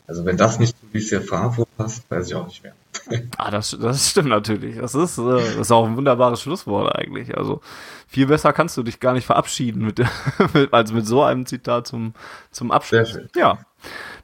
Also 0.06 0.24
wenn 0.24 0.36
das 0.36 0.58
nicht 0.58 0.78
zu 0.78 0.86
Lucien 0.92 1.22
Favre 1.22 1.66
passt, 1.76 2.08
weiß 2.10 2.28
ich 2.28 2.34
auch 2.34 2.46
nicht 2.46 2.62
mehr. 2.62 2.74
ah, 3.38 3.50
das, 3.50 3.76
das 3.80 4.10
stimmt 4.10 4.28
natürlich. 4.28 4.76
Das 4.76 4.94
ist, 4.94 5.18
äh, 5.18 5.22
das 5.22 5.56
ist 5.56 5.70
auch 5.72 5.86
ein 5.86 5.96
wunderbares 5.96 6.42
Schlusswort 6.42 6.94
eigentlich. 6.94 7.36
Also 7.36 7.62
viel 8.06 8.26
besser 8.26 8.52
kannst 8.52 8.76
du 8.76 8.82
dich 8.82 9.00
gar 9.00 9.14
nicht 9.14 9.24
verabschieden 9.24 9.84
mit, 9.84 9.98
mit 10.54 10.72
als 10.72 10.92
mit 10.92 11.06
so 11.06 11.22
einem 11.22 11.46
Zitat 11.46 11.86
zum, 11.86 12.14
zum 12.50 12.70
Abschluss. 12.70 13.12
Sehr 13.12 13.20
schön. 13.20 13.28
Ja. 13.34 13.58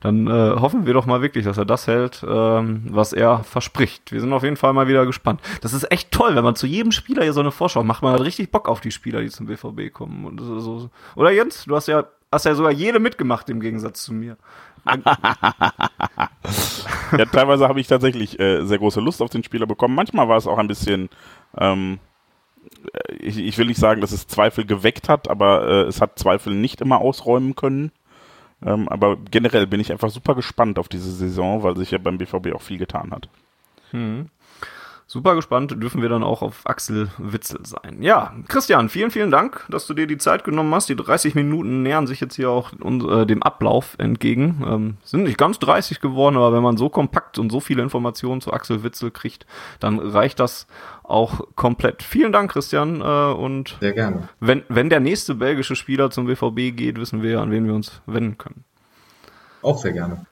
Dann 0.00 0.26
äh, 0.26 0.60
hoffen 0.60 0.86
wir 0.86 0.94
doch 0.94 1.06
mal 1.06 1.22
wirklich, 1.22 1.44
dass 1.44 1.58
er 1.58 1.64
das 1.64 1.86
hält, 1.86 2.24
ähm, 2.26 2.84
was 2.90 3.12
er 3.12 3.44
verspricht. 3.44 4.12
Wir 4.12 4.20
sind 4.20 4.32
auf 4.32 4.42
jeden 4.42 4.56
Fall 4.56 4.72
mal 4.72 4.88
wieder 4.88 5.06
gespannt. 5.06 5.40
Das 5.60 5.72
ist 5.72 5.90
echt 5.92 6.10
toll, 6.10 6.36
wenn 6.36 6.44
man 6.44 6.56
zu 6.56 6.66
jedem 6.66 6.92
Spieler 6.92 7.22
hier 7.22 7.32
so 7.32 7.40
eine 7.40 7.50
Vorschau 7.50 7.82
macht. 7.82 8.02
Man 8.02 8.14
hat 8.14 8.22
richtig 8.22 8.50
Bock 8.50 8.68
auf 8.68 8.80
die 8.80 8.90
Spieler, 8.90 9.20
die 9.20 9.30
zum 9.30 9.46
BVB 9.46 9.92
kommen. 9.92 10.24
Und 10.24 10.40
so. 10.40 10.90
Oder 11.16 11.30
Jens, 11.30 11.64
du 11.64 11.76
hast 11.76 11.88
ja 11.88 12.04
hast 12.32 12.46
ja 12.46 12.54
sogar 12.54 12.72
jede 12.72 13.00
mitgemacht 13.00 13.48
im 13.48 13.60
Gegensatz 13.60 14.04
zu 14.04 14.14
mir. 14.14 14.36
ja, 14.86 14.96
teilweise 17.26 17.68
habe 17.68 17.80
ich 17.80 17.86
tatsächlich 17.86 18.40
äh, 18.40 18.64
sehr 18.64 18.78
große 18.78 19.00
Lust 19.00 19.20
auf 19.20 19.30
den 19.30 19.44
Spieler 19.44 19.66
bekommen. 19.66 19.94
Manchmal 19.94 20.28
war 20.28 20.36
es 20.36 20.46
auch 20.46 20.58
ein 20.58 20.68
bisschen, 20.68 21.10
ähm, 21.58 21.98
äh, 22.92 23.14
ich, 23.14 23.38
ich, 23.38 23.58
will 23.58 23.66
nicht 23.66 23.80
sagen, 23.80 24.00
dass 24.00 24.12
es 24.12 24.26
Zweifel 24.26 24.64
geweckt 24.64 25.08
hat, 25.08 25.28
aber 25.28 25.66
äh, 25.66 25.82
es 25.82 26.00
hat 26.00 26.18
Zweifel 26.18 26.54
nicht 26.54 26.80
immer 26.80 27.00
ausräumen 27.00 27.56
können. 27.56 27.92
Ähm, 28.64 28.88
aber 28.88 29.16
generell 29.30 29.66
bin 29.66 29.80
ich 29.80 29.90
einfach 29.90 30.10
super 30.10 30.34
gespannt 30.34 30.78
auf 30.78 30.88
diese 30.88 31.10
Saison, 31.12 31.62
weil 31.62 31.76
sich 31.76 31.90
ja 31.90 31.98
beim 31.98 32.18
BVB 32.18 32.52
auch 32.54 32.62
viel 32.62 32.78
getan 32.78 33.10
hat. 33.10 33.28
Hm. 33.90 34.28
Super 35.12 35.34
gespannt 35.34 35.74
dürfen 35.82 36.02
wir 36.02 36.08
dann 36.08 36.22
auch 36.22 36.40
auf 36.40 36.60
Axel 36.66 37.08
Witzel 37.18 37.66
sein. 37.66 38.00
Ja, 38.00 38.32
Christian, 38.46 38.88
vielen, 38.88 39.10
vielen 39.10 39.32
Dank, 39.32 39.66
dass 39.68 39.88
du 39.88 39.92
dir 39.92 40.06
die 40.06 40.18
Zeit 40.18 40.44
genommen 40.44 40.72
hast. 40.72 40.88
Die 40.88 40.94
30 40.94 41.34
Minuten 41.34 41.82
nähern 41.82 42.06
sich 42.06 42.20
jetzt 42.20 42.36
hier 42.36 42.48
auch 42.48 42.70
äh, 42.74 43.26
dem 43.26 43.42
Ablauf 43.42 43.96
entgegen. 43.98 44.64
Ähm, 44.64 44.96
sind 45.02 45.24
nicht 45.24 45.36
ganz 45.36 45.58
30 45.58 46.00
geworden, 46.00 46.36
aber 46.36 46.52
wenn 46.52 46.62
man 46.62 46.76
so 46.76 46.88
kompakt 46.88 47.40
und 47.40 47.50
so 47.50 47.58
viele 47.58 47.82
Informationen 47.82 48.40
zu 48.40 48.52
Axel 48.52 48.84
Witzel 48.84 49.10
kriegt, 49.10 49.46
dann 49.80 49.98
reicht 49.98 50.38
das 50.38 50.68
auch 51.02 51.40
komplett. 51.56 52.04
Vielen 52.04 52.30
Dank, 52.30 52.52
Christian. 52.52 53.00
Äh, 53.00 53.32
und 53.32 53.78
Sehr 53.80 53.94
gerne. 53.94 54.28
Wenn, 54.38 54.62
wenn 54.68 54.90
der 54.90 55.00
nächste 55.00 55.34
belgische 55.34 55.74
Spieler 55.74 56.12
zum 56.12 56.28
WVB 56.28 56.76
geht, 56.76 57.00
wissen 57.00 57.20
wir, 57.20 57.40
an 57.40 57.50
wen 57.50 57.66
wir 57.66 57.74
uns 57.74 58.00
wenden 58.06 58.38
können. 58.38 58.62
Auch 59.62 59.78
sehr 59.78 59.92
gerne. 59.92 60.24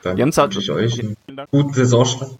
Dann 0.00 0.16
Jens 0.16 0.38
hat, 0.38 0.54
wünsche 0.54 0.60
ich 0.60 0.70
euch 0.70 1.00
einen 1.02 1.46
guten 1.50 1.74
Saisonstart. 1.74 2.38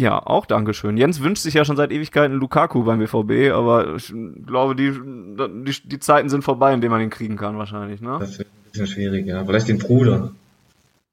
Ja, 0.00 0.18
auch 0.18 0.46
Dankeschön. 0.46 0.96
Jens 0.96 1.20
wünscht 1.20 1.42
sich 1.42 1.52
ja 1.52 1.66
schon 1.66 1.76
seit 1.76 1.92
Ewigkeiten 1.92 2.34
Lukaku 2.38 2.84
beim 2.84 3.00
BVB, 3.00 3.52
aber 3.52 3.96
ich 3.96 4.10
glaube, 4.46 4.74
die, 4.74 4.92
die, 4.92 5.88
die 5.88 6.00
Zeiten 6.00 6.30
sind 6.30 6.42
vorbei, 6.42 6.72
in 6.72 6.80
denen 6.80 6.90
man 6.90 7.02
ihn 7.02 7.10
kriegen 7.10 7.36
kann, 7.36 7.58
wahrscheinlich, 7.58 8.00
ne? 8.00 8.16
Das 8.18 8.38
wird 8.38 8.48
ein 8.48 8.70
bisschen 8.70 8.86
schwierig, 8.86 9.26
ja. 9.26 9.44
Vielleicht 9.44 9.68
den 9.68 9.76
Bruder. 9.76 10.32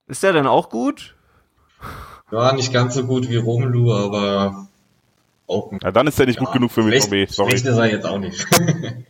Ist 0.07 0.23
der 0.23 0.31
denn 0.31 0.47
auch 0.47 0.69
gut? 0.69 1.15
Ja, 2.31 2.53
nicht 2.53 2.71
ganz 2.71 2.95
so 2.95 3.03
gut 3.03 3.29
wie 3.29 3.35
Romelu, 3.35 3.91
aber 3.91 4.67
auch. 5.47 5.73
Ja, 5.81 5.91
dann 5.91 6.07
ist 6.07 6.17
er 6.17 6.25
nicht 6.25 6.39
ja, 6.39 6.45
gut 6.45 6.53
genug 6.53 6.71
für 6.71 6.83
BVB, 6.83 7.29
sorry. 7.29 7.49
Schlecht 7.51 7.65
ist 7.65 7.77
er 7.77 7.91
jetzt 7.91 8.05
auch 8.05 8.19
nicht. 8.19 8.47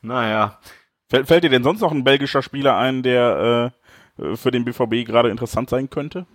naja. 0.00 0.60
Fällt, 1.08 1.26
fällt 1.26 1.42
dir 1.42 1.50
denn 1.50 1.64
sonst 1.64 1.80
noch 1.80 1.90
ein 1.90 2.04
belgischer 2.04 2.42
Spieler 2.42 2.76
ein, 2.76 3.02
der 3.02 3.72
äh, 4.16 4.36
für 4.36 4.52
den 4.52 4.64
BVB 4.64 5.04
gerade 5.04 5.28
interessant 5.28 5.70
sein 5.70 5.90
könnte? 5.90 6.26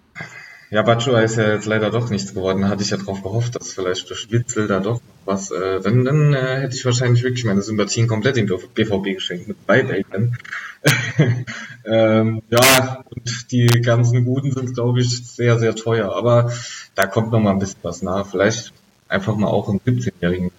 Ja, 0.71 0.81
Bacua 0.81 1.21
ist 1.21 1.37
ja 1.37 1.53
jetzt 1.53 1.67
leider 1.67 1.91
doch 1.91 2.09
nichts 2.09 2.33
geworden. 2.33 2.67
Hatte 2.67 2.83
ich 2.83 2.89
ja 2.89 2.97
drauf 2.97 3.21
gehofft, 3.21 3.55
dass 3.55 3.73
vielleicht 3.73 4.09
durch 4.09 4.31
Witzel 4.31 4.67
da 4.67 4.79
doch 4.79 4.99
was. 5.25 5.51
Äh, 5.51 5.79
dann 5.81 6.03
dann 6.03 6.33
äh, 6.33 6.61
hätte 6.61 6.75
ich 6.75 6.85
wahrscheinlich 6.85 7.23
wirklich 7.23 7.45
meine 7.45 7.61
Sympathien 7.61 8.07
komplett 8.07 8.35
dem 8.37 8.47
BVB 8.47 9.15
geschenkt 9.15 9.47
mit 9.47 9.65
Beibeln. 9.67 10.37
ähm, 11.85 12.41
ja, 12.49 13.03
und 13.09 13.51
die 13.51 13.67
ganzen 13.81 14.25
Guten 14.25 14.51
sind, 14.51 14.73
glaube 14.73 15.01
ich, 15.01 15.27
sehr, 15.27 15.59
sehr 15.59 15.75
teuer. 15.75 16.15
Aber 16.15 16.51
da 16.95 17.05
kommt 17.05 17.31
noch 17.31 17.39
mal 17.39 17.51
ein 17.51 17.59
bisschen 17.59 17.79
was 17.83 18.01
nach. 18.01 18.27
Vielleicht 18.27 18.73
einfach 19.07 19.35
mal 19.35 19.47
auch 19.47 19.69
einen 19.69 19.79
17-Jährigen. 19.79 20.51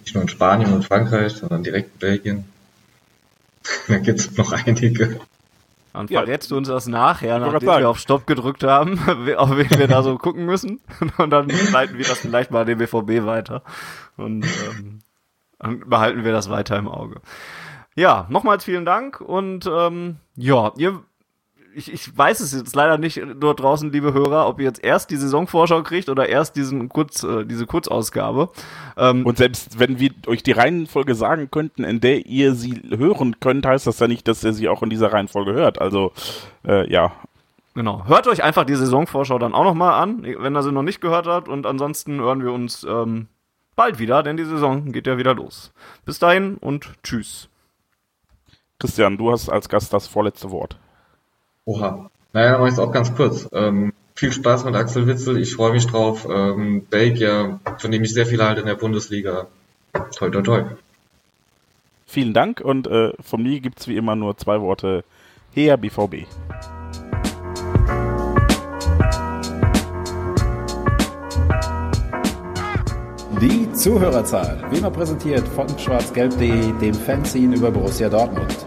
Nicht 0.00 0.14
nur 0.14 0.22
in 0.22 0.28
Spanien 0.28 0.72
und 0.72 0.84
Frankreich, 0.84 1.32
sondern 1.32 1.62
direkt 1.62 1.94
in 1.94 1.98
Belgien. 1.98 2.44
da 3.88 3.98
gibt 3.98 4.20
es 4.20 4.36
noch 4.36 4.52
einige. 4.52 5.20
Dann 5.92 6.08
verrätst 6.08 6.50
ja. 6.50 6.54
du 6.54 6.58
uns 6.58 6.68
das 6.68 6.86
nachher, 6.86 7.38
nachdem 7.38 7.68
wir 7.68 7.88
auf 7.88 7.98
Stopp 7.98 8.26
gedrückt 8.26 8.62
haben, 8.62 8.98
auf 9.36 9.50
wen 9.56 9.70
wir 9.70 9.88
da 9.88 10.02
so 10.02 10.16
gucken 10.18 10.46
müssen. 10.46 10.80
Und 11.18 11.30
dann 11.30 11.48
leiten 11.48 11.98
wir 11.98 12.04
das 12.04 12.18
vielleicht 12.18 12.50
mal 12.50 12.60
an 12.60 12.66
den 12.66 12.78
BVB 12.78 13.26
weiter. 13.26 13.62
Und 14.16 14.44
ähm, 14.44 15.00
dann 15.58 15.88
behalten 15.88 16.24
wir 16.24 16.32
das 16.32 16.48
weiter 16.48 16.76
im 16.76 16.88
Auge. 16.88 17.20
Ja, 17.96 18.26
nochmals 18.30 18.64
vielen 18.64 18.84
Dank 18.84 19.20
und 19.20 19.66
ähm, 19.66 20.16
ja, 20.36 20.72
ihr 20.76 21.02
ich, 21.74 21.92
ich 21.92 22.16
weiß 22.16 22.40
es 22.40 22.52
jetzt 22.52 22.74
leider 22.74 22.98
nicht 22.98 23.20
dort 23.38 23.60
draußen, 23.60 23.92
liebe 23.92 24.12
Hörer, 24.12 24.48
ob 24.48 24.58
ihr 24.58 24.66
jetzt 24.66 24.82
erst 24.82 25.10
die 25.10 25.16
Saisonvorschau 25.16 25.82
kriegt 25.82 26.08
oder 26.08 26.28
erst 26.28 26.56
diesen 26.56 26.88
Kurz, 26.88 27.22
äh, 27.22 27.44
diese 27.44 27.66
Kurzausgabe. 27.66 28.48
Ähm, 28.96 29.24
und 29.26 29.38
selbst 29.38 29.78
wenn 29.78 29.98
wir 29.98 30.10
euch 30.26 30.42
die 30.42 30.52
Reihenfolge 30.52 31.14
sagen 31.14 31.50
könnten, 31.50 31.84
in 31.84 32.00
der 32.00 32.26
ihr 32.26 32.54
sie 32.54 32.82
hören 32.90 33.40
könnt, 33.40 33.66
heißt 33.66 33.86
das 33.86 33.98
ja 33.98 34.08
nicht, 34.08 34.26
dass 34.28 34.44
ihr 34.44 34.52
sie 34.52 34.68
auch 34.68 34.82
in 34.82 34.90
dieser 34.90 35.12
Reihenfolge 35.12 35.52
hört. 35.52 35.80
Also 35.80 36.12
äh, 36.66 36.90
ja. 36.90 37.12
Genau. 37.74 38.04
Hört 38.06 38.26
euch 38.26 38.42
einfach 38.42 38.64
die 38.64 38.74
Saisonvorschau 38.74 39.38
dann 39.38 39.54
auch 39.54 39.64
nochmal 39.64 40.02
an, 40.02 40.22
wenn 40.22 40.56
ihr 40.56 40.62
sie 40.62 40.72
noch 40.72 40.82
nicht 40.82 41.00
gehört 41.00 41.26
habt. 41.26 41.48
Und 41.48 41.66
ansonsten 41.66 42.20
hören 42.20 42.42
wir 42.42 42.52
uns 42.52 42.84
ähm, 42.84 43.28
bald 43.76 43.98
wieder, 43.98 44.22
denn 44.22 44.36
die 44.36 44.44
Saison 44.44 44.92
geht 44.92 45.06
ja 45.06 45.18
wieder 45.18 45.34
los. 45.34 45.72
Bis 46.04 46.18
dahin 46.18 46.56
und 46.56 46.90
tschüss. 47.02 47.48
Christian, 48.78 49.18
du 49.18 49.30
hast 49.30 49.48
als 49.48 49.68
Gast 49.68 49.92
das 49.92 50.06
vorletzte 50.06 50.50
Wort. 50.50 50.78
Oha. 51.70 52.10
Naja, 52.32 52.52
dann 52.52 52.60
mache 52.60 52.68
ich 52.68 52.74
es 52.74 52.80
auch 52.80 52.90
ganz 52.90 53.14
kurz. 53.14 53.48
Ähm, 53.52 53.92
viel 54.16 54.32
Spaß 54.32 54.64
mit 54.64 54.74
Axel 54.74 55.06
Witzel. 55.06 55.40
Ich 55.40 55.54
freue 55.54 55.72
mich 55.72 55.86
drauf. 55.86 56.26
Ähm, 56.28 56.84
Belgier, 56.90 57.60
von 57.78 57.92
dem 57.92 58.02
ich 58.02 58.12
sehr 58.12 58.26
viel 58.26 58.42
halte 58.42 58.60
in 58.60 58.66
der 58.66 58.74
Bundesliga. 58.74 59.46
Toi, 60.16 60.30
toi, 60.30 60.42
toi. 60.42 60.64
Vielen 62.06 62.34
Dank 62.34 62.60
und 62.60 62.88
äh, 62.88 63.12
von 63.20 63.42
mir 63.44 63.60
gibt 63.60 63.78
es 63.78 63.86
wie 63.86 63.96
immer 63.96 64.16
nur 64.16 64.36
zwei 64.36 64.60
Worte. 64.60 65.04
Her 65.52 65.76
BVB. 65.76 66.26
Die 73.40 73.72
Zuhörerzahl, 73.72 74.64
wie 74.70 74.78
immer 74.78 74.90
präsentiert 74.90 75.46
von 75.46 75.66
schwarzgelb.de, 75.78 76.72
dem 76.80 76.94
Fanzine 76.94 77.56
über 77.56 77.70
Borussia 77.70 78.08
Dortmund. 78.08 78.66